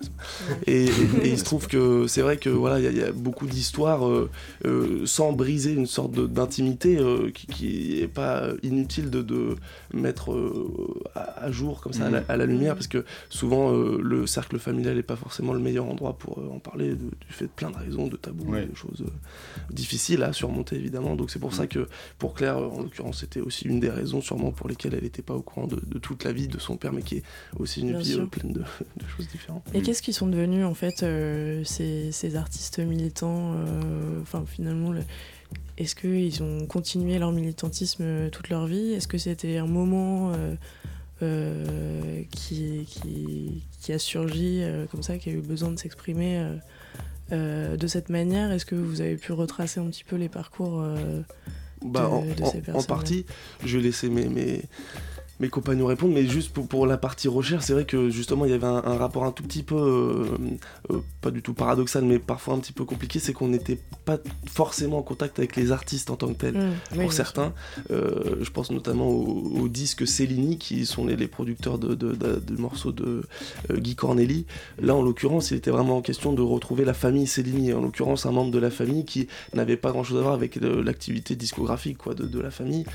Et, 0.68 0.86
et- 0.86 0.90
et 1.24 1.30
il 1.30 1.38
se 1.40 1.44
trouve 1.44 1.68
que 1.68 2.08
c'est 2.08 2.22
vrai 2.22 2.38
que 2.38 2.50
voilà, 2.50 2.80
il 2.80 2.86
y 2.86 2.88
a- 2.88 2.92
il 2.92 2.98
y, 2.98 3.04
a 3.04 3.12
beaucoup 3.12 3.46
d'histoires 3.46 4.08
euh, 4.08 4.30
euh, 4.66 5.06
sans 5.06 5.32
briser 5.34 5.74
une 5.74 5.86
sorte 5.88 6.12
d'intimité 6.20 6.98
euh, 6.98 7.30
qui, 7.32 7.48
qui 7.48 8.02
est 8.02 8.08
pas 8.08 8.48
inutile 8.64 9.10
de, 9.10 9.22
de 9.22 9.56
mettre 9.94 10.32
euh, 10.32 10.68
à, 11.16 11.44
à 11.46 11.52
jour 11.52 11.82
comme 11.82 11.94
ça 11.94 12.06
à, 12.08 12.10
la, 12.10 12.24
à 12.28 12.38
la 12.40 12.46
lumière, 12.48 12.74
parce 12.74 12.88
que 12.88 13.06
souvent 13.30 13.72
euh, 13.74 14.00
le 14.02 14.26
cercle 14.28 14.58
familial 14.60 14.96
n'est 14.96 15.04
pas 15.04 15.16
forcément 15.16 15.54
le 15.54 15.60
meilleur 15.60 15.86
endroit 15.86 16.18
pour 16.18 16.40
euh, 16.40 16.50
en 16.52 16.60
parler 16.60 16.90
de- 16.90 16.96
du 16.96 17.28
fait 17.32 17.46
de 17.46 17.52
plein 17.52 17.70
de 17.72 17.78
raisons, 17.78 18.08
de 18.08 18.18
tabous, 18.18 18.52
Ouais. 18.52 18.66
de 18.66 18.76
choses 18.76 19.02
euh, 19.02 19.12
difficiles 19.72 20.24
à 20.24 20.34
surmonter 20.34 20.76
évidemment. 20.76 21.16
Donc 21.16 21.30
c'est 21.32 21.40
pour 21.40 21.54
ça 21.54 21.68
que 21.68 21.88
pour 22.18 22.34
Claire, 22.34 22.58
en 22.58 22.82
l'occurrence, 22.82 23.20
c'était 23.20 23.42
aussi 23.42 23.66
une 23.68 23.80
des 23.80 23.90
raisons 23.90 24.22
sûrement 24.22 24.52
pour 24.52 24.68
lesquelles 24.68 24.94
elle 24.96 25.04
n'était 25.04 25.22
pas 25.22 25.36
au 25.36 25.42
courant 25.42 25.68
de, 25.68 25.80
de 25.86 26.00
toute 26.00 26.24
la 26.24 26.32
vie 26.32 26.48
de 26.48 26.60
son 26.60 26.78
père, 26.78 26.94
mais 26.94 27.02
qui 27.04 27.18
est 27.18 27.24
aussi 27.58 27.82
une 27.82 27.90
Bien 27.92 28.00
vie 28.00 28.14
euh, 28.20 28.26
pleine 28.26 28.52
de, 28.54 28.60
de 28.98 29.08
choses 29.16 29.28
différentes. 29.28 29.64
Et 29.74 29.82
qu'est-ce 29.82 30.02
qu'ils 30.02 30.14
sont 30.14 30.28
devenus 30.28 30.66
en 30.66 30.74
fait 30.74 31.04
euh, 31.04 31.64
ces, 31.64 32.12
ces 32.12 32.36
artistes 32.36 32.80
militants 32.80 33.54
euh, 33.56 34.22
Enfin 34.22 34.44
finalement, 34.48 34.92
le- 34.92 35.04
est-ce 35.78 35.96
qu'ils 35.96 36.44
ont 36.44 36.66
continué 36.66 37.18
leur 37.20 37.32
militantisme 37.32 38.30
toute 38.32 38.50
leur 38.50 38.66
vie? 38.68 38.92
Est-ce 38.94 39.08
que 39.08 39.18
c'était 39.18 39.58
un 39.58 39.66
moment 39.66 40.32
euh, 40.34 40.56
euh, 41.22 42.22
qui, 42.32 42.86
qui, 42.88 43.64
qui 43.82 43.94
a 43.94 44.00
surgi 44.00 44.60
euh, 44.62 44.86
comme 44.88 45.04
ça, 45.04 45.18
qui 45.18 45.30
a 45.30 45.34
eu 45.34 45.42
besoin 45.42 45.72
de 45.72 45.80
s'exprimer 45.80 46.46
euh, 47.32 47.78
de 47.78 47.88
cette 47.88 48.10
manière. 48.10 48.52
Est-ce 48.52 48.66
que 48.66 48.76
vous 48.76 49.02
avez 49.02 49.16
pu 49.18 49.32
retracer 49.34 49.80
un 49.80 49.88
petit 49.88 50.04
peu 50.04 50.16
les 50.16 50.30
parcours 50.30 50.84
Bah, 51.82 52.02
de, 52.02 52.06
en, 52.06 52.22
de 52.26 52.44
en- 52.44 52.52
ces 52.52 52.58
en 52.60 52.62
personnes 52.62 52.86
partie, 52.88 53.26
je 53.66 53.78
vais 53.78 53.84
laisser 53.84 54.10
mes, 54.10 54.28
mes, 54.28 54.64
mes 55.40 55.50
compagnons 55.50 55.86
répondre, 55.86 56.14
mais 56.14 56.26
juste 56.26 56.52
pour, 56.52 56.68
pour 56.68 56.86
la 56.86 56.98
partie 56.98 57.28
recherche, 57.30 57.64
c'est 57.64 57.74
vrai 57.74 57.86
que 57.86 58.10
justement 58.10 58.46
il 58.46 58.52
y 58.52 58.54
avait 58.54 58.66
un, 58.68 58.84
un 58.84 58.98
rapport 58.98 59.24
un 59.24 59.32
tout 59.32 59.44
petit 59.44 59.64
peu, 59.64 59.76
euh, 59.76 60.26
euh, 60.92 61.00
pas 61.22 61.32
du 61.32 61.42
tout 61.42 61.54
paradoxal, 61.54 62.04
mais 62.04 62.20
parfois 62.20 62.56
un 62.56 62.60
petit 62.60 62.74
peu 62.74 62.84
compliqué, 62.84 63.20
c'est 63.20 63.32
qu'on 63.34 63.48
n'était 63.48 63.80
pas 64.06 64.18
forcément 64.52 64.98
en 64.98 65.02
contact 65.02 65.40
avec 65.40 65.56
les 65.56 65.72
artistes 65.72 66.10
en 66.10 66.16
tant 66.18 66.28
que 66.28 66.34
tels. 66.40 66.58
Mmh, 66.58 66.72
oui, 66.94 67.00
pour 67.04 67.14
certains, 67.14 67.54
Euh, 67.92 68.36
je 68.42 68.50
pense 68.52 68.70
notamment 68.72 69.08
au, 69.08 69.62
au 69.62 69.68
disque 69.70 70.06
Cellini, 70.08 70.58
qui 70.58 70.86
sont 70.86 71.06
les, 71.06 71.16
les 71.16 71.28
producteurs 71.28 71.78
de, 71.78 71.96
de- 71.96 72.14
de- 72.14 72.40
de 72.46 72.62
morceaux 72.62 72.92
de 72.92 73.24
Guy 73.74 73.96
Corneli. 73.96 74.46
Là, 74.82 74.96
en 74.96 75.02
l'occurrence, 75.02 75.52
il 75.52 75.58
était 75.58 75.72
vraiment 75.72 75.98
en 75.98 76.02
question 76.02 76.34
de 76.34 76.42
retrouver 76.42 76.84
la 76.86 76.94
famille 76.94 77.28
Cellini, 77.28 77.72
en 77.74 77.82
l'occurrence 77.82 78.26
un 78.26 78.32
membre 78.32 78.52
de 78.52 78.60
la 78.60 78.70
famille 78.72 79.06
qui 79.06 79.28
n'avait 79.54 79.78
pas 79.78 79.92
grand-chose 79.92 80.18
à 80.18 80.22
voir 80.22 80.34
avec 80.34 80.56
l'activité 80.58 81.36
discographique 81.36 81.98
quoi, 81.98 82.14
de, 82.14 82.26
de 82.26 82.40
la 82.40 82.52
famille 82.52 82.86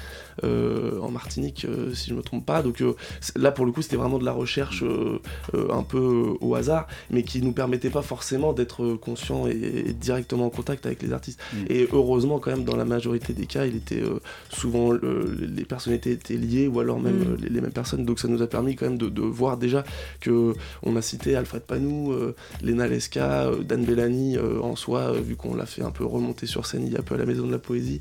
en 0.42 1.10
Martinique, 1.10 1.66
si 1.94 2.10
je 2.10 2.14
me 2.14 2.22
trompe 2.22 2.33
pas. 2.40 2.62
Donc 2.62 2.80
euh, 2.80 2.94
là, 3.36 3.50
pour 3.52 3.66
le 3.66 3.72
coup, 3.72 3.82
c'était 3.82 3.96
vraiment 3.96 4.18
de 4.18 4.24
la 4.24 4.32
recherche 4.32 4.82
euh, 4.82 5.18
euh, 5.54 5.68
un 5.72 5.82
peu 5.82 5.98
euh, 5.98 6.32
au 6.40 6.54
hasard, 6.54 6.86
mais 7.10 7.22
qui 7.22 7.42
nous 7.42 7.52
permettait 7.52 7.90
pas 7.90 8.02
forcément 8.02 8.52
d'être 8.52 8.94
conscients 8.94 9.46
et, 9.46 9.52
et 9.88 9.92
directement 9.92 10.46
en 10.46 10.50
contact 10.50 10.86
avec 10.86 11.02
les 11.02 11.12
artistes. 11.12 11.40
Et 11.68 11.88
heureusement, 11.92 12.38
quand 12.38 12.50
même, 12.50 12.64
dans 12.64 12.76
la 12.76 12.84
majorité 12.84 13.32
des 13.32 13.46
cas, 13.46 13.66
il 13.66 13.76
était 13.76 14.00
euh, 14.02 14.20
souvent 14.50 14.90
le- 14.92 15.36
les 15.40 15.64
personnalités 15.64 16.12
étaient 16.12 16.34
liées 16.36 16.66
ou 16.68 16.80
alors 16.80 17.00
même 17.00 17.14
Mm. 17.14 17.36
les, 17.42 17.48
les 17.48 17.60
mêmes 17.60 17.70
personnes. 17.72 18.04
Donc 18.04 18.18
ça 18.18 18.28
nous 18.28 18.42
a 18.42 18.46
permis 18.46 18.74
quand 18.76 18.86
même 18.86 18.98
de, 18.98 19.08
de 19.08 19.22
voir 19.22 19.56
déjà 19.56 19.84
que 20.20 20.54
on 20.82 20.96
a 20.96 21.02
cité 21.02 21.36
Alfred 21.36 21.62
Panou, 21.62 22.12
euh, 22.12 22.34
Lena 22.62 22.88
Lesca, 22.88 23.44
euh, 23.46 23.62
Dan 23.62 23.84
Bellani 23.84 24.36
euh, 24.36 24.60
en 24.60 24.74
soi, 24.76 25.00
euh, 25.00 25.20
vu 25.20 25.36
qu'on 25.36 25.54
l'a 25.54 25.66
fait 25.66 25.82
un 25.82 25.90
peu 25.90 26.04
remonter 26.04 26.46
sur 26.46 26.66
scène 26.66 26.84
il 26.86 26.92
y 26.92 26.96
a 26.96 27.02
peu 27.02 27.14
à 27.14 27.18
la 27.18 27.26
Maison 27.26 27.46
de 27.46 27.52
la 27.52 27.58
Poésie. 27.58 28.00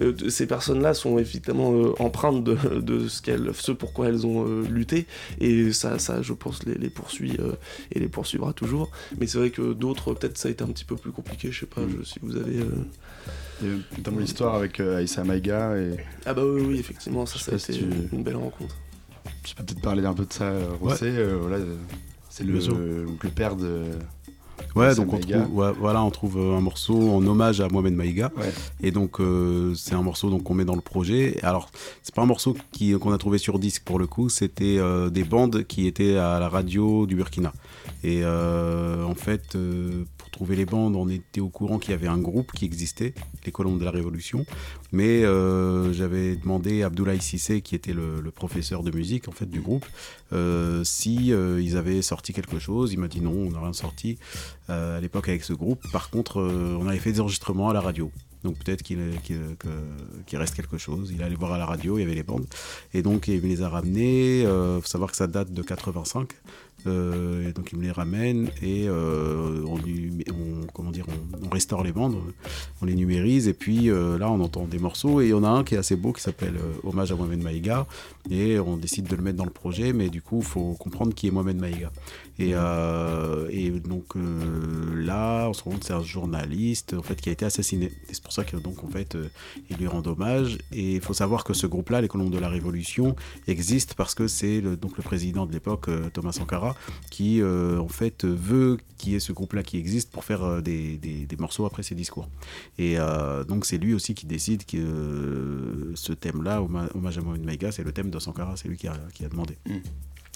Euh, 0.00 0.12
de- 0.12 0.28
ces 0.28 0.46
personnes-là 0.46 0.94
sont 0.94 1.18
évidemment 1.18 1.72
euh, 1.72 1.92
empreintes 1.98 2.44
de, 2.44 2.56
de 2.80 3.08
ce, 3.08 3.20
qu'elles, 3.22 3.50
ce 3.54 3.71
pourquoi 3.74 4.08
elles 4.08 4.26
ont 4.26 4.46
euh, 4.46 4.62
lutté 4.68 5.06
et 5.40 5.72
ça, 5.72 5.98
ça, 5.98 6.22
je 6.22 6.32
pense, 6.32 6.64
les, 6.64 6.74
les 6.74 6.90
poursuit 6.90 7.36
euh, 7.40 7.52
et 7.92 7.98
les 8.00 8.08
poursuivra 8.08 8.52
toujours. 8.52 8.90
Mais 9.18 9.26
c'est 9.26 9.38
vrai 9.38 9.50
que 9.50 9.72
d'autres, 9.72 10.14
peut-être 10.14 10.38
ça 10.38 10.48
a 10.48 10.50
été 10.50 10.62
un 10.64 10.68
petit 10.68 10.84
peu 10.84 10.96
plus 10.96 11.10
compliqué, 11.12 11.50
je 11.52 11.60
sais 11.60 11.66
pas 11.66 11.82
je- 11.88 12.04
si 12.04 12.18
vous 12.22 12.36
avez... 12.36 12.60
euh, 12.60 12.66
Il 13.62 13.68
y 13.68 13.70
a 13.72 13.76
notamment 13.98 14.18
l'histoire 14.20 14.54
avec 14.54 14.80
euh, 14.80 14.98
Aïssa 14.98 15.22
Maïga 15.24 15.76
et. 15.76 15.96
Ah 16.26 16.34
bah 16.34 16.42
oui, 16.44 16.62
oui, 16.66 16.78
effectivement, 16.78 17.26
ça, 17.26 17.38
Je 17.38 17.44
ça 17.44 17.52
a 17.52 17.54
été 17.56 17.72
si 17.72 17.78
tu- 17.80 17.84
une 18.16 18.22
belle 18.22 18.36
rencontre. 18.36 18.76
Tu 19.44 19.54
peux 19.54 19.62
peut-être 19.64 19.80
parler 19.82 20.04
un 20.04 20.14
peu 20.14 20.24
de 20.24 20.32
ça, 20.32 20.44
euh, 20.50 20.66
Rosset. 20.80 21.06
euh, 21.10 21.36
voilà, 21.40 21.56
euh, 21.56 21.76
c'est 22.30 22.44
le, 22.44 22.58
donc 23.06 23.22
le 23.24 23.30
père 23.30 23.54
de. 23.56 23.82
Ouais, 24.74 24.94
donc 24.94 25.12
on 25.12 25.18
trouve, 25.18 25.58
ouais, 25.58 25.72
voilà, 25.78 26.02
on 26.02 26.10
trouve 26.10 26.38
euh, 26.38 26.56
un 26.56 26.60
morceau 26.60 27.10
en 27.10 27.26
hommage 27.26 27.60
à 27.60 27.68
Mohamed 27.68 27.94
Maïga. 27.94 28.30
Et 28.82 28.90
donc 28.90 29.20
euh, 29.20 29.74
c'est 29.74 29.94
un 29.94 30.02
morceau 30.02 30.30
donc 30.30 30.44
qu'on 30.44 30.54
met 30.54 30.64
dans 30.64 30.74
le 30.74 30.80
projet. 30.80 31.38
Alors 31.42 31.70
c'est 32.02 32.14
pas 32.14 32.22
un 32.22 32.26
morceau 32.26 32.56
qui 32.72 32.92
qu'on 32.98 33.12
a 33.12 33.18
trouvé 33.18 33.38
sur 33.38 33.58
disque 33.58 33.82
pour 33.84 33.98
le 33.98 34.06
coup, 34.06 34.28
c'était 34.28 34.78
euh, 34.78 35.10
des 35.10 35.24
bandes 35.24 35.64
qui 35.64 35.86
étaient 35.86 36.16
à 36.16 36.38
la 36.38 36.48
radio 36.48 37.06
du 37.06 37.16
Burkina. 37.16 37.52
Et 38.04 38.20
euh, 38.22 39.04
en 39.04 39.14
fait, 39.14 39.56
euh, 40.32 40.38
pour 40.42 40.46
trouver 40.46 40.56
les 40.56 40.64
bandes, 40.64 40.96
on 40.96 41.08
était 41.08 41.40
au 41.40 41.48
courant 41.48 41.78
qu'il 41.78 41.92
y 41.92 41.94
avait 41.94 42.08
un 42.08 42.18
groupe 42.18 42.52
qui 42.52 42.64
existait, 42.64 43.14
les 43.44 43.52
Colombes 43.52 43.78
de 43.78 43.84
la 43.84 43.90
Révolution. 43.90 44.44
Mais 44.92 45.24
euh, 45.24 45.92
j'avais 45.92 46.36
demandé 46.36 46.82
à 46.82 46.86
Abdoulaye 46.86 47.20
Sissé, 47.20 47.60
qui 47.60 47.74
était 47.74 47.92
le, 47.92 48.22
professeur 48.34 48.82
de 48.82 48.90
musique 48.90 49.28
en 49.28 49.32
fait 49.32 49.46
du 49.46 49.60
groupe, 49.60 49.84
euh, 50.32 50.82
si 50.84 51.32
euh, 51.32 51.60
ils 51.60 51.76
avaient 51.76 52.02
sorti 52.02 52.32
quelque 52.32 52.58
chose. 52.58 52.92
Il 52.92 52.98
m'a 52.98 53.08
dit 53.08 53.20
non, 53.20 53.32
on 53.32 53.50
n'a 53.50 53.60
rien 53.60 53.72
sorti 53.72 54.18
euh, 54.70 54.98
à 54.98 55.00
l'époque 55.00 55.28
avec 55.28 55.44
ce 55.44 55.52
groupe. 55.52 55.80
Par 55.92 56.10
contre, 56.10 56.40
on 56.40 56.88
avait 56.88 56.98
fait 56.98 57.12
des 57.12 57.20
enregistrements 57.20 57.68
à 57.70 57.74
la 57.74 57.80
radio. 57.80 58.10
Donc 58.42 58.58
peut-être 58.58 58.82
qu'il 58.82 58.98
reste 60.32 60.54
quelque 60.56 60.78
chose. 60.78 61.12
Il 61.14 61.22
allait 61.22 61.36
voir 61.36 61.52
à 61.52 61.58
la 61.58 61.66
radio, 61.66 61.98
il 61.98 62.00
y 62.00 62.04
avait 62.04 62.14
les 62.14 62.24
bandes. 62.24 62.46
Et 62.92 63.02
donc 63.02 63.28
il 63.28 63.40
les 63.40 63.62
a 63.62 63.68
ramenés. 63.68 64.40
Il 64.40 64.80
faut 64.80 64.88
savoir 64.88 65.10
que 65.10 65.16
ça 65.16 65.26
date 65.26 65.52
de 65.52 65.62
85. 65.62 66.28
Euh, 66.86 67.52
donc 67.52 67.70
il 67.72 67.78
me 67.78 67.84
les 67.84 67.92
ramène 67.92 68.48
et 68.60 68.88
euh, 68.88 69.64
on, 69.66 69.78
comment 70.72 70.90
on, 70.90 71.48
restaure 71.48 71.84
les 71.84 71.92
bandes, 71.92 72.16
on 72.80 72.86
les 72.86 72.94
numérise 72.94 73.46
et 73.46 73.52
puis 73.52 73.88
euh, 73.88 74.18
là 74.18 74.30
on 74.30 74.40
entend 74.40 74.64
des 74.64 74.78
morceaux 74.78 75.20
et 75.20 75.26
il 75.26 75.30
y 75.30 75.34
en 75.34 75.44
a 75.44 75.48
un 75.48 75.62
qui 75.62 75.76
est 75.76 75.78
assez 75.78 75.94
beau 75.94 76.12
qui 76.12 76.22
s'appelle 76.22 76.58
Hommage 76.82 77.12
à 77.12 77.14
Mohamed 77.14 77.42
Maïga 77.42 77.86
et 78.30 78.58
on 78.58 78.76
décide 78.76 79.06
de 79.06 79.14
le 79.14 79.22
mettre 79.22 79.36
dans 79.36 79.44
le 79.44 79.50
projet 79.50 79.92
mais 79.92 80.08
du 80.08 80.22
coup 80.22 80.38
il 80.38 80.46
faut 80.46 80.72
comprendre 80.72 81.14
qui 81.14 81.28
est 81.28 81.30
Mohamed 81.30 81.58
Maïga. 81.58 81.92
Et, 82.38 82.52
euh, 82.54 83.46
et 83.50 83.70
donc 83.70 84.16
euh, 84.16 85.04
là, 85.04 85.48
on 85.48 85.52
se 85.52 85.62
rend 85.62 85.72
compte 85.72 85.80
que 85.80 85.86
c'est 85.86 85.92
un 85.92 86.02
journaliste 86.02 86.94
en 86.94 87.02
fait 87.02 87.20
qui 87.20 87.28
a 87.28 87.32
été 87.32 87.44
assassiné. 87.44 87.86
Et 87.86 88.14
c'est 88.14 88.22
pour 88.22 88.32
ça 88.32 88.44
que 88.44 88.56
donc 88.56 88.82
en 88.84 88.88
fait 88.88 89.14
euh, 89.14 89.28
lui 89.78 89.86
rend 89.86 90.02
hommage. 90.06 90.58
Et 90.72 90.94
il 90.96 91.00
faut 91.00 91.14
savoir 91.14 91.44
que 91.44 91.52
ce 91.52 91.66
groupe-là, 91.66 92.00
les 92.00 92.08
Colons 92.08 92.30
de 92.30 92.38
la 92.38 92.48
Révolution, 92.48 93.16
existe 93.46 93.94
parce 93.94 94.14
que 94.14 94.26
c'est 94.28 94.60
le, 94.60 94.76
donc 94.76 94.96
le 94.96 95.02
président 95.02 95.46
de 95.46 95.52
l'époque, 95.52 95.88
euh, 95.88 96.08
Thomas 96.12 96.32
Sankara, 96.32 96.74
qui 97.10 97.42
en 97.42 97.88
fait 97.88 98.24
veut 98.24 98.78
qu'il 98.98 99.12
y 99.12 99.14
ait 99.16 99.20
ce 99.20 99.32
groupe-là 99.32 99.62
qui 99.62 99.76
existe 99.76 100.10
pour 100.10 100.24
faire 100.24 100.62
des, 100.62 100.96
des- 100.98 101.26
morceaux 101.38 101.66
après 101.66 101.82
ses 101.82 101.94
discours. 101.94 102.28
Et 102.78 102.96
donc 103.48 103.66
c'est 103.66 103.78
lui 103.78 103.94
aussi 103.94 104.14
qui 104.14 104.26
décide 104.26 104.64
que 104.64 105.92
ce 105.94 106.12
thème-là, 106.12 106.62
hommage 106.62 107.18
à 107.18 107.20
Mohamed 107.20 107.44
Maïga, 107.44 107.72
c'est 107.72 107.82
le 107.82 107.92
thème 107.92 108.10
de 108.10 108.18
Sankara, 108.18 108.56
c'est 108.56 108.68
lui 108.68 108.76
qui 108.76 108.86
a, 108.88 108.96
qui 109.14 109.24
a 109.24 109.28
demandé. 109.28 109.56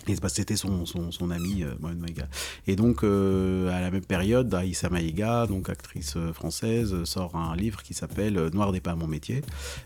Et 0.08 0.14
c'était 0.28 0.56
son, 0.56 0.86
son, 0.86 1.10
son 1.10 1.30
ami 1.30 1.62
euh, 1.62 1.74
Mohamed 1.80 2.00
Maïga. 2.00 2.28
Et 2.66 2.76
donc, 2.76 3.02
euh, 3.02 3.68
à 3.76 3.80
la 3.80 3.90
même 3.90 4.04
période, 4.04 4.52
Aïssa 4.54 4.88
Maïga, 4.88 5.46
donc 5.46 5.68
actrice 5.68 6.14
euh, 6.16 6.32
française, 6.32 7.04
sort 7.04 7.36
un 7.36 7.56
livre 7.56 7.82
qui 7.82 7.94
s'appelle 7.94 8.50
Noir 8.52 8.72
n'est 8.72 8.80
pas 8.80 8.94
mon 8.94 9.06
métier. 9.06 9.42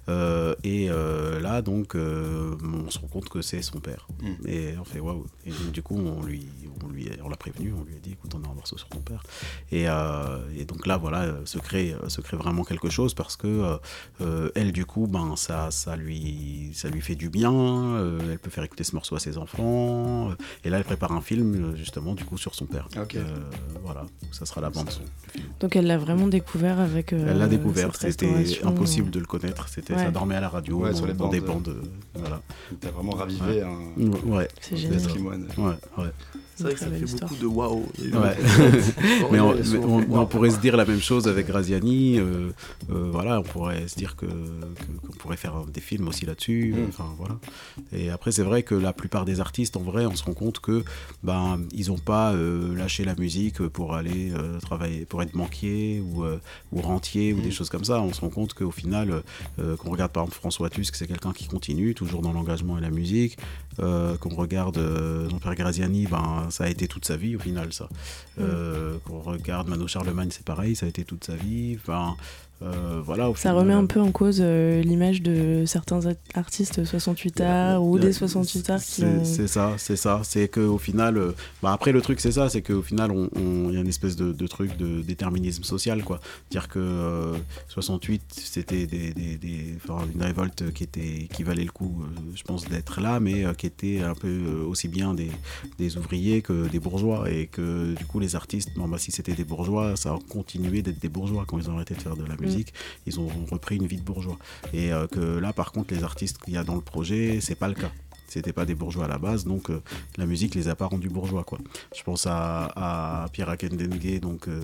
Euh, 0.09 0.55
et 0.65 0.89
là, 1.41 1.63
donc, 1.63 1.95
on 1.95 2.91
se 2.91 2.99
rend 2.99 3.09
compte 3.09 3.29
que 3.29 3.43
c'est 3.43 3.63
son 3.63 3.81
père. 3.81 4.09
Mm. 4.21 4.49
Et 4.49 4.75
on 4.79 4.85
fait 4.85 5.01
waouh. 5.01 5.27
Et 5.47 5.51
donc, 5.51 5.73
du 5.73 5.83
coup, 5.83 5.97
on 5.97 6.23
lui, 6.23 6.47
on 6.85 6.89
lui, 6.89 7.09
on 7.23 7.29
l'a 7.29 7.37
prévenu, 7.37 7.73
on 7.73 7.85
lui 7.85 7.95
a 7.95 7.99
dit, 7.99 8.13
écoute, 8.13 8.35
on 8.35 8.47
a 8.47 8.51
un 8.51 8.55
morceau 8.55 8.77
sur 8.77 8.89
ton 8.89 9.01
père. 9.01 9.23
Et, 9.71 9.85
et 10.59 10.65
donc 10.65 10.87
là, 10.87 10.97
voilà, 10.97 11.35
se 11.45 11.59
crée, 11.59 11.95
se 12.09 12.21
crée 12.21 12.37
vraiment 12.37 12.65
quelque 12.65 12.91
chose 12.91 13.15
parce 13.15 13.37
que 13.37 13.79
elle, 14.55 14.73
du 14.73 14.85
coup, 14.85 15.07
ben, 15.07 15.37
ça, 15.37 15.71
ça 15.71 15.97
lui, 15.97 16.71
ça 16.75 16.89
lui 16.89 17.01
fait 17.01 17.15
du 17.15 17.31
bien. 17.31 17.99
elle 18.21 18.39
peut 18.39 18.51
faire 18.51 18.65
écouter 18.65 18.85
ce 18.85 18.95
morceau 18.95 19.17
à 19.17 19.21
ses 19.21 19.39
enfants. 19.39 20.10
Euh, 20.31 20.35
Et 20.65 20.71
là, 20.71 20.79
elle 20.79 20.85
prépare 20.85 21.13
un 21.13 21.21
film 21.21 21.55
euh, 21.55 21.77
justement, 21.77 22.15
du 22.15 22.25
coup, 22.25 22.37
sur 22.39 22.55
son 22.55 22.67
père. 22.67 22.89
Euh, 22.97 23.23
voilà, 23.85 24.05
ça 24.33 24.45
sera 24.47 24.61
la 24.61 24.71
bande 24.71 24.91
son. 24.91 25.01
Donc 25.61 25.77
elle 25.77 25.87
l'a 25.87 25.99
vraiment 25.99 26.27
découvert 26.27 26.81
avec. 26.81 27.13
euh, 27.13 27.27
Elle 27.29 27.39
l'a 27.39 27.47
découvert, 27.49 27.95
c'était 27.97 28.45
impossible 28.65 29.11
de 29.11 29.21
le 29.21 29.27
connaître. 29.27 29.69
C'était, 29.69 29.95
Ouais. 29.95 30.05
ça 30.05 30.11
dormait 30.11 30.37
à 30.37 30.41
la 30.41 30.49
radio, 30.49 30.79
Ouais, 30.79 30.91
dans, 30.91 30.97
sur 30.97 31.07
les 31.07 31.15
dans 31.15 31.29
des 31.29 31.41
bandes, 31.41 31.69
euh, 31.69 31.83
voilà. 32.15 32.41
T'as 32.81 32.91
vraiment 32.91 33.13
ravivé 33.13 33.63
Ouais. 33.63 33.63
un 33.63 34.29
Ouais. 34.31 34.49
C'est 34.61 34.77
génial. 34.77 35.01
Ouais, 35.19 35.37
ouais. 35.99 36.11
C'est 36.61 36.65
vrai 36.65 36.75
que 36.75 36.81
ça 36.81 36.87
fait 36.91 37.19
beaucoup 37.21 37.37
de 37.37 37.47
waouh. 37.47 37.87
Ouais. 37.99 38.37
Mais 39.33 39.41
on, 39.41 39.55
mais 39.55 39.79
on- 39.79 40.21
on 40.21 40.27
pourrait 40.27 40.51
se 40.51 40.59
dire 40.59 40.77
la 40.77 40.85
même 40.85 41.01
chose 41.01 41.27
avec 41.29 41.47
Graziani. 41.47 42.19
euh, 42.19 42.51
euh, 42.91 43.09
voilà, 43.11 43.41
on 43.41 43.43
pourrait 43.43 43.89
se 43.89 43.97
dire 43.97 44.15
que 44.17 44.27
que- 44.27 45.07
qu'on 45.07 45.13
pourrait 45.19 45.37
faire 45.37 45.65
des 45.73 45.81
films 45.81 46.09
aussi 46.09 46.27
là-dessus. 46.27 46.75
Mm. 46.77 46.87
Enfin 46.89 47.07
voilà. 47.19 47.39
Et 47.93 48.11
après, 48.11 48.33
c'est 48.33 48.43
vrai 48.43 48.63
que 48.63 48.75
la 48.75 48.93
plupart 48.93 49.25
des 49.25 49.41
artistes, 49.41 49.77
en 49.77 49.81
vrai, 49.81 50.05
on 50.07 50.15
se 50.17 50.25
rend 50.25 50.35
compte 50.35 50.61
que 50.61 50.85
ben 51.23 51.61
ils 51.73 51.89
n'ont 51.89 51.99
pas 51.99 52.33
euh, 52.33 52.75
lâché 52.77 53.05
la 53.05 53.15
musique 53.15 53.61
pour 53.69 53.95
aller 53.95 54.33
euh, 54.33 54.59
travailler, 54.61 55.07
pour 55.07 55.23
être 55.23 55.33
banquier 55.37 56.03
ou 56.05 56.25
euh, 56.25 56.39
ou 56.73 56.81
rentier 56.83 57.33
ou 57.33 57.41
des 57.41 57.51
choses 57.51 57.71
comme 57.71 57.85
ça. 57.85 58.01
On 58.03 58.13
se 58.13 58.21
rend 58.21 58.29
compte 58.31 58.53
qu'au 58.55 58.71
final, 58.71 59.23
euh, 59.59 59.77
qu'on 59.77 59.91
regarde 59.91 60.13
par 60.13 60.25
exemple 60.25 60.39
François 60.39 60.69
Tusk, 60.71 60.95
c'est 60.97 61.07
quelqu'un 61.07 61.33
qui 61.33 61.47
continue 61.49 61.95
toujours 61.95 62.21
dans 62.23 62.33
l'engagement 62.33 62.77
et 62.77 62.81
la 62.83 62.91
musique. 62.91 63.39
Euh, 63.79 64.17
qu'on 64.19 64.35
regarde 64.35 64.77
euh, 64.79 65.29
Jean-Pierre 65.31 65.55
Graziani, 65.55 66.07
ben, 66.07 66.50
ça 66.51 66.65
a 66.65 66.69
été 66.69 66.89
toute 66.89 67.05
sa 67.05 67.17
vie 67.17 67.37
au 67.37 67.39
final, 67.39 67.73
ça. 67.73 67.89
Euh, 68.39 68.99
qu'on 69.05 69.21
regarde 69.21 69.69
Mano 69.69 69.87
Charlemagne, 69.87 70.31
c'est 70.31 70.45
pareil, 70.45 70.77
ça 70.77 70.87
a 70.87 70.89
été 70.89 71.05
toute 71.05 71.25
sa 71.25 71.37
vie. 71.37 71.77
Enfin, 71.81 72.17
euh, 72.63 73.01
voilà, 73.05 73.31
Ça 73.37 73.53
remet 73.53 73.73
un 73.73 73.87
peu 73.87 74.01
en 74.01 74.13
cause 74.13 74.39
euh, 74.43 74.83
l'image 74.83 75.23
de 75.23 75.65
certains 75.67 76.01
artistes 76.35 76.85
68 76.85 77.41
arts 77.41 77.83
ou 77.85 77.99
des 77.99 78.13
68 78.13 78.71
arts 78.71 78.83
qui 78.83 79.03
C'est 79.25 79.47
ça, 79.47 79.75
c'est 79.79 79.97
ça. 79.97 80.21
C'est 80.25 80.49
qu'au 80.49 80.77
final, 80.79 81.17
euh, 81.17 81.33
bah 81.63 81.73
après 81.73 81.93
le 81.93 82.01
truc 82.03 82.21
c'est 82.21 82.33
ça, 82.33 82.49
c'est 82.51 82.63
qu'au 82.63 82.83
final 82.83 83.13
il 83.37 83.73
y 83.73 83.77
a 83.77 83.81
une 83.81 83.89
espèce 83.89 84.17
de, 84.17 84.33
de 84.33 84.47
truc 84.47 84.77
de 84.77 85.01
déterminisme 85.03 85.63
social 85.65 86.05
quoi. 86.05 86.21
Dire 86.51 86.69
que 86.69 86.79
euh, 86.79 87.35
68 87.69 88.23
c'était 88.31 88.87
des, 88.87 89.13
des- 89.15 89.39
des- 89.39 89.77
enfin, 89.83 90.05
une 90.15 90.23
révolte 90.23 90.73
qui 90.73 90.85
était 90.85 91.29
qui 91.33 91.43
valait 91.43 91.65
le 91.65 91.71
coup, 91.73 92.03
euh, 92.03 92.21
je 92.35 92.43
pense 92.43 92.69
d'être 92.69 93.01
là, 93.01 93.21
mais 93.21 93.45
euh, 93.45 93.55
qui 93.55 93.67
était 93.67 94.01
un 94.03 94.15
peu 94.15 94.29
euh, 94.29 94.65
aussi 94.67 94.89
bien 94.89 95.15
des, 95.15 95.31
des 95.79 95.97
ouvriers 95.97 96.43
que 96.43 96.69
des 96.69 96.79
bourgeois 96.79 97.31
et 97.31 97.47
que 97.47 97.95
du 97.95 98.05
coup 98.05 98.19
les 98.21 98.37
artistes, 98.37 98.71
bon, 98.77 98.89
bah, 98.89 98.99
si 98.99 99.13
c'était 99.13 99.33
des 99.35 99.45
bourgeois, 99.45 99.97
ça 99.97 100.11
a 100.11 100.19
continué 100.29 100.83
d'être 100.83 101.01
des 101.01 101.09
bourgeois 101.09 101.45
quand 101.47 101.59
ils 101.59 101.71
ont 101.71 101.75
arrêté 101.77 101.95
de 101.95 102.01
faire 102.03 102.17
de 102.17 102.25
la 102.25 102.37
musique, 102.37 102.50
ils 103.07 103.21
ont 103.21 103.29
repris 103.51 103.77
une 103.77 103.87
vie 103.87 103.97
de 103.99 104.03
bourgeois. 104.03 104.39
Et 104.73 104.93
euh, 104.93 105.07
que 105.07 105.39
là 105.39 105.53
par 105.53 105.73
contre 105.73 105.95
les 105.95 106.03
artistes 106.05 106.39
qu'il 106.43 106.55
y 106.55 106.57
a 106.57 106.65
dans 106.65 106.75
le 106.75 106.81
projet, 106.81 107.39
c'est 107.41 107.55
pas 107.55 107.69
le 107.69 107.75
cas 107.75 107.91
c'était 108.33 108.53
pas 108.53 108.65
des 108.65 108.77
bourgeois 108.77 109.07
à 109.07 109.09
la 109.09 109.19
base, 109.19 109.45
donc 109.45 109.71
euh, 109.71 109.83
la 110.17 110.25
musique 110.25 110.55
les 110.55 110.69
a 110.69 110.77
pas 110.77 110.87
rendus 110.87 111.09
bourgeois 111.09 111.43
quoi. 111.43 111.59
Je 111.97 112.01
pense 112.05 112.29
à, 112.29 112.67
à 113.25 113.29
Pierre 113.31 113.49
Akendengue, 113.49 114.21
donc 114.21 114.47
euh, 114.47 114.61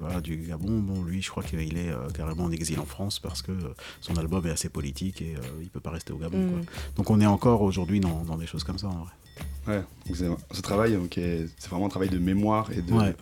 voilà, 0.00 0.20
du 0.20 0.36
Gabon. 0.38 0.80
Bon, 0.80 1.04
lui, 1.04 1.22
je 1.22 1.30
crois 1.30 1.44
qu'il 1.44 1.60
est 1.78 1.90
euh, 1.90 2.08
carrément 2.12 2.42
en 2.42 2.50
exil 2.50 2.80
en 2.80 2.84
France 2.84 3.20
parce 3.20 3.40
que 3.40 3.52
euh, 3.52 3.72
son 4.00 4.16
album 4.16 4.44
est 4.48 4.50
assez 4.50 4.68
politique 4.68 5.22
et 5.22 5.36
euh, 5.36 5.40
il 5.62 5.70
peut 5.70 5.78
pas 5.78 5.90
rester 5.90 6.12
au 6.12 6.16
Gabon. 6.16 6.38
Mm. 6.44 6.50
quoi. 6.50 6.60
Donc 6.96 7.10
on 7.10 7.20
est 7.20 7.26
encore 7.26 7.62
aujourd'hui 7.62 8.00
dans, 8.00 8.24
dans 8.24 8.36
des 8.36 8.48
choses 8.48 8.64
comme 8.64 8.78
ça 8.78 8.88
en 8.88 9.04
vrai. 9.04 9.12
Ouais, 9.68 9.84
donc 10.08 10.16
c'est- 10.16 10.56
ce 10.56 10.60
travail, 10.62 10.94
donc, 10.94 11.16
est- 11.16 11.46
c'est 11.56 11.68
vraiment 11.70 11.86
un 11.86 11.90
travail 11.90 12.08
de 12.08 12.18
mémoire 12.18 12.72
et 12.72 12.82
de, 12.82 12.92
Ouais. 12.92 13.14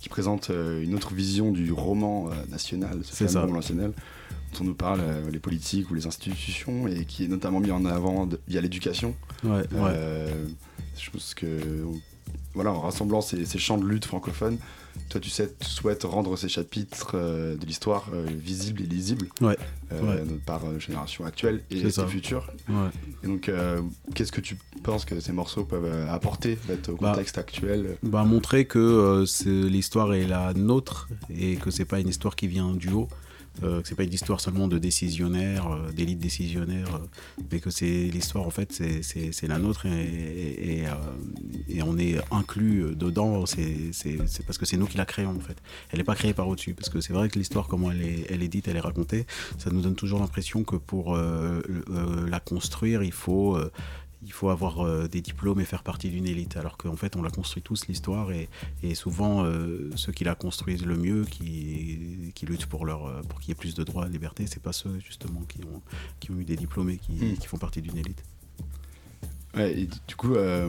Qui 0.00 0.08
présente 0.08 0.50
euh, 0.50 0.82
une 0.82 0.94
autre 0.94 1.12
vision 1.14 1.52
du 1.52 1.70
roman 1.72 2.28
euh, 2.30 2.34
national, 2.50 3.00
ce 3.04 3.28
ça. 3.28 3.42
roman 3.42 3.54
national, 3.56 3.92
dont 4.54 4.60
on 4.62 4.64
nous 4.64 4.74
parle 4.74 5.00
euh, 5.02 5.30
les 5.30 5.38
politiques 5.38 5.90
ou 5.90 5.94
les 5.94 6.06
institutions 6.06 6.88
et 6.88 7.04
qui 7.04 7.24
est 7.24 7.28
notamment 7.28 7.60
mis 7.60 7.70
en 7.70 7.84
avant 7.84 8.26
de- 8.26 8.40
via 8.48 8.60
l'éducation. 8.60 9.14
Ouais, 9.44 9.62
Je 10.98 11.10
pense 11.10 11.34
que, 11.34 11.46
voilà, 12.54 12.72
en 12.72 12.80
rassemblant 12.80 13.20
ces, 13.20 13.44
ces 13.44 13.58
champs 13.58 13.78
de 13.78 13.86
lutte 13.86 14.04
francophones, 14.06 14.58
toi, 15.08 15.20
tu, 15.20 15.30
sais, 15.30 15.52
tu 15.58 15.68
souhaites 15.68 16.04
rendre 16.04 16.36
ces 16.36 16.48
chapitres 16.48 17.12
euh, 17.14 17.56
de 17.56 17.66
l'histoire 17.66 18.08
euh, 18.14 18.26
visibles 18.28 18.82
et 18.82 18.86
lisibles 18.86 19.26
Ouais, 19.40 19.56
euh, 19.92 20.24
ouais. 20.24 20.38
par 20.46 20.64
euh, 20.64 20.78
génération 20.78 21.24
actuelle 21.24 21.62
et 21.70 21.80
C'est 21.80 21.90
ça. 21.90 22.06
future. 22.06 22.48
Ouais. 22.68 22.88
Et 23.24 23.26
donc, 23.26 23.50
qu'est-ce 24.14 24.32
que 24.32 24.40
tu 24.40 24.56
penses 24.82 25.04
que 25.04 25.18
ces 25.20 25.32
morceaux 25.32 25.64
peuvent 25.64 26.08
apporter 26.08 26.58
en 26.64 26.66
fait, 26.66 26.88
au 26.88 26.96
Bah, 26.96 27.10
contexte 27.10 27.38
actuel? 27.38 27.96
Bah, 28.02 28.24
montrer 28.24 28.66
que 28.66 29.24
l'histoire 29.46 30.14
est 30.14 30.26
la 30.26 30.54
nôtre 30.54 31.08
et 31.28 31.56
que 31.56 31.70
c'est 31.70 31.84
pas 31.84 32.00
une 32.00 32.08
histoire 32.08 32.36
qui 32.36 32.46
vient 32.48 32.72
du 32.74 32.90
haut. 32.90 33.08
Euh, 33.62 33.82
que 33.82 33.88
c'est 33.88 33.94
pas 33.94 34.04
une 34.04 34.12
histoire 34.12 34.40
seulement 34.40 34.68
de 34.68 34.78
décisionnaires, 34.78 35.66
euh, 35.70 35.90
d'élite 35.92 36.18
décisionnaire, 36.18 36.94
euh, 36.94 37.44
mais 37.52 37.60
que 37.60 37.70
c'est 37.70 38.08
l'histoire 38.08 38.46
en 38.46 38.50
fait 38.50 38.72
c'est- 38.72 39.46
la 39.48 39.58
nôtre 39.58 39.86
et, 39.86 40.84
et, 41.68 41.82
on 41.82 41.98
est 41.98 42.16
inclus 42.30 42.94
dedans. 42.94 43.44
C'est 43.46 43.90
parce 44.46 44.58
que 44.58 44.66
c'est 44.66 44.76
nous 44.76 44.86
qui 44.86 44.96
la 44.96 45.04
créons 45.04 45.36
en 45.36 45.40
fait. 45.40 45.56
Elle 45.90 45.98
n'est 45.98 46.04
pas 46.04 46.14
créée 46.14 46.34
par 46.34 46.46
au-dessus 46.48 46.74
parce 46.74 46.88
que 46.88 47.00
c'est 47.00 47.12
vrai 47.12 47.28
que 47.28 47.38
l'histoire 47.38 47.66
comment 47.66 47.90
elle 47.90 48.02
est, 48.02 48.26
elle 48.30 48.42
est 48.42 48.48
dite, 48.48 48.68
elle 48.68 48.76
est 48.76 48.80
racontée, 48.80 49.26
ça 49.58 49.70
nous 49.70 49.80
donne 49.80 49.96
toujours 49.96 50.20
l'impression 50.20 50.62
que 50.62 50.76
pour 50.76 51.16
la 51.16 52.40
construire 52.40 53.02
il 53.02 53.12
faut 53.12 53.58
il 54.22 54.32
faut 54.32 54.50
avoir 54.50 54.80
euh, 54.84 55.08
des 55.08 55.22
diplômes 55.22 55.60
et 55.60 55.64
faire 55.64 55.82
partie 55.82 56.10
d'une 56.10 56.26
élite, 56.26 56.56
alors 56.56 56.76
qu'en 56.76 56.96
fait 56.96 57.16
on 57.16 57.22
la 57.22 57.30
construit 57.30 57.62
tous 57.62 57.86
l'histoire 57.88 58.32
et, 58.32 58.48
et 58.82 58.94
souvent 58.94 59.44
euh, 59.44 59.90
ceux 59.96 60.12
qui 60.12 60.24
la 60.24 60.34
construisent 60.34 60.84
le 60.84 60.96
mieux, 60.96 61.24
qui, 61.24 62.30
qui 62.34 62.44
luttent 62.46 62.66
pour, 62.66 62.84
leur, 62.84 63.06
euh, 63.06 63.22
pour 63.22 63.40
qu'il 63.40 63.48
y 63.48 63.52
ait 63.52 63.54
plus 63.54 63.74
de 63.74 63.82
droits 63.82 64.04
et 64.04 64.08
de 64.08 64.12
liberté, 64.12 64.44
c'est 64.46 64.62
pas 64.62 64.72
ceux 64.72 64.98
justement 64.98 65.40
qui 65.48 65.64
ont, 65.64 65.80
qui 66.20 66.30
ont 66.32 66.38
eu 66.38 66.44
des 66.44 66.56
diplômes 66.56 66.90
et 66.90 66.98
qui, 66.98 67.12
Mm. 67.12 67.36
qui 67.38 67.46
font 67.46 67.56
partie 67.58 67.80
d'une 67.82 67.96
élite. 67.96 68.22
Ouais, 69.56 69.80
et 69.80 69.88
du 70.06 70.16
coup, 70.16 70.34
euh, 70.34 70.68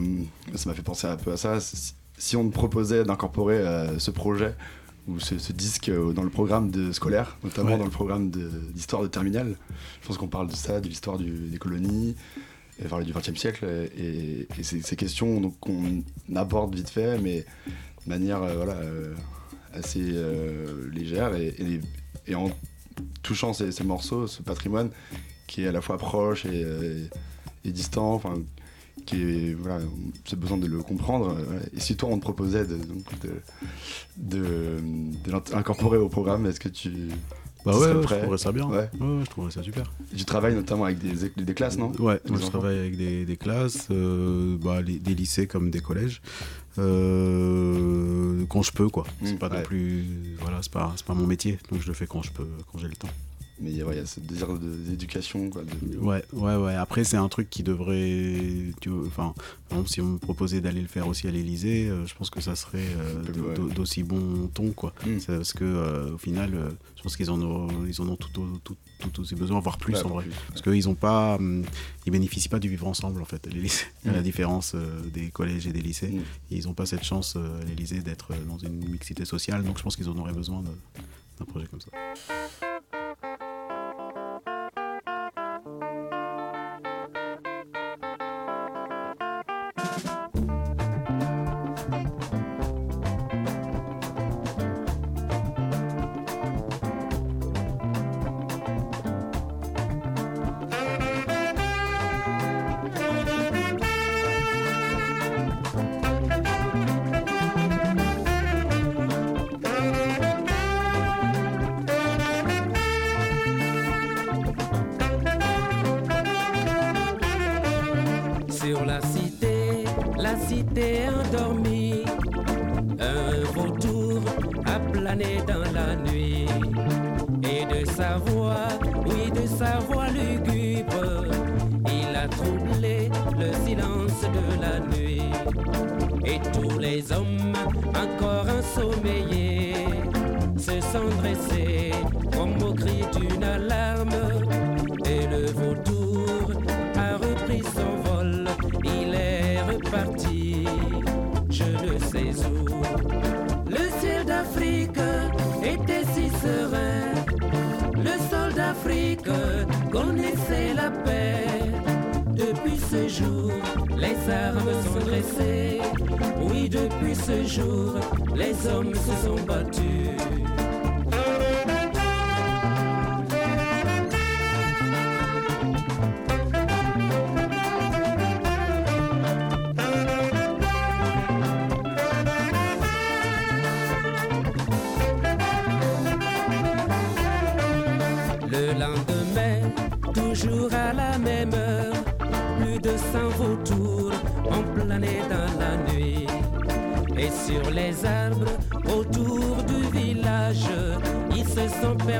ça 0.54 0.68
m'a 0.68 0.74
fait 0.74 0.82
penser 0.82 1.06
un 1.06 1.16
peu 1.16 1.32
à 1.32 1.36
ça. 1.36 1.58
Si, 1.60 2.36
on 2.36 2.48
te 2.48 2.52
proposait 2.54 3.04
d'incorporer 3.04 3.62
ce 3.98 4.10
projet 4.10 4.54
ou 5.08 5.18
ce, 5.20 5.38
ce 5.38 5.52
disque 5.52 5.90
dans 6.14 6.22
le 6.22 6.30
programme 6.30 6.70
de 6.70 6.92
scolaire, 6.92 7.36
notamment 7.44 7.72
Ouais. 7.72 7.78
dans 7.78 7.84
le 7.84 7.90
programme 7.90 8.30
de- 8.30 8.48
d'histoire 8.72 9.02
de, 9.02 9.08
terminale, 9.08 9.56
je 10.00 10.06
pense 10.06 10.18
qu'on 10.18 10.28
parle 10.28 10.48
de 10.48 10.54
ça, 10.54 10.80
de 10.80 10.88
l'histoire 10.88 11.18
des 11.18 11.58
colonies, 11.58 12.14
parler 12.88 13.04
du 13.04 13.12
XXe 13.12 13.38
siècle, 13.38 13.66
et, 13.96 14.46
ces, 14.62 14.96
questions 14.96 15.50
qu'on 15.60 16.02
aborde 16.34 16.74
vite 16.74 16.90
fait, 16.90 17.18
mais 17.18 17.44
de 18.04 18.08
manière 18.08 18.42
euh, 18.42 18.56
voilà, 18.56 18.74
euh, 18.74 19.14
assez 19.72 20.00
euh, 20.02 20.90
légère, 20.92 21.34
et, 21.34 22.34
en 22.34 22.50
touchant 23.22 23.52
ces, 23.52 23.84
morceaux, 23.84 24.26
ce 24.26 24.42
patrimoine 24.42 24.90
qui 25.46 25.64
est 25.64 25.68
à 25.68 25.72
la 25.72 25.80
fois 25.80 25.98
proche 25.98 26.46
et, 26.46 26.64
distant, 27.64 28.14
enfin, 28.14 28.34
qui 29.06 29.22
est 29.22 29.54
voilà, 29.54 29.84
c'est 30.24 30.38
besoin 30.38 30.56
de 30.56 30.66
le 30.66 30.82
comprendre. 30.82 31.36
Et 31.76 31.80
si 31.80 31.96
toi 31.96 32.08
on 32.10 32.16
te 32.16 32.22
proposait 32.22 32.64
de, 32.64 32.78
de, 34.16 34.76
l'incorporer 35.52 35.98
au 35.98 36.08
programme, 36.08 36.46
est-ce 36.46 36.60
que 36.60 36.68
tu 36.68 37.08
Bah 37.64 37.78
ouais, 37.78 37.92
je 37.92 38.06
trouverais 38.06 38.38
ça 38.38 38.50
bien. 38.52 38.66
Ouais. 38.68 38.90
Ouais, 39.00 39.24
je 39.24 39.30
trouverais 39.30 39.52
ça 39.52 39.62
super. 39.62 39.84
Tu 40.16 40.24
travailles 40.24 40.54
notamment 40.54 40.84
avec 40.84 40.98
des, 40.98 41.28
des 41.28 41.54
classes, 41.54 41.78
non? 41.78 41.92
Ouais, 41.98 42.20
Des 42.24 42.30
moi 42.32 42.40
je 42.40 42.46
travaille 42.46 42.78
avec 42.78 42.96
des, 42.96 43.24
des 43.24 43.36
classes, 43.36 43.86
euh, 43.90 44.56
bah, 44.58 44.82
les- 44.82 44.98
des 44.98 45.14
lycées 45.14 45.46
comme 45.46 45.70
des 45.70 45.80
collèges, 45.80 46.20
euh, 46.78 48.44
quand 48.48 48.62
je 48.62 48.72
peux 48.72 48.88
quoi. 48.88 49.04
C'est 49.22 49.34
Mm, 49.34 49.38
pas 49.38 49.48
non 49.48 49.62
plus, 49.62 50.04
voilà, 50.40 50.58
c'est 50.62 50.72
pas, 50.72 50.92
c'est 50.96 51.06
pas 51.06 51.14
mon 51.14 51.26
métier, 51.26 51.58
donc 51.70 51.80
je 51.80 51.86
le 51.88 51.94
fais 51.94 52.06
quand 52.06 52.22
je 52.22 52.30
peux, 52.32 52.48
quand 52.70 52.78
j'ai 52.78 52.88
le 52.88 52.96
temps. 52.96 53.08
Mais 53.62 53.70
il 53.70 53.76
y 53.76 53.80
a- 53.80 53.86
ouais, 53.86 53.94
il 53.94 53.98
y 53.98 54.02
a 54.02 54.06
ce 54.06 54.18
désir 54.18 54.48
d'éducation, 54.58 55.48
de- 55.48 55.96
Ouais, 55.98 56.24
ouais, 56.32 56.56
ouais. 56.56 56.74
Après, 56.74 57.04
c'est 57.04 57.16
un 57.16 57.28
truc 57.28 57.48
qui 57.48 57.62
devrait. 57.62 58.72
tu 58.80 58.88
vois, 58.88 59.06
Enfin, 59.06 59.34
par 59.68 59.78
exemple, 59.78 59.88
si 59.90 60.00
on 60.00 60.06
me 60.06 60.18
proposait 60.18 60.60
d'aller 60.60 60.80
le 60.80 60.88
faire 60.88 61.06
aussi 61.06 61.28
à 61.28 61.30
l'Elysée, 61.30 61.88
je 62.06 62.14
pense 62.14 62.28
que 62.28 62.40
ça 62.40 62.56
serait 62.56 62.78
euh, 62.98 63.22
ouais. 63.22 63.74
d'aussi 63.74 64.02
bon 64.02 64.48
ton, 64.52 64.72
quoi. 64.72 64.92
Mm. 65.06 65.18
C'est 65.20 65.36
Parce 65.36 65.52
que, 65.52 65.64
euh, 65.64 66.14
au 66.14 66.18
final, 66.18 66.54
euh, 66.54 66.70
je 66.96 67.02
pense 67.02 67.16
qu'ils 67.16 67.30
en 67.30 67.40
ont, 67.40 67.68
ils 67.86 68.00
en 68.02 68.08
ont 68.08 68.16
tout, 68.16 68.40
au- 68.40 68.58
tout, 68.64 68.76
tout 68.98 69.20
aussi 69.20 69.34
besoin, 69.36 69.60
voire 69.60 69.78
plus 69.78 69.94
Ouais, 69.94 70.02
en 70.04 70.08
vrai. 70.08 70.24
plus, 70.24 70.32
Parce 70.48 70.62
qu'ils 70.62 70.88
ont 70.88 70.94
pas. 70.96 71.36
hum, 71.36 71.64
ils 72.06 72.10
bénéficient 72.10 72.48
pas 72.48 72.58
du 72.58 72.68
vivre 72.68 72.86
ensemble, 72.88 73.22
en 73.22 73.26
fait, 73.26 73.46
à 73.46 73.50
l'Élysée. 73.50 73.84
À 74.06 74.10
la 74.12 74.20
Mm. 74.20 74.24
différence 74.24 74.72
euh, 74.74 75.00
des 75.14 75.28
collèges 75.30 75.68
et 75.68 75.72
des 75.72 75.82
lycées. 75.82 76.12
Ils 76.50 76.64
n'ont 76.64 76.74
pas 76.74 76.86
cette 76.86 77.04
chance 77.04 77.34
euh, 77.36 77.60
à 77.60 77.64
l'Élysée 77.64 78.00
d'être 78.00 78.32
euh, 78.32 78.44
dans 78.48 78.58
une 78.58 78.88
mixité 78.88 79.24
sociale, 79.24 79.62
donc 79.62 79.78
je 79.78 79.84
pense 79.84 79.94
qu'ils 79.94 80.08
en 80.08 80.16
auraient 80.16 80.32
besoin 80.32 80.62
d'un 81.38 81.44
projet 81.44 81.66
comme 81.66 81.80
ça. 81.80 81.90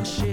Sont 0.05 0.23
perchés, 0.23 0.32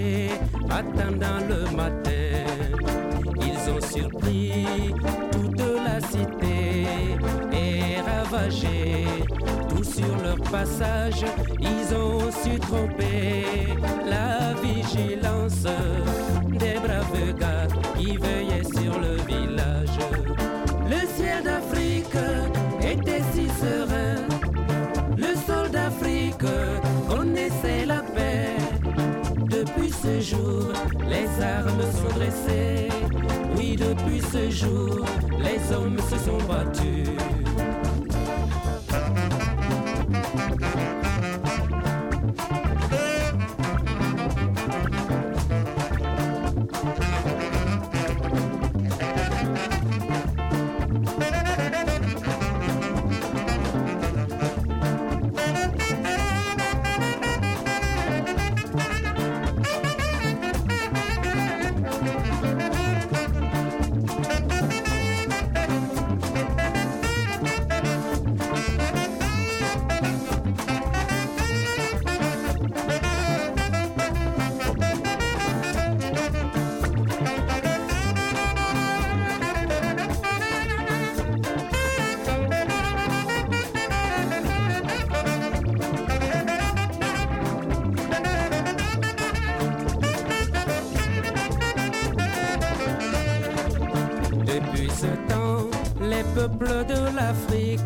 peuples 96.40 96.86
de 96.88 97.00
l'Afrique 97.16 97.80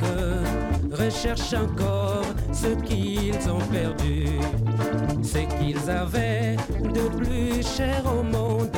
recherchent 0.93 1.55
encore 1.55 2.25
ce 2.53 2.69
qu'ils 2.87 3.51
ont 3.51 3.67
perdu. 3.73 4.27
Ce 5.23 5.41
qu'ils 5.57 5.91
avaient 5.91 6.57
de 6.99 7.05
plus 7.19 7.67
cher 7.77 8.03
au 8.07 8.23
monde 8.23 8.71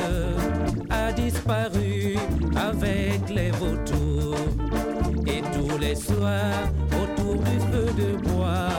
a 0.89 1.11
disparu 1.11 2.17
avec 2.55 3.29
les 3.29 3.51
vautours. 3.51 4.35
Et 5.27 5.41
tous 5.55 5.77
les 5.77 5.95
soirs, 5.95 6.63
autour 7.01 7.35
du 7.35 7.57
feu 7.69 7.87
de 8.01 8.09
bois, 8.29 8.69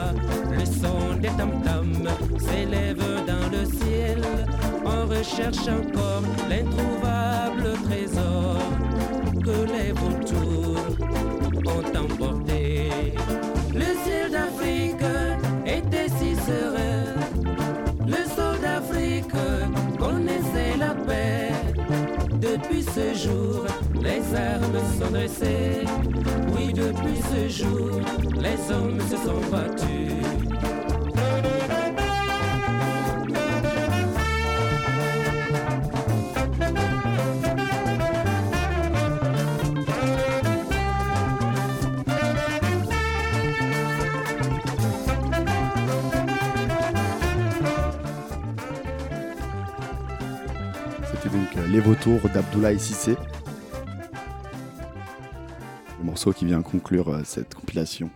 le 0.50 0.64
son 0.64 1.14
des 1.20 1.32
tam-tams 1.38 2.08
s'élève 2.38 3.04
dans 3.30 3.46
le 3.56 3.64
ciel. 3.78 4.20
On 4.84 5.06
recherche 5.06 5.68
encore 5.68 6.24
l'introuvable 6.50 7.68
trésor 7.84 8.56
que 9.44 9.58
les 9.72 9.92
vautours 9.92 10.47
le 13.74 13.84
ciel 14.04 14.30
d'Afrique 14.30 15.04
était 15.66 16.08
si 16.08 16.34
serein. 16.34 17.14
Le 18.06 18.24
sol 18.34 18.58
d'Afrique 18.60 19.32
connaissait 19.98 20.76
la 20.78 20.94
paix. 20.94 21.50
Depuis 22.40 22.82
ce 22.82 23.14
jour, 23.14 23.66
les 24.02 24.22
armes 24.34 24.80
sont 24.98 25.10
dressées. 25.10 25.84
Oui, 26.56 26.72
depuis 26.72 27.20
ce 27.30 27.62
jour, 27.62 28.00
les 28.40 28.72
hommes 28.72 29.00
se 29.00 29.16
sont 29.16 29.50
battus. 29.50 30.47
Vautours 51.88 52.28
d'Abdoulaye 52.28 52.78
Sissé. 52.78 53.16
Le 55.98 56.04
morceau 56.04 56.34
qui 56.34 56.44
vient 56.44 56.60
conclure 56.60 57.08
euh, 57.08 57.22
cette 57.24 57.54
compilation. 57.54 58.10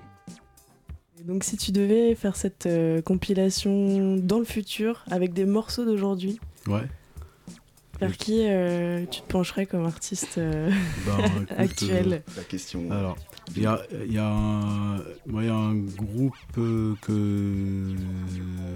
Donc 1.25 1.43
si 1.43 1.57
tu 1.57 1.73
devais 1.73 2.15
faire 2.15 2.37
cette 2.37 2.67
euh, 2.67 3.01
compilation 3.01 4.19
dans 4.19 4.39
le 4.41 4.45
futur 4.45 5.03
avec 5.11 5.33
des 5.33 5.47
morceaux 5.47 5.87
d'aujourd'hui, 5.87 6.39
Ouais. 6.67 6.83
vers 7.99 8.15
qui 8.19 8.43
euh, 8.47 9.07
tu 9.11 9.23
te 9.23 9.27
pencherais 9.33 9.65
comme 9.65 9.87
artiste 9.87 10.37
euh, 10.37 10.71
Ben, 11.07 11.19
écoute, 11.37 11.51
actuel 11.57 12.23
La 12.37 12.43
question. 12.45 12.91
Alors, 12.91 13.17
il 13.57 13.63
y 13.63 13.67
a, 13.67 13.81
il 14.05 14.13
y, 14.13 14.19
a 14.19 14.27
un- 14.29 14.97
moi, 15.27 15.43
il 15.45 15.47
y 15.47 15.51
a 15.51 15.55
un 15.55 15.77
groupe 15.77 16.37
que. 17.01 17.95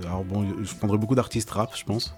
Alors, 0.07 0.25
bon, 0.25 0.47
je 0.65 0.75
prendrais 0.75 0.97
beaucoup 0.97 1.15
d'artistes 1.17 1.51
rap, 1.51 1.77
je 1.77 1.85
pense. 1.85 2.15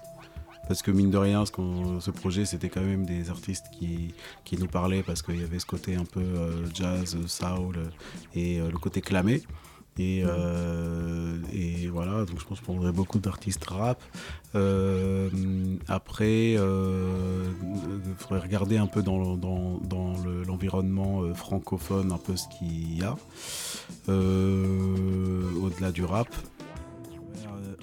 Parce 0.69 0.83
que 0.83 0.91
mine 0.91 1.09
de 1.09 1.17
rien, 1.17 1.45
ce, 1.47 1.51
qu'on- 1.51 1.99
projet, 2.11 2.45
c'était 2.45 2.69
quand 2.69 2.81
même 2.83 3.03
des 3.03 3.31
artistes 3.31 3.65
qui, 3.77 4.13
nous 4.59 4.67
parlaient 4.67 5.01
parce 5.01 5.23
qu'il 5.23 5.41
y 5.41 5.43
avait 5.43 5.57
ce 5.57 5.65
côté 5.65 5.95
un 5.95 6.05
peu 6.05 6.21
euh, 6.21 6.63
jazz, 6.75 7.17
soul 7.25 7.77
euh, 7.77 7.85
et 8.35 8.59
euh, 8.59 8.69
le 8.71 8.77
côté 8.77 9.01
clamé. 9.01 9.41
Et, 9.97 10.23
voilà, 11.91 12.23
donc 12.23 12.39
je 12.39 12.45
pense 12.45 12.59
je 12.59 12.63
prendrais 12.63 12.91
beaucoup 12.91 13.17
d'artistes 13.19 13.65
rap. 13.65 13.99
Après, 15.87 16.51
il 16.53 16.59
faudrait 18.19 18.39
regarder 18.39 18.77
un 18.77 18.87
peu 18.87 19.01
dans, 19.01 19.35
dans, 19.35 19.79
dans 19.79 20.13
le- 20.23 20.43
l'environnement 20.43 21.33
francophone, 21.33 22.11
un 22.11 22.17
peu 22.17 22.37
ce 22.37 22.47
qu'il 22.47 22.97
y 22.97 23.03
a. 23.03 23.17
Au-delà 24.07 25.91
du 25.91 26.05
rap. 26.05 26.29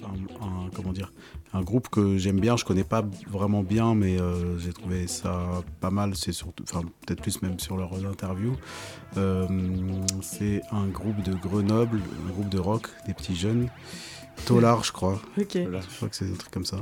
Un, 0.07 0.45
un- 0.45 0.69
comment 0.75 0.93
dire 0.93 1.11
un 1.53 1.61
groupe 1.61 1.87
que 1.89 2.17
j'aime 2.17 2.39
bien, 2.39 2.57
je 2.57 2.65
connais 2.65 2.83
pas 2.83 3.03
vraiment 3.29 3.63
bien, 3.63 3.95
mais 3.95 4.19
euh, 4.19 4.57
j'ai 4.59 4.73
trouvé 4.73 5.07
ça 5.07 5.47
pas 5.79 5.89
mal. 5.91 6.15
C'est 6.15 6.33
surtout, 6.33 6.63
enfin 6.63 6.81
peut-être 7.05 7.21
plus 7.21 7.41
même 7.41 7.59
sur 7.59 7.77
leurs 7.77 8.05
interviews. 8.05 8.55
Euh, 9.17 9.47
c'est 10.21 10.61
un 10.71 10.87
groupe 10.87 11.21
de 11.23 11.33
Grenoble, 11.33 12.01
un 12.27 12.31
groupe 12.31 12.49
de 12.49 12.59
rock, 12.59 12.87
des 13.07 13.13
petits 13.13 13.35
jeunes. 13.35 13.69
Tolar, 14.45 14.83
je 14.83 14.91
crois. 14.91 15.19
Je 15.89 15.95
crois 15.95 16.09
que 16.09 16.15
c'est 16.15 16.29
un 16.29 16.35
truc 16.35 16.51
comme 16.51 16.65
ça. 16.65 16.77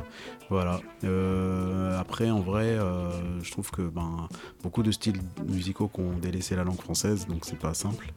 Voilà. 0.49 0.81
Euh, 1.05 1.97
après, 1.99 2.29
en 2.29 2.41
vrai, 2.41 2.65
euh, 2.65 3.09
je 3.41 3.51
trouve 3.51 3.71
que 3.71 3.83
ben, 3.83 4.27
beaucoup 4.61 4.83
de 4.83 4.91
styles 4.91 5.21
musicaux 5.47 5.87
qui 5.87 6.01
ont 6.01 6.17
délaissé 6.21 6.55
la 6.55 6.63
langue 6.65 6.81
française, 6.81 7.27
donc 7.27 7.45
c'est 7.45 7.57
pas 7.57 7.73
simple. 7.73 8.11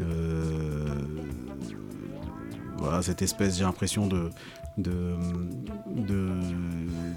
Euh, 0.00 0.84
voilà, 2.78 3.02
cette 3.02 3.22
espèce, 3.22 3.56
j'ai 3.58 3.64
l'impression 3.64 4.06
de, 4.06 4.28
de, 4.76 5.14
de, 5.96 6.28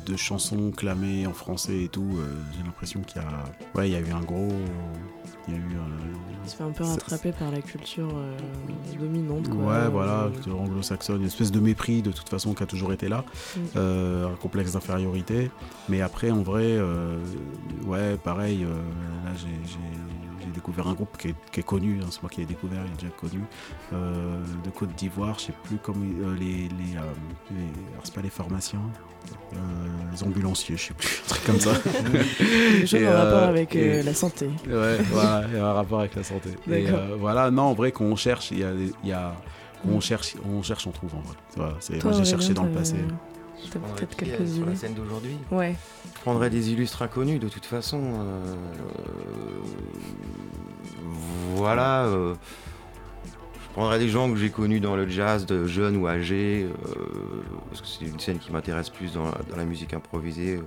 de 0.06 0.16
chansons 0.18 0.72
clamées 0.72 1.28
en 1.28 1.34
français 1.34 1.84
et 1.84 1.90
tout. 1.90 2.08
euh, 2.18 2.30
j'ai 2.58 2.64
l'impression 2.64 3.02
qu'il 3.02 3.22
y 3.22 3.26
a, 3.26 3.28
ouais, 3.76 3.90
il 3.90 3.94
y 3.94 3.96
a 3.96 4.00
eu 4.00 4.12
un 4.14 4.22
gros, 4.22 4.48
il 5.48 5.54
y 5.54 5.58
a 5.58 5.60
eu. 5.60 5.64
Il 6.46 6.50
se 6.50 6.56
fait 6.56 6.64
un 6.64 6.72
peu 6.72 6.86
rattraper 6.86 7.34
par 7.34 7.52
la 7.52 7.62
culture 7.62 8.10
euh, 8.16 8.38
dominante. 8.98 9.50
Quoi. 9.50 9.58
Ouais, 9.84 9.90
voilà, 9.90 10.30
de 10.46 10.52
anglo-saxonne, 10.52 11.20
une 11.22 11.28
espèce 11.28 11.52
de 11.52 11.60
mépris 11.60 12.02
de 12.02 12.12
toute 12.12 12.30
façon 12.30 12.54
qui 12.54 12.64
a 12.64 12.66
toujours 12.66 12.94
été 12.94 13.10
là, 13.10 13.26
Mm. 13.56 13.60
euh, 13.76 14.28
un 14.32 14.36
complexe 14.38 14.72
d'infériorité. 14.72 15.52
Mais 15.90 16.00
après, 16.02 16.32
en 16.32 16.42
vrai, 16.42 16.78
ouais, 17.86 18.16
pareil, 18.24 18.64
là 18.64 19.32
j'ai- 19.36 19.76
j'ai 20.40 20.46
j'ai 20.46 20.52
découvert 20.52 20.88
un 20.88 20.94
groupe 20.94 21.18
qui 21.18 21.30
est, 21.30 21.36
qui 21.52 21.60
est 21.60 21.64
connu, 21.64 22.00
hein, 22.02 22.08
c'est 22.12 22.22
moi 22.22 22.30
qui 22.30 22.40
l'ai 22.42 22.46
découvert, 22.48 22.82
il 22.86 22.92
est 22.92 22.96
déjà 23.02 23.14
connu, 23.20 23.42
euh, 23.94 24.40
de 24.64 24.70
Côte 24.70 24.94
d'Ivoire, 24.96 25.38
je 25.40 25.46
sais 25.46 25.54
plus 25.64 25.78
comment, 25.82 26.06
euh, 26.24 26.36
les, 26.36 26.46
les, 26.70 26.96
euh, 26.98 27.02
les- 27.52 27.58
alors 27.94 28.04
c'est 28.04 28.14
pas 28.14 28.22
les 28.22 28.30
pharmaciens. 28.30 28.80
euh, 29.54 29.58
les 30.14 30.24
ambulanciers, 30.24 30.78
je 30.78 30.86
sais 30.88 30.94
plus, 30.94 31.22
un 31.26 31.30
truc 31.30 31.44
comme 31.46 31.60
ça. 31.60 31.72
Et, 32.98 33.08
en 33.08 33.12
rapport 33.14 33.44
avec 33.50 33.76
et- 33.76 34.00
euh, 34.00 34.04
la 34.04 34.14
santé. 34.14 34.48
Ouais, 34.68 34.98
voilà, 35.12 35.44
il 35.50 35.56
y 35.56 35.60
a 35.60 35.68
un 35.68 35.74
rapport 35.74 36.00
avec 36.00 36.16
la 36.16 36.24
santé. 36.24 36.50
Et 36.72 36.84
D'accord. 36.86 37.00
euh, 37.00 37.16
voilà, 37.20 37.52
non, 37.52 37.64
en 37.64 37.74
vrai, 37.74 37.92
quand 37.92 38.06
on 38.06 38.16
cherche, 38.16 38.52
il 38.52 38.60
y 38.60 38.64
a, 38.64 38.72
y 39.04 39.14
on 39.88 40.00
cherche, 40.00 40.36
on 40.46 40.64
cherche, 40.64 40.88
on 40.88 40.92
trouve 40.92 41.14
en 41.16 41.20
vrai. 41.22 41.36
Voilà, 41.58 41.74
c'est- 41.80 42.00
Toi, 42.00 42.12
moi 42.12 42.20
j'ai 42.20 42.30
cherché 42.30 42.54
dans 42.54 42.64
le 42.64 42.72
passé. 42.72 42.96
Prendrais 43.72 43.94
peut-être 43.98 44.16
quelques 44.16 44.48
sur 44.48 44.62
la 44.66 44.72
idées. 44.72 44.76
scène 44.80 44.94
d'aujourd'hui 44.94 45.38
Ouais. 45.52 45.76
Je 46.16 46.22
prendrais 46.22 46.50
des 46.50 46.72
illustres 46.72 47.02
inconnus 47.02 47.42
de 47.42 47.50
toute 47.50 47.66
façon. 47.66 48.00
euh, 48.02 48.56
voilà. 51.60 52.06
euh, 52.06 52.36
je 53.64 53.74
prendrais 53.74 54.00
des 54.00 54.10
gens 54.10 54.30
que 54.32 54.38
j'ai 54.38 54.50
connus 54.50 54.80
dans 54.80 54.96
le 54.96 55.08
jazz, 55.08 55.46
de 55.46 55.66
jeunes 55.68 55.96
ou 55.98 56.08
âgés, 56.08 56.68
euh, 56.68 56.94
parce 57.70 57.82
que 57.82 57.88
c'est 57.88 58.06
une 58.06 58.20
scène 58.20 58.40
qui 58.40 58.52
m'intéresse 58.52 58.90
plus 58.90 59.14
dans 59.14 59.26
la, 59.26 59.38
dans 59.50 59.56
la 59.58 59.66
musique 59.66 59.94
improvisée. 59.94 60.56
euh, 60.58 60.62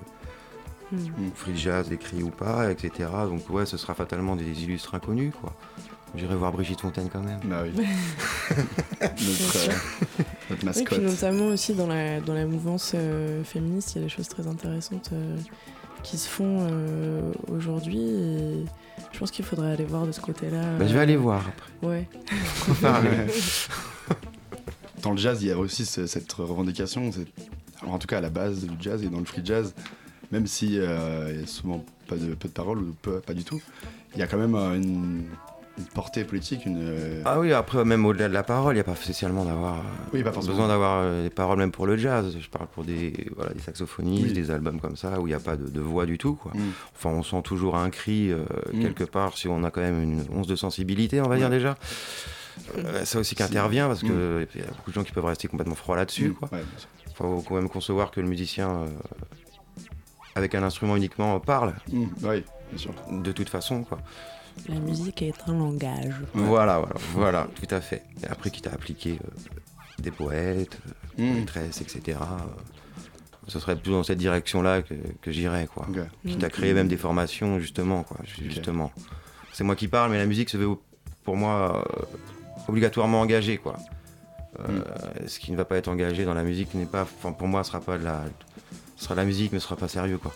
Hmm. 0.95 1.31
Free 1.35 1.57
jazz, 1.57 1.91
écrit 1.91 2.23
ou 2.23 2.29
pas, 2.29 2.71
etc. 2.71 3.09
Donc 3.25 3.49
ouais, 3.49 3.65
ce 3.65 3.79
sera 3.79 3.95
fatalement 3.95 4.37
des 4.37 4.63
illustres 4.63 4.95
inconnus, 4.95 5.33
quoi. 5.41 5.55
J'irai 6.15 6.37
voir 6.37 6.53
Brigitte 6.53 6.83
Fontaine 6.83 7.09
quand 7.11 7.23
même. 7.23 7.41
Bah 7.45 7.63
oui. 7.65 7.73
Notre, 9.01 9.71
euh, 9.71 9.73
notre 10.51 10.65
mascotte. 10.67 10.89
puis 10.89 10.99
notamment 11.01 11.47
aussi 11.47 11.73
dans 11.73 11.87
la, 11.87 12.21
dans 12.21 12.35
la 12.35 12.45
mouvance 12.45 12.93
euh, 12.95 13.43
féministe, 13.43 13.95
il 13.95 13.99
y 13.99 14.01
a 14.03 14.05
des 14.05 14.11
choses 14.11 14.29
très 14.29 14.47
intéressantes 14.47 15.09
euh, 15.15 15.39
qui 16.03 16.19
se 16.19 16.29
font 16.29 16.67
euh, 16.71 17.33
aujourd'hui. 17.51 18.01
Et 18.01 18.65
je 19.13 19.19
pense 19.19 19.31
qu'il 19.31 19.45
faudrait 19.45 19.73
aller 19.73 19.85
voir 19.85 20.07
de 20.07 20.13
ce 20.13 20.21
côté-là. 20.21 20.63
Bah, 20.79 20.87
je 20.87 20.93
vais 20.93 20.99
euh, 20.99 21.03
aller 21.03 21.17
voir 21.17 21.45
après. 21.49 21.87
Ouais. 21.87 22.09
Parler. 22.81 23.11
Dans 25.03 25.11
le 25.13 25.17
jazz, 25.17 25.43
il 25.43 25.49
y 25.49 25.51
a 25.51 25.59
aussi 25.59 25.85
ce- 25.85 26.07
cette 26.07 26.33
revendication. 26.33 27.11
alors, 27.81 27.95
en 27.95 27.99
tout 27.99 28.07
cas, 28.07 28.19
à 28.19 28.21
la 28.21 28.31
base 28.31 28.65
du 28.65 28.71
jazz 28.81 29.03
et 29.03 29.09
dans 29.09 29.19
le 29.19 29.25
free 29.25 29.43
jazz, 29.45 29.75
même 30.31 30.47
si 30.47 30.79
euh, 30.79 31.31
il 31.35 31.41
y 31.41 31.45
a 31.45 31.47
souvent 31.47 31.85
pas 32.07 32.17
de, 32.17 32.35
peu 32.35 32.47
de 32.49 32.53
paroles 32.53 32.79
ou 32.79 32.95
peu- 33.03 33.19
pas 33.21 33.35
du 33.35 33.43
tout, 33.45 33.61
il 34.15 34.21
y 34.21 34.23
a 34.23 34.27
quand 34.29 34.39
même 34.39 34.55
euh, 34.55 34.77
une, 34.77 35.25
une 35.79 35.85
portée 35.87 36.25
politique, 36.25 36.67
une. 36.67 36.77
euh, 36.81 37.23
Ah 37.25 37.41
oui, 37.41 37.53
après, 37.53 37.85
même 37.85 38.05
au-delà 38.05 38.29
de 38.29 38.35
la 38.35 38.43
parole, 38.43 38.75
il 38.75 38.77
n'y 38.77 38.81
a 38.81 38.85
pas 38.85 38.95
spécialement 38.95 39.45
d'avoir 39.45 39.83
Oui, 40.13 40.23
pas 40.23 40.31
forcément. 40.33 40.53
besoin 40.55 40.69
d'avoir 40.69 41.01
euh, 41.03 41.23
des 41.23 41.31
paroles, 41.31 41.59
même 41.59 41.73
pour 41.73 41.87
le 41.87 41.97
jazz. 41.97 42.37
Je 42.39 42.49
parle 42.51 42.67
pour 42.67 42.85
des, 42.85 43.13
voilà, 43.37 43.53
des 43.55 43.61
saxophonistes, 43.61 44.27
Oui. 44.29 44.33
des 44.35 44.51
albums 44.51 44.81
comme 44.81 44.97
ça, 44.97 45.19
où 45.21 45.27
il 45.27 45.31
n'y 45.31 45.35
a 45.35 45.41
pas 45.41 45.57
de, 45.57 45.69
de 45.69 45.81
voix 45.81 46.05
du 46.05 46.19
tout. 46.19 46.35
Quoi. 46.35 46.53
Mm. 46.55 46.61
Enfin, 46.95 47.11
on 47.11 47.23
sent 47.23 47.41
toujours 47.43 47.77
un 47.77 47.89
cri 47.91 48.31
euh, 48.31 48.45
Mm. 48.73 48.81
quelque 48.83 49.05
part, 49.05 49.37
si 49.39 49.49
on 49.49 49.65
a 49.65 49.71
quand 49.71 49.81
même 49.81 50.03
une 50.03 50.25
once 50.31 50.47
de 50.47 50.57
sensibilité, 50.57 51.21
on 51.23 51.29
va 51.29 51.37
dire 51.37 51.47
Ouais. 51.49 51.57
déjà. 51.57 51.77
Euh, 52.77 53.05
ça 53.07 53.19
aussi 53.19 53.35
qui 53.35 53.43
intervient, 53.43 53.89
parce 53.89 54.03
Mm. 54.03 54.07
qu'il 54.47 54.61
y 54.61 54.65
a 54.65 54.71
beaucoup 54.77 54.91
de 54.91 54.95
gens 54.95 55.05
qui 55.05 55.13
peuvent 55.13 55.25
rester 55.25 55.49
complètement 55.49 55.75
froids 55.75 55.97
là-dessus. 55.97 56.29
Mm. 56.29 56.45
Ouais, 56.55 56.63
sûr. 56.77 56.89
faut 57.15 57.43
quand 57.49 57.55
même 57.55 57.69
concevoir 57.71 58.11
que 58.11 58.21
le 58.21 58.29
musicien, 58.29 58.69
euh, 58.71 58.87
avec 60.35 60.55
un 60.55 60.63
instrument 60.63 60.97
uniquement, 60.97 61.41
parle. 61.41 61.75
Mm. 61.91 62.05
Oui, 62.25 62.45
bien 62.71 62.79
sûr. 62.79 62.93
De 63.11 63.33
toute 63.33 63.49
façon, 63.49 63.85
quoi. 63.85 63.99
La 64.69 64.77
musique 64.79 65.23
est 65.23 65.35
un 65.49 65.55
langage. 65.55 66.15
Voilà, 66.35 66.79
voilà, 66.79 66.95
voilà, 67.15 67.49
tout 67.55 67.75
à 67.75 67.81
fait. 67.81 68.03
Et 68.23 68.27
après, 68.29 68.51
quitte 68.51 68.67
à 68.69 68.73
appliquer 68.73 69.19
euh, 69.25 69.29
des 70.03 70.11
poètes, 70.11 70.79
euh, 70.87 70.93
Mm. 71.19 71.35
maîtresses, 71.41 71.81
etc. 71.83 72.19
euh, 72.21 72.25
ce 73.49 73.59
serait 73.61 73.77
plus 73.77 73.91
dans 73.93 74.03
cette 74.03 74.17
direction-là 74.19 74.81
que, 74.83 74.95
que 75.21 75.31
j'irais, 75.33 75.67
quoi. 75.73 75.87
Ok. 75.91 75.99
Quitte 76.27 76.45
à 76.45 76.49
créer 76.49 76.73
même 76.73 76.89
des 76.89 76.97
formations, 76.97 77.59
justement, 77.59 78.03
quoi. 78.03 78.17
Justement. 78.41 78.93
C'est 79.53 79.65
moi 79.65 79.77
qui 79.77 79.89
parle, 79.89 80.11
mais 80.11 80.17
la 80.19 80.25
musique 80.27 80.49
se 80.49 80.57
veut, 80.57 80.71
pour 81.25 81.37
moi, 81.37 81.85
euh, 81.87 82.05
obligatoirement 82.69 83.21
engagée, 83.21 83.59
quoi. 83.59 83.77
Euh, 84.61 84.83
Ce 85.27 85.39
qui 85.39 85.51
ne 85.53 85.57
va 85.57 85.65
pas 85.67 85.77
être 85.77 85.89
engagé 85.89 86.25
dans 86.25 86.35
la 86.35 86.45
musique 86.45 86.73
n'est 86.75 86.87
pas, 86.87 87.03
enfin, 87.03 87.33
pour 87.33 87.49
moi, 87.49 87.63
ce 87.65 87.71
sera 87.73 87.81
pas 87.81 87.99
de 87.99 88.05
la, 88.05 88.23
ce 88.97 89.05
sera 89.05 89.15
de 89.15 89.21
la 89.21 89.27
musique, 89.27 89.53
mais 89.53 89.59
ce 89.59 89.65
sera 89.67 89.77
pas 89.77 89.89
sérieux, 89.89 90.19
quoi. 90.19 90.35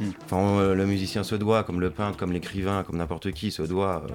Mm. 0.00 0.04
Enfin, 0.24 0.36
on- 0.36 0.74
le 0.74 0.86
musicien 0.86 1.24
se 1.24 1.34
doit, 1.34 1.64
comme 1.64 1.80
le 1.80 1.90
peintre, 1.90 2.16
comme 2.16 2.32
l'écrivain, 2.32 2.84
comme 2.84 2.96
n'importe 2.98 3.32
qui, 3.32 3.50
se 3.50 3.62
doit. 3.62 4.04
euh, 4.08 4.12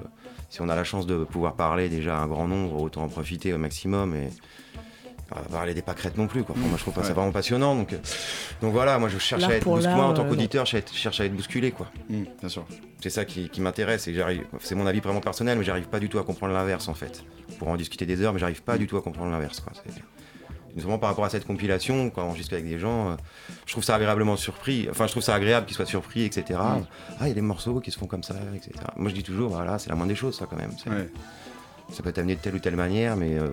si 0.50 0.60
on 0.60 0.68
a 0.68 0.76
la 0.76 0.84
chance 0.84 1.06
de 1.06 1.24
pouvoir 1.24 1.54
parler 1.54 1.88
déjà 1.88 2.16
à 2.18 2.20
un 2.22 2.26
grand 2.28 2.46
nombre, 2.46 2.80
autant 2.80 3.02
en 3.02 3.08
profiter 3.08 3.52
au 3.52 3.58
maximum 3.58 4.14
et 4.14 4.30
pas 5.28 5.40
parler 5.50 5.74
des 5.74 5.82
pâquerettes 5.82 6.16
non 6.18 6.26
plus. 6.26 6.44
Quoi. 6.44 6.54
Enfin, 6.58 6.68
moi, 6.68 6.76
je 6.78 6.82
trouve 6.88 6.94
ça 7.04 7.12
vraiment 7.12 7.32
passionnant. 7.32 7.74
Donc, 7.74 7.92
euh, 7.92 7.98
donc 8.60 8.72
voilà, 8.72 8.98
moi, 8.98 9.08
je 9.08 9.18
cherche 9.18 9.42
à 9.44 9.56
être 9.56 9.64
bousculé. 9.64 9.94
en 9.94 10.12
tant 10.14 10.24
euh, 10.24 10.28
qu'auditeur, 10.28 10.66
je 10.66 10.78
cherche 10.92 11.20
à 11.20 11.24
être- 11.24 11.34
bousculé, 11.34 11.70
quoi. 11.72 11.90
Mm, 12.08 12.22
bien 12.40 12.48
sûr. 12.48 12.64
C'est 13.00 13.10
ça 13.10 13.24
qui, 13.24 13.48
qui 13.48 13.60
m'intéresse 13.60 14.06
et 14.06 14.14
j'arrive. 14.14 14.44
C'est 14.60 14.74
mon 14.74 14.86
avis 14.86 15.00
vraiment 15.00 15.20
personnel, 15.20 15.58
mais 15.58 15.64
j'arrive 15.64 15.88
pas 15.88 15.98
du 15.98 16.08
tout 16.08 16.18
à 16.18 16.24
comprendre 16.24 16.52
l'inverse 16.54 16.88
en 16.88 16.94
fait. 16.94 17.24
Pour 17.58 17.68
en 17.68 17.76
discuter 17.76 18.06
des 18.06 18.20
heures, 18.22 18.32
mais 18.32 18.38
j'arrive 18.38 18.62
pas 18.62 18.78
du 18.78 18.86
tout 18.86 18.96
à 18.96 19.02
comprendre 19.02 19.30
l'inverse. 19.30 19.60
quoi. 19.60 19.72
C'est- 19.74 20.02
notamment 20.74 20.98
par 20.98 21.10
rapport 21.10 21.24
à 21.24 21.30
cette 21.30 21.46
compilation, 21.46 22.10
quand 22.10 22.22
on 22.22 22.28
enregistre 22.28 22.54
avec 22.54 22.66
des 22.66 22.78
gens, 22.78 23.10
euh, 23.10 23.14
je 23.66 23.72
trouve 23.72 23.84
ça 23.84 23.94
agréablement 23.94 24.36
surpris. 24.36 24.88
Enfin, 24.90 25.06
je 25.06 25.12
trouve 25.12 25.22
ça 25.22 25.34
agréable 25.34 25.66
qu'ils 25.66 25.76
soient 25.76 25.86
surpris, 25.86 26.24
etc. 26.24 26.58
Ah, 26.60 26.78
il 27.22 27.28
y 27.28 27.30
a 27.30 27.34
des 27.34 27.40
morceaux 27.40 27.80
qui 27.80 27.90
se 27.90 27.98
font 27.98 28.06
comme 28.06 28.22
ça, 28.22 28.34
etc. 28.54 28.72
Moi, 28.96 29.10
je 29.10 29.14
dis 29.14 29.22
toujours, 29.22 29.50
voilà, 29.50 29.78
c'est 29.78 29.88
la 29.88 29.96
moindre 29.96 30.10
des 30.10 30.16
choses, 30.16 30.36
ça, 30.36 30.46
quand 30.48 30.56
même. 30.56 30.72
Ouais. 30.86 31.08
Ça 31.92 32.02
peut 32.02 32.08
être 32.08 32.18
amené 32.18 32.34
de 32.36 32.40
telle 32.40 32.54
ou 32.54 32.58
telle 32.58 32.76
manière, 32.76 33.16
mais 33.16 33.38
euh, 33.38 33.48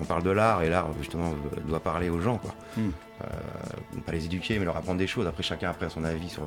on 0.00 0.04
parle 0.04 0.22
de 0.22 0.30
l'art, 0.30 0.62
et 0.62 0.70
l'art, 0.70 0.88
justement, 0.98 1.30
euh, 1.30 1.60
doit 1.66 1.80
parler 1.80 2.08
aux 2.08 2.20
gens, 2.20 2.38
quoi. 2.38 2.54
Mm. 2.76 2.88
Euh, 3.24 4.00
pas 4.06 4.12
les 4.12 4.26
éduquer, 4.26 4.58
mais 4.58 4.64
leur 4.64 4.76
apprendre 4.76 4.98
des 4.98 5.08
choses. 5.08 5.26
Après, 5.26 5.42
chacun 5.42 5.70
après 5.70 5.86
a 5.86 5.90
son 5.90 6.04
avis 6.04 6.28
sur, 6.28 6.46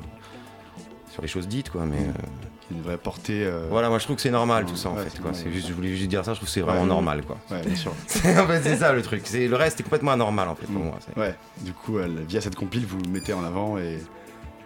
sur 1.12 1.22
les 1.22 1.28
choses 1.28 1.46
dites, 1.48 1.70
quoi. 1.70 1.84
Mais 1.86 1.98
euh, 1.98 2.12
une 2.74 2.82
vraie 2.82 2.96
portée. 2.96 3.44
euh, 3.44 3.66
voilà, 3.70 3.88
moi, 3.90 3.98
je 3.98 4.04
trouve 4.04 4.16
que 4.16 4.22
c'est 4.22 4.30
normal 4.30 4.64
tout 4.64 4.76
ça, 4.76 4.88
en 4.88 4.96
Ouais, 4.96 5.04
fait. 5.04 5.20
Quoi. 5.20 5.32
juste, 5.52 5.68
je 5.68 5.72
voulais 5.74 5.94
juste 5.94 6.08
dire 6.08 6.24
ça. 6.24 6.32
Je 6.32 6.38
trouve 6.38 6.48
que 6.48 6.52
c'est 6.54 6.60
vraiment 6.62 6.82
Ouais. 6.82 6.86
normal, 6.88 7.22
quoi. 7.24 7.38
Ouais, 7.50 7.62
bien 7.62 7.76
sûr. 7.76 7.92
C'est- 8.06 8.38
en 8.38 8.46
fait, 8.46 8.62
c'est 8.62 8.76
ça 8.76 8.92
le 8.92 9.02
truc. 9.02 9.22
C'est 9.24 9.46
le 9.46 9.56
reste 9.56 9.78
est 9.80 9.82
complètement 9.82 10.12
anormal, 10.12 10.48
en 10.48 10.54
fait, 10.54 10.66
pour 10.66 10.82
moi. 10.82 10.98
c'est- 11.06 11.18
Ouais, 11.20 11.34
du 11.60 11.72
coup, 11.72 11.98
euh, 11.98 12.08
via 12.28 12.40
cette 12.40 12.56
compile, 12.56 12.86
vous 12.86 12.98
le 12.98 13.10
mettez 13.10 13.32
en 13.34 13.44
avant 13.44 13.76
et, 13.78 13.98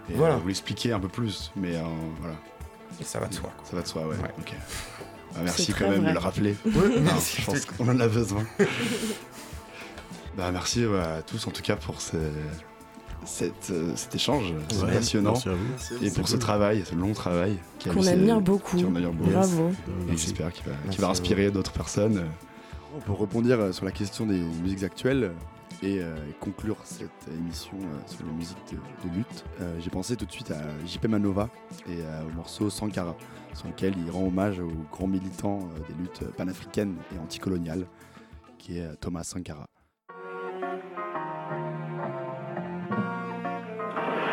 et, 0.08 0.14
Voilà. 0.14 0.34
euh, 0.34 0.38
vous 0.38 0.48
l'expliquez 0.48 0.92
un 0.92 1.00
peu 1.00 1.08
plus. 1.08 1.50
Mais 1.56 1.74
euh, 1.76 1.82
voilà. 2.20 2.36
Et 3.00 3.04
ça 3.04 3.18
va 3.18 3.26
de 3.26 3.34
soi. 3.34 3.50
Ça 3.64 3.74
va 3.76 3.82
de 3.82 3.88
soi, 3.88 4.02
ouais. 4.02 4.16
Ouais. 4.16 4.30
ok. 4.38 4.52
Bah, 5.34 5.40
merci 5.44 5.72
quand 5.74 5.90
même 5.90 6.00
vrai. 6.00 6.08
de 6.10 6.14
le 6.14 6.18
rappeler. 6.20 6.56
Merci. 7.02 7.42
je 7.42 7.46
pense 7.46 7.64
qu'on 7.66 7.88
en 7.88 8.00
a 8.00 8.08
besoin. 8.08 8.42
bah, 10.38 10.50
merci 10.52 10.84
à 10.84 11.20
tous 11.22 11.46
en 11.46 11.50
tout 11.50 11.60
cas 11.62 11.76
pour 11.76 12.00
ce- 12.00 12.16
cette, 13.24 13.70
euh, 13.70 13.92
cet 13.96 14.14
échange. 14.14 14.52
C'est 14.68 14.82
Ouais, 14.84 14.92
passionnant. 14.94 15.32
merci 15.32 15.48
à 15.48 15.52
vous. 15.54 16.04
Et 16.04 16.10
pour 16.10 16.28
ce 16.28 16.36
travail, 16.36 16.82
ce 16.84 16.94
long 16.94 17.12
travail. 17.12 17.56
qui 17.78 17.88
a 17.88 17.92
Qu'on 17.94 18.06
admire 18.06 18.40
beaucoup. 18.40 18.76
Qu'on 18.80 18.94
admire 18.94 19.12
beaucoup. 19.12 19.30
Bravo. 19.30 19.70
Et 20.08 20.16
j'espère 20.16 20.52
qu'il 20.52 20.64
va, 20.98 21.08
inspirer 21.08 21.50
d'autres 21.50 21.72
personnes. 21.72 22.24
Pour 23.04 23.18
rebondir 23.18 23.60
euh, 23.60 23.72
sur 23.72 23.84
la 23.84 23.90
question 23.92 24.24
des 24.26 24.38
musiques 24.38 24.82
actuelles 24.82 25.32
et 25.82 26.00
euh, 26.00 26.14
conclure 26.40 26.76
cette 26.84 27.10
émission 27.30 27.72
euh, 27.74 27.98
sur 28.06 28.24
les 28.24 28.32
musiques 28.32 28.56
de, 28.72 29.08
de 29.10 29.14
lutte, 29.14 29.44
euh, 29.60 29.76
j'ai 29.80 29.90
pensé 29.90 30.16
tout 30.16 30.24
de 30.24 30.32
suite 30.32 30.50
à 30.50 30.62
JP 30.86 31.04
Manova 31.08 31.50
et 31.86 31.98
euh, 32.00 32.22
au 32.22 32.34
morceau 32.34 32.70
Sankara, 32.70 33.14
sur 33.52 33.66
lequel 33.66 33.92
il 34.02 34.10
rend 34.10 34.26
hommage 34.26 34.60
au 34.60 34.70
grand 34.90 35.06
militant 35.08 35.58
euh, 35.58 35.80
des 35.92 36.00
luttes 36.02 36.24
panafricaines 36.38 36.94
et 37.14 37.18
anticoloniales, 37.18 37.86
qui 38.56 38.78
est 38.78 38.82
euh, 38.86 38.94
Thomas 38.98 39.24
Sankara. 39.24 39.66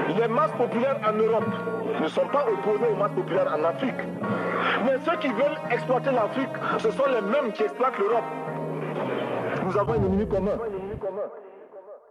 Les 0.10 0.28
masses 0.28 0.52
populaires 0.58 1.00
en 1.08 1.14
Europe 1.14 1.46
ne 2.02 2.08
sont 2.08 2.28
pas 2.28 2.46
opposées 2.46 2.92
aux 2.92 2.96
masses 2.96 3.14
populaires 3.14 3.54
en 3.58 3.64
Afrique. 3.64 3.96
Mais 4.86 4.98
ceux 5.06 5.18
qui 5.18 5.28
veulent 5.30 5.60
exploiter 5.72 6.12
l'Afrique, 6.12 6.50
ce 6.80 6.92
sont 6.92 7.06
les 7.08 7.22
mêmes 7.22 7.52
qui 7.54 7.64
exploitent 7.64 7.98
l'Europe. 8.00 8.24
Nous 9.66 9.78
avons 9.78 9.94
un 9.94 10.06
ennemi 10.06 10.28
commun. 10.28 10.58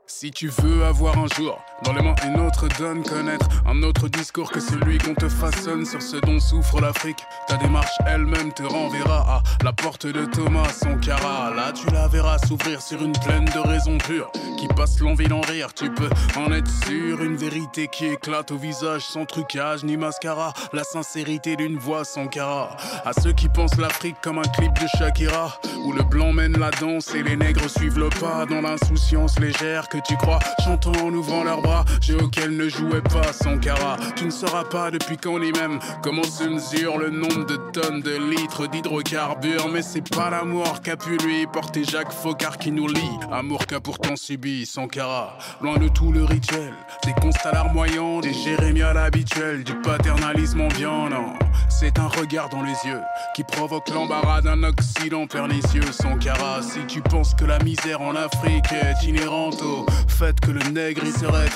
Si 0.06 0.30
tu 0.30 0.48
veux 0.48 0.84
avoir 0.84 1.18
un 1.18 1.26
jour 1.28 1.58
dans 1.84 1.92
les 1.92 2.02
mains 2.02 2.14
une 2.26 2.40
autre 2.40 2.68
donne, 2.78 3.02
connaître 3.02 3.48
un 3.66 3.82
autre 3.82 4.08
discours 4.08 4.50
que 4.50 4.60
celui 4.60 4.98
qu'on 4.98 5.14
te 5.14 5.28
façonne 5.28 5.84
sur 5.84 6.00
ce 6.00 6.16
dont 6.16 6.38
souffre 6.38 6.80
l'Afrique, 6.80 7.24
ta 7.48 7.56
démarche 7.56 7.90
elle-même 8.06 8.52
te 8.52 8.62
renverra 8.62 9.20
à 9.38 9.64
la 9.64 9.72
porte 9.72 10.06
de 10.06 10.24
Thomas 10.26 10.68
Sankara. 10.70 11.52
Là, 11.54 11.72
tu 11.72 11.86
la 11.92 12.08
verras 12.08 12.38
s'ouvrir 12.38 12.80
sur 12.80 13.02
une 13.02 13.12
plaine 13.12 13.44
de 13.46 13.58
raisons 13.58 13.98
pures 13.98 14.30
qui 14.58 14.68
passe 14.68 15.00
l'envie 15.00 15.26
d'en 15.26 15.40
rire. 15.40 15.74
Tu 15.74 15.90
peux 15.90 16.10
en 16.36 16.52
être 16.52 16.70
sûr, 16.86 17.22
une 17.22 17.36
vérité 17.36 17.88
qui 17.88 18.06
éclate 18.06 18.52
au 18.52 18.56
visage 18.56 19.02
sans 19.02 19.24
trucage 19.24 19.82
ni 19.84 19.96
mascara. 19.96 20.52
La 20.72 20.84
sincérité 20.84 21.56
d'une 21.56 21.78
voix 21.78 22.04
Sankara. 22.04 22.76
À 23.04 23.12
ceux 23.12 23.32
qui 23.32 23.48
pensent 23.48 23.76
l'Afrique 23.78 24.16
comme 24.22 24.38
un 24.38 24.48
clip 24.56 24.72
de 24.74 24.86
Shakira, 24.98 25.58
où 25.84 25.92
le 25.92 26.02
blanc 26.04 26.32
mène 26.32 26.58
la 26.58 26.70
danse 26.70 27.14
et 27.14 27.22
les 27.22 27.36
nègres 27.36 27.68
suivent 27.68 27.98
le 27.98 28.08
pas 28.08 28.46
dans 28.46 28.60
l'insouciance 28.60 29.38
légère 29.38 29.88
que 29.88 29.98
tu 30.06 30.16
crois, 30.16 30.38
chantant 30.64 30.92
en 30.92 31.12
ouvrant 31.12 31.42
leurs 31.44 31.60
bras, 31.60 31.71
jeu 32.00 32.16
auquel 32.22 32.56
ne 32.56 32.68
jouait 32.68 33.02
pas 33.02 33.32
Sankara. 33.32 33.96
Tu 34.16 34.24
ne 34.24 34.30
sauras 34.30 34.64
pas 34.64 34.90
depuis 34.90 35.16
quand 35.16 35.38
ni 35.38 35.52
même 35.52 35.78
comment 36.02 36.22
se 36.22 36.44
mesure 36.44 36.98
le 36.98 37.10
nombre 37.10 37.46
de 37.46 37.56
tonnes 37.72 38.00
de 38.00 38.16
litres 38.30 38.66
d'hydrocarbures, 38.66 39.68
mais 39.72 39.82
c'est 39.82 40.08
pas 40.08 40.30
l'amour 40.30 40.80
qu'a 40.82 40.96
pu 40.96 41.16
lui 41.18 41.46
porter 41.46 41.84
Jacques 41.84 42.12
Faucard 42.12 42.58
qui 42.58 42.70
nous 42.70 42.88
lie. 42.88 43.18
Amour 43.30 43.66
qu'a 43.66 43.80
pourtant 43.80 44.16
subi 44.16 44.66
Sankara, 44.66 45.38
loin 45.60 45.78
de 45.78 45.88
tout 45.88 46.12
le 46.12 46.24
rituel, 46.24 46.72
des 47.04 47.12
constats 47.14 47.52
larmoyants, 47.52 48.20
des 48.20 48.32
jérémiades 48.32 48.96
habituels, 48.96 49.64
du 49.64 49.74
paternalisme 49.74 50.60
ambiant, 50.62 51.08
non. 51.08 51.32
C'est 51.68 51.98
un 51.98 52.08
regard 52.08 52.48
dans 52.48 52.62
les 52.62 52.76
yeux 52.88 53.00
qui 53.34 53.44
provoque 53.44 53.88
l'embarras 53.88 54.40
d'un 54.40 54.62
Occident 54.62 55.26
pernicieux. 55.26 55.82
Sankara, 55.90 56.62
si 56.62 56.80
tu 56.86 57.00
penses 57.00 57.34
que 57.34 57.44
la 57.44 57.58
misère 57.60 58.00
en 58.00 58.14
Afrique 58.14 58.72
est 58.72 59.06
inhérente 59.06 59.60
au 59.62 59.86
fait 60.08 60.38
que 60.40 60.50
le 60.50 60.62
nègre 60.70 61.02
il 61.04 61.12
serait 61.12 61.48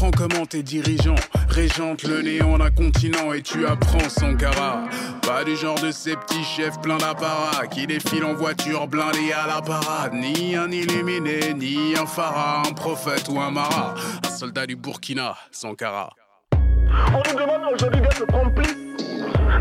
apprends 0.00 0.10
comment 0.10 0.46
tes 0.46 0.62
dirigeants 0.62 1.14
régentent 1.48 2.04
le 2.04 2.22
néant 2.22 2.58
d'un 2.58 2.70
continent 2.70 3.32
et 3.32 3.42
tu 3.42 3.66
apprends 3.66 4.08
Sankara. 4.08 4.84
Pas 5.22 5.44
du 5.44 5.56
genre 5.56 5.80
de 5.80 5.90
ces 5.90 6.16
petits 6.16 6.44
chefs 6.44 6.80
pleins 6.80 6.98
d'apparat 6.98 7.66
qui 7.66 7.86
défilent 7.86 8.24
en 8.24 8.34
voiture 8.34 8.86
blindée 8.86 9.32
à 9.32 9.46
la 9.46 9.60
parade. 9.60 10.14
Ni 10.14 10.56
un 10.56 10.70
illuminé, 10.70 11.54
ni 11.54 11.94
un 11.98 12.06
pharaon, 12.06 12.62
un 12.68 12.72
prophète 12.72 13.28
ou 13.28 13.40
un 13.40 13.50
marat. 13.50 13.94
Un 14.26 14.30
soldat 14.30 14.66
du 14.66 14.76
Burkina, 14.76 15.36
Sankara. 15.50 16.10
On 16.52 17.74
aujourd'hui 17.74 18.00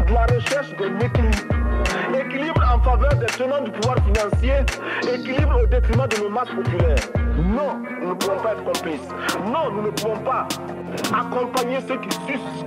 de 0.07 0.13
la 0.13 0.25
recherche 0.25 0.69
d'un 0.77 0.99
équilibre. 0.99 1.55
Équilibre 2.13 2.61
en 2.75 2.79
faveur 2.83 3.15
des 3.15 3.25
tenants 3.27 3.63
du 3.63 3.71
pouvoir 3.71 3.97
financier, 4.05 4.53
équilibre 5.13 5.61
au 5.63 5.67
détriment 5.67 6.07
de 6.07 6.17
nos 6.17 6.29
masses 6.29 6.49
populaires. 6.49 6.95
Non, 7.37 7.79
nous 8.01 8.09
ne 8.09 8.13
pouvons 8.15 8.37
pas 8.37 8.51
être 8.53 8.63
complices. 8.63 9.09
Non, 9.45 9.71
nous 9.71 9.83
ne 9.83 9.91
pouvons 9.91 10.19
pas 10.19 10.47
accompagner 11.13 11.79
ceux 11.87 11.97
qui 11.97 12.09
sucent 12.27 12.65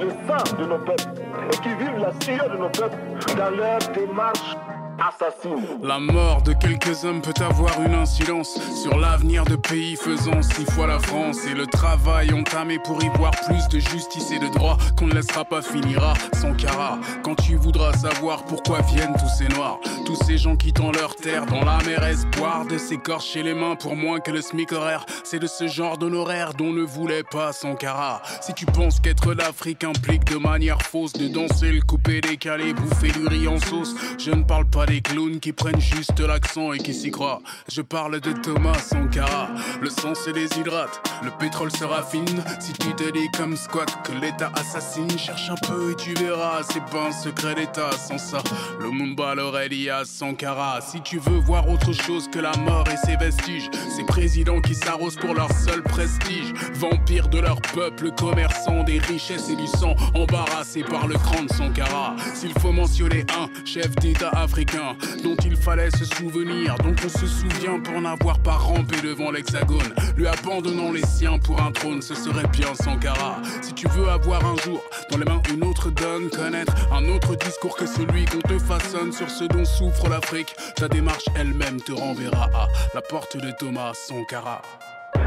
le 0.00 0.10
sang 0.26 0.56
de 0.56 0.64
nos 0.66 0.78
peuples 0.78 1.04
et 1.52 1.56
qui 1.56 1.68
vivent 1.70 2.00
la 2.00 2.12
sueur 2.24 2.50
de 2.50 2.56
nos 2.56 2.68
peuples 2.68 2.96
dans 3.36 3.50
leur 3.50 3.78
démarche 3.94 4.56
assassine. 4.98 5.78
La 5.82 5.98
mort 5.98 6.42
de 6.42 6.52
quelques 6.52 7.04
hommes 7.04 7.22
peut 7.22 7.42
avoir 7.42 7.80
une 7.82 7.94
incidence 7.94 8.58
sur 8.82 8.98
l'avenir 8.98 9.44
de 9.44 9.56
pays 9.56 9.96
faisant 9.96 10.42
six 10.42 10.64
fois 10.72 10.86
la 10.86 10.98
France 10.98 11.46
et 11.46 11.54
le 11.54 11.66
travail 11.66 12.32
entamé 12.32 12.78
pour 12.78 13.02
y 13.02 13.08
voir 13.16 13.32
plus 13.46 13.68
de 13.68 13.78
justice 13.78 14.30
et 14.32 14.38
de 14.38 14.48
droit 14.48 14.76
qu'on 14.96 15.06
ne 15.06 15.14
laissera 15.14 15.44
pas 15.44 15.62
finira 15.62 16.14
sans 16.34 16.54
cara. 16.54 16.98
Quand 17.22 17.34
tu 17.34 17.56
voudras 17.56 17.92
savoir 17.92 18.44
pourquoi 18.44 18.80
viennent 18.82 19.14
tous 19.18 19.28
ces 19.38 19.48
noirs, 19.48 19.78
tous 20.04 20.16
ces 20.16 20.38
gens 20.38 20.56
quittant 20.56 20.90
leur 20.92 21.14
terre 21.16 21.46
dans 21.46 21.64
la 21.64 21.78
mer 21.84 22.04
espoir 22.04 22.66
de 22.66 22.78
s'écorcher 22.78 23.42
les 23.42 23.54
mains 23.54 23.76
pour 23.76 23.96
moins 23.96 24.20
que 24.20 24.30
le 24.30 24.40
SMIC 24.40 24.72
horaire, 24.72 25.04
c'est 25.24 25.38
de 25.38 25.46
ce 25.46 25.66
genre 25.66 25.98
d'honoraire 25.98 26.54
dont 26.54 26.72
ne 26.72 26.82
voulait 26.82 27.24
pas 27.24 27.52
Sankara. 27.52 28.22
Si 28.40 28.52
tu 28.54 28.66
penses 28.66 29.00
qu'être 29.00 29.34
l'Afrique 29.34 29.84
implique 29.84 30.24
de 30.24 30.36
manière 30.36 30.82
fausse 30.82 31.12
de 31.12 31.28
danser 31.28 31.72
le 31.72 31.80
coupé 31.82 32.20
décalé, 32.20 32.72
bouffer 32.72 33.10
du 33.10 33.26
riz 33.26 33.48
en 33.48 33.58
sauce, 33.58 33.94
je 34.18 34.30
ne 34.30 34.42
parle 34.42 34.66
pas 34.66 34.86
des 34.88 35.02
clowns 35.02 35.38
qui 35.38 35.52
prennent 35.52 35.80
juste 35.80 36.18
l'accent 36.20 36.72
et 36.72 36.78
qui 36.78 36.94
s'y 36.94 37.10
croient. 37.10 37.42
Je 37.70 37.82
parle 37.82 38.20
de 38.20 38.32
Thomas 38.32 38.78
Sankara. 38.78 39.50
Le 39.82 39.90
sang 39.90 40.14
se 40.14 40.30
déshydrate, 40.30 41.00
le 41.22 41.30
pétrole 41.38 41.70
se 41.70 41.84
raffine. 41.84 42.42
Si 42.58 42.72
tu 42.72 42.94
te 42.94 43.10
dis 43.12 43.28
comme 43.36 43.56
squat 43.56 43.88
que 44.02 44.12
l'État 44.12 44.50
assassine, 44.54 45.10
cherche 45.18 45.50
un 45.50 45.56
peu 45.66 45.92
et 45.92 45.94
tu 45.96 46.14
verras. 46.14 46.62
C'est 46.62 46.84
pas 46.86 47.08
un 47.08 47.12
secret 47.12 47.54
d'État. 47.54 47.90
Sans 47.92 48.18
ça, 48.18 48.38
le 48.80 48.90
Mumba 48.90 49.32
à 49.32 50.04
Sankara. 50.04 50.80
Si 50.80 51.00
tu 51.02 51.18
veux 51.18 51.38
voir 51.38 51.68
autre 51.68 51.92
chose 51.92 52.28
que 52.28 52.38
la 52.38 52.56
mort 52.56 52.84
et 52.88 53.06
ses 53.06 53.16
vestiges, 53.16 53.70
ces 53.94 54.04
présidents 54.04 54.60
qui 54.60 54.74
s'arrosent 54.74 55.16
pour 55.16 55.34
leur 55.34 55.52
seul 55.52 55.82
prestige, 55.82 56.52
vampires 56.74 57.28
de 57.28 57.40
leur 57.40 57.60
peuple, 57.60 58.10
commerçants 58.12 58.84
des 58.84 58.98
richesses 58.98 59.50
et 59.50 59.56
du 59.56 59.66
sang, 59.66 59.94
embarrassés 60.14 60.84
par 60.84 61.06
le 61.06 61.14
cran 61.16 61.42
de 61.42 61.52
Sankara. 61.52 62.16
S'il 62.34 62.58
faut 62.58 62.72
mentionner 62.72 63.26
un 63.38 63.48
chef 63.66 63.94
d'État 63.96 64.30
africain 64.30 64.77
dont 65.22 65.36
il 65.44 65.56
fallait 65.56 65.90
se 65.90 66.04
souvenir, 66.04 66.76
dont 66.78 66.94
on 67.04 67.08
se 67.08 67.26
souvient 67.26 67.80
pour 67.80 68.00
n'avoir 68.00 68.38
pas 68.38 68.52
rampé 68.52 68.96
devant 69.02 69.30
l'hexagone, 69.30 69.94
lui 70.16 70.26
abandonnant 70.26 70.92
les 70.92 71.04
siens 71.04 71.38
pour 71.38 71.60
un 71.60 71.72
trône, 71.72 72.02
ce 72.02 72.14
serait 72.14 72.46
bien 72.48 72.74
Sankara. 72.74 73.40
Si 73.60 73.72
tu 73.72 73.88
veux 73.88 74.08
avoir 74.08 74.44
un 74.44 74.56
jour 74.56 74.80
dans 75.10 75.18
les 75.18 75.24
mains 75.24 75.42
une 75.52 75.64
autre 75.64 75.90
donne, 75.90 76.30
connaître 76.30 76.74
un 76.92 77.04
autre 77.08 77.34
discours 77.36 77.76
que 77.76 77.86
celui 77.86 78.24
qu'on 78.24 78.40
te 78.40 78.58
façonne 78.58 79.12
sur 79.12 79.28
ce 79.28 79.44
dont 79.44 79.64
souffre 79.64 80.08
l'Afrique, 80.08 80.54
ta 80.76 80.88
démarche 80.88 81.26
elle-même 81.36 81.80
te 81.80 81.92
renverra 81.92 82.48
à 82.54 82.68
la 82.94 83.02
porte 83.02 83.36
de 83.36 83.50
Thomas 83.58 83.92
Sankara. 83.94 84.62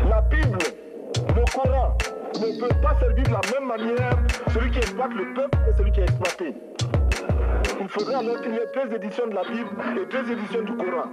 La 0.09 0.21
Bible, 0.21 0.57
le 1.35 1.43
Coran 1.53 1.97
ne 2.35 2.59
peut 2.59 2.81
pas 2.81 2.97
servir 2.99 3.23
de 3.23 3.31
la 3.31 3.41
même 3.53 3.67
manière 3.67 4.17
celui 4.53 4.71
qui 4.71 4.77
exploite 4.77 5.11
le 5.13 5.33
peuple 5.33 5.57
et 5.69 5.77
celui 5.77 5.91
qui 5.91 5.99
est 5.99 6.03
exploité. 6.03 6.55
Il 7.79 7.87
faudrait 7.89 8.15
alors 8.15 8.41
qu'il 8.41 8.51
y 8.51 8.55
ait 8.55 8.71
deux 8.73 8.95
éditions 8.95 9.27
de 9.27 9.33
la 9.33 9.43
Bible 9.43 9.69
et 10.01 10.05
deux 10.05 10.31
éditions 10.31 10.63
du 10.63 10.75
Coran. 10.75 11.09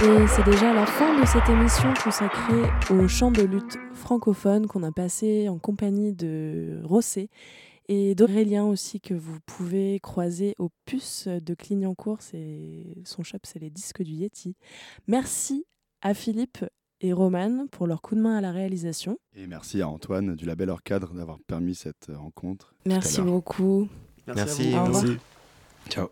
Et 0.00 0.26
c'est 0.28 0.44
déjà 0.44 0.74
la 0.74 0.86
fin 0.86 1.18
de 1.18 1.26
cette 1.26 1.48
émission 1.48 1.92
consacrée 2.02 2.62
au 2.90 3.08
chant 3.08 3.30
de 3.30 3.42
lutte 3.42 3.78
francophone 3.94 4.66
qu'on 4.66 4.82
a 4.82 4.92
passé 4.92 5.48
en 5.48 5.58
compagnie 5.58 6.12
de 6.12 6.80
Rossé 6.84 7.30
Et 7.88 8.14
d'Aurélien 8.14 8.64
aussi 8.64 9.00
que 9.00 9.14
vous 9.14 9.38
pouvez 9.46 10.00
croiser 10.00 10.54
au 10.58 10.68
puce 10.84 11.28
de 11.28 11.54
Clignancourt. 11.54 12.18
C'est 12.20 12.84
son 13.04 13.22
shop, 13.22 13.38
c'est 13.44 13.60
les 13.60 13.70
disques 13.70 14.02
du 14.02 14.12
Yeti. 14.12 14.56
Merci 15.06 15.64
à 16.02 16.12
Philippe 16.12 16.64
et 17.00 17.12
Roman 17.12 17.66
pour 17.70 17.86
leur 17.86 18.02
coup 18.02 18.14
de 18.14 18.20
main 18.20 18.36
à 18.36 18.40
la 18.40 18.52
réalisation. 18.52 19.18
Et 19.36 19.46
merci 19.46 19.80
à 19.80 19.88
Antoine 19.88 20.34
du 20.34 20.44
label 20.44 20.72
Cadre 20.84 21.14
d'avoir 21.14 21.38
permis 21.46 21.74
cette 21.74 22.10
rencontre. 22.14 22.74
tout 22.84 22.90
à 22.92 24.03
Merci. 24.26 24.70
Merci. 24.70 24.74
Au 24.76 24.84
revoir. 24.84 25.04
Ciao. 25.88 26.10